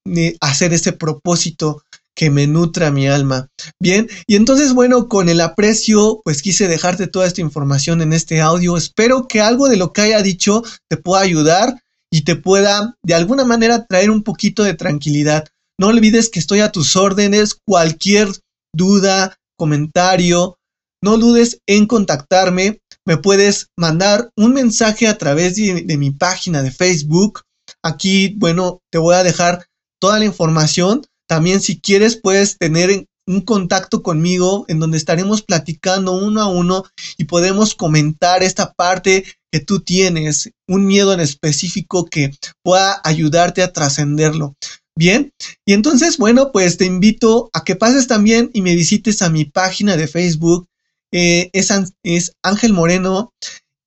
eh, 0.07 0.37
hacer 0.41 0.73
ese 0.75 0.93
propósito 0.93 1.83
que 2.17 2.31
me 2.31 2.47
nutra 2.47 2.91
mi 2.91 3.09
alma. 3.09 3.49
Bien, 3.81 4.09
y 4.27 4.37
entonces 4.37 4.73
bueno, 4.73 5.09
con 5.09 5.29
el 5.29 5.41
aprecio, 5.41 6.21
pues 6.25 6.43
quise 6.43 6.69
dejarte 6.69 7.07
toda 7.07 7.27
esta 7.27 7.41
información 7.41 8.03
en 8.03 8.13
este 8.13 8.41
audio. 8.41 8.77
Espero 8.77 9.27
que 9.27 9.41
algo 9.41 9.69
de 9.69 9.77
lo 9.77 9.93
que 9.93 10.03
haya 10.03 10.23
dicho 10.23 10.63
te 10.89 10.97
pueda 10.97 11.23
ayudar 11.23 11.81
y 12.15 12.23
te 12.23 12.37
pueda 12.37 12.97
de 13.03 13.15
alguna 13.15 13.45
manera 13.45 13.87
traer 13.87 14.09
un 14.09 14.23
poquito 14.23 14.63
de 14.63 14.75
tranquilidad. 14.75 15.49
No 15.81 15.89
olvides 15.89 16.29
que 16.29 16.39
estoy 16.39 16.61
a 16.61 16.71
tus 16.71 16.95
órdenes, 16.95 17.57
cualquier 17.67 18.29
duda, 18.73 19.37
comentario, 19.59 20.57
no 21.03 21.19
dudes 21.19 21.59
en 21.67 21.87
contactarme. 21.87 22.81
Me 23.05 23.17
puedes 23.17 23.67
mandar 23.77 24.31
un 24.37 24.53
mensaje 24.53 25.09
a 25.09 25.19
través 25.19 25.57
de, 25.57 25.97
mi 25.99 26.13
página 26.13 26.63
de 26.63 26.71
Facebook. 26.71 27.41
Aquí, 27.83 28.37
bueno, 28.39 28.79
te 28.93 28.99
voy 28.99 29.17
a 29.17 29.25
dejar 29.25 29.67
toda 30.01 30.21
la 30.21 30.25
información. 30.25 31.05
También 31.29 31.61
si 31.61 31.81
quieres 31.81 32.15
puedes 32.15 32.59
tener 32.59 33.09
un 33.27 33.41
contacto 33.41 34.05
conmigo 34.05 34.67
en 34.69 34.79
donde 34.79 34.99
estaremos 34.99 35.43
platicando 35.43 36.13
uno 36.13 36.43
a 36.43 36.47
uno 36.47 36.85
y 37.19 37.25
podemos 37.25 37.75
comentar 37.75 38.45
esta 38.45 38.73
parte 38.73 39.25
que 39.55 39.61
tú 39.61 39.79
tienes, 39.79 40.51
un 40.67 40.85
miedo 40.85 41.13
en 41.13 41.21
específico 41.21 42.07
que 42.07 42.33
pueda 42.65 43.01
ayudarte 43.05 43.63
a 43.63 43.73
trascenderlo. 43.73 44.57
Bien, 44.99 45.31
y 45.65 45.75
entonces, 45.75 46.19
bueno, 46.19 46.51
pues 46.51 46.77
te 46.77 46.87
invito 46.87 47.51
a 47.53 47.63
que 47.63 47.77
pases 47.77 48.09
también 48.09 48.51
y 48.53 48.63
me 48.63 48.75
visites 48.75 49.23
a 49.23 49.31
mi 49.31 49.45
página 49.45 49.97
de 49.97 50.09
Facebook. 50.09 50.67
Eh, 51.13 51.51
es, 51.53 51.73
es 52.03 52.33
Ángel 52.43 52.73
Moreno 52.73 53.33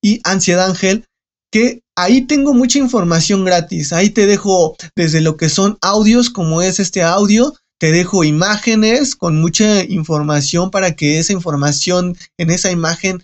y 0.02 0.22
Ansiedad 0.24 0.70
Ángel, 0.70 1.04
que 1.52 1.82
ahí 1.94 2.22
tengo 2.22 2.54
mucha 2.54 2.78
información 2.78 3.44
gratis. 3.44 3.92
Ahí 3.92 4.08
te 4.08 4.24
dejo 4.24 4.74
desde 4.96 5.20
lo 5.20 5.36
que 5.36 5.50
son 5.50 5.76
audios, 5.82 6.30
como 6.30 6.62
es 6.62 6.80
este 6.80 7.02
audio, 7.02 7.52
te 7.78 7.92
dejo 7.92 8.24
imágenes 8.24 9.16
con 9.16 9.38
mucha 9.38 9.84
información 9.84 10.70
para 10.70 10.96
que 10.96 11.18
esa 11.18 11.34
información 11.34 12.16
en 12.38 12.50
esa 12.50 12.70
imagen 12.70 13.22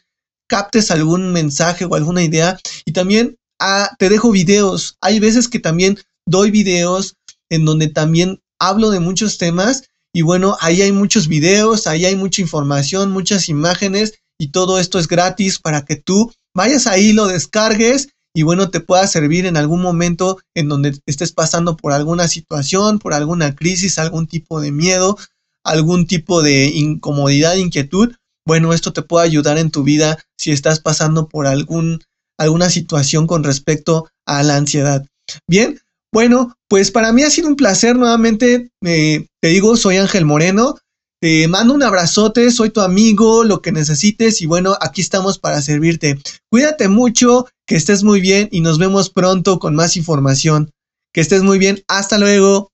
captes 0.49 0.91
algún 0.91 1.33
mensaje 1.33 1.85
o 1.85 1.95
alguna 1.95 2.23
idea. 2.23 2.59
Y 2.85 2.93
también 2.93 3.37
ah, 3.61 3.91
te 3.99 4.09
dejo 4.09 4.31
videos. 4.31 4.97
Hay 5.01 5.21
veces 5.21 5.49
que 5.49 5.59
también 5.59 5.99
doy 6.27 6.51
videos 6.51 7.17
en 7.51 7.65
donde 7.65 7.89
también 7.89 8.41
hablo 8.59 8.91
de 8.91 9.01
muchos 9.01 9.39
temas. 9.39 9.85
Y 10.13 10.23
bueno, 10.23 10.57
ahí 10.61 10.83
hay 10.83 10.93
muchos 10.93 11.29
videos, 11.29 11.87
ahí 11.87 12.05
hay 12.05 12.15
mucha 12.15 12.41
información, 12.41 13.11
muchas 13.11 13.49
imágenes 13.49 14.15
y 14.39 14.49
todo 14.49 14.79
esto 14.79 14.99
es 14.99 15.09
gratis 15.09 15.59
para 15.59 15.85
que 15.85 15.97
tú 15.97 16.33
vayas 16.55 16.87
ahí, 16.87 17.13
lo 17.13 17.27
descargues 17.27 18.09
y 18.37 18.43
bueno, 18.43 18.71
te 18.71 18.81
pueda 18.81 19.07
servir 19.07 19.47
en 19.47 19.57
algún 19.57 19.81
momento 19.81 20.39
en 20.55 20.69
donde 20.69 20.99
estés 21.07 21.33
pasando 21.33 21.77
por 21.77 21.93
alguna 21.93 22.27
situación, 22.27 22.99
por 22.99 23.15
alguna 23.15 23.55
crisis, 23.55 23.99
algún 23.99 24.27
tipo 24.27 24.61
de 24.61 24.73
miedo, 24.73 25.17
algún 25.63 26.09
tipo 26.09 26.43
de 26.43 26.67
incomodidad, 26.67 27.55
inquietud. 27.55 28.15
Bueno, 28.47 28.73
esto 28.73 28.93
te 28.93 29.03
puede 29.03 29.27
ayudar 29.27 29.59
en 29.59 29.71
tu 29.71 29.83
vida 29.83 30.19
si 30.39 30.53
estás 30.53 30.81
pasando 30.81 31.29
por 31.29 31.47
algún 31.47 32.01
alguna 32.39 32.69
situación 32.69 33.27
con 33.27 33.45
respecto 33.45 34.09
a 34.27 34.43
la 34.43 34.57
ansiedad. 34.57 35.07
Bien, 35.49 35.81
bueno, 36.13 36.55
pues 36.69 36.91
para 36.91 37.13
mí 37.13 37.23
ha 37.23 37.31
sido 37.31 37.49
un 37.49 37.57
placer 37.57 37.97
nuevamente, 37.97 38.71
eh, 38.85 39.27
te 39.41 39.49
digo, 39.49 39.77
soy 39.77 39.97
Ángel 39.97 40.25
Moreno, 40.25 40.77
te 41.21 41.49
mando 41.49 41.75
un 41.75 41.83
abrazote, 41.83 42.51
soy 42.51 42.71
tu 42.71 42.81
amigo, 42.81 43.45
lo 43.45 43.63
que 43.63 43.73
necesites 43.73 44.43
y 44.43 44.47
bueno, 44.47 44.77
aquí 44.81 45.01
estamos 45.01 45.39
para 45.39 45.63
servirte. 45.63 46.19
Cuídate 46.51 46.89
mucho, 46.89 47.47
que 47.67 47.77
estés 47.77 48.05
muy 48.05 48.21
bien 48.21 48.49
y 48.53 48.61
nos 48.61 48.79
vemos 48.79 49.11
pronto 49.11 49.59
con 49.59 49.75
más 49.75 49.97
información. 49.97 50.71
Que 51.13 51.21
estés 51.21 51.43
muy 51.43 51.59
bien, 51.59 51.83
hasta 51.89 52.19
luego. 52.19 52.73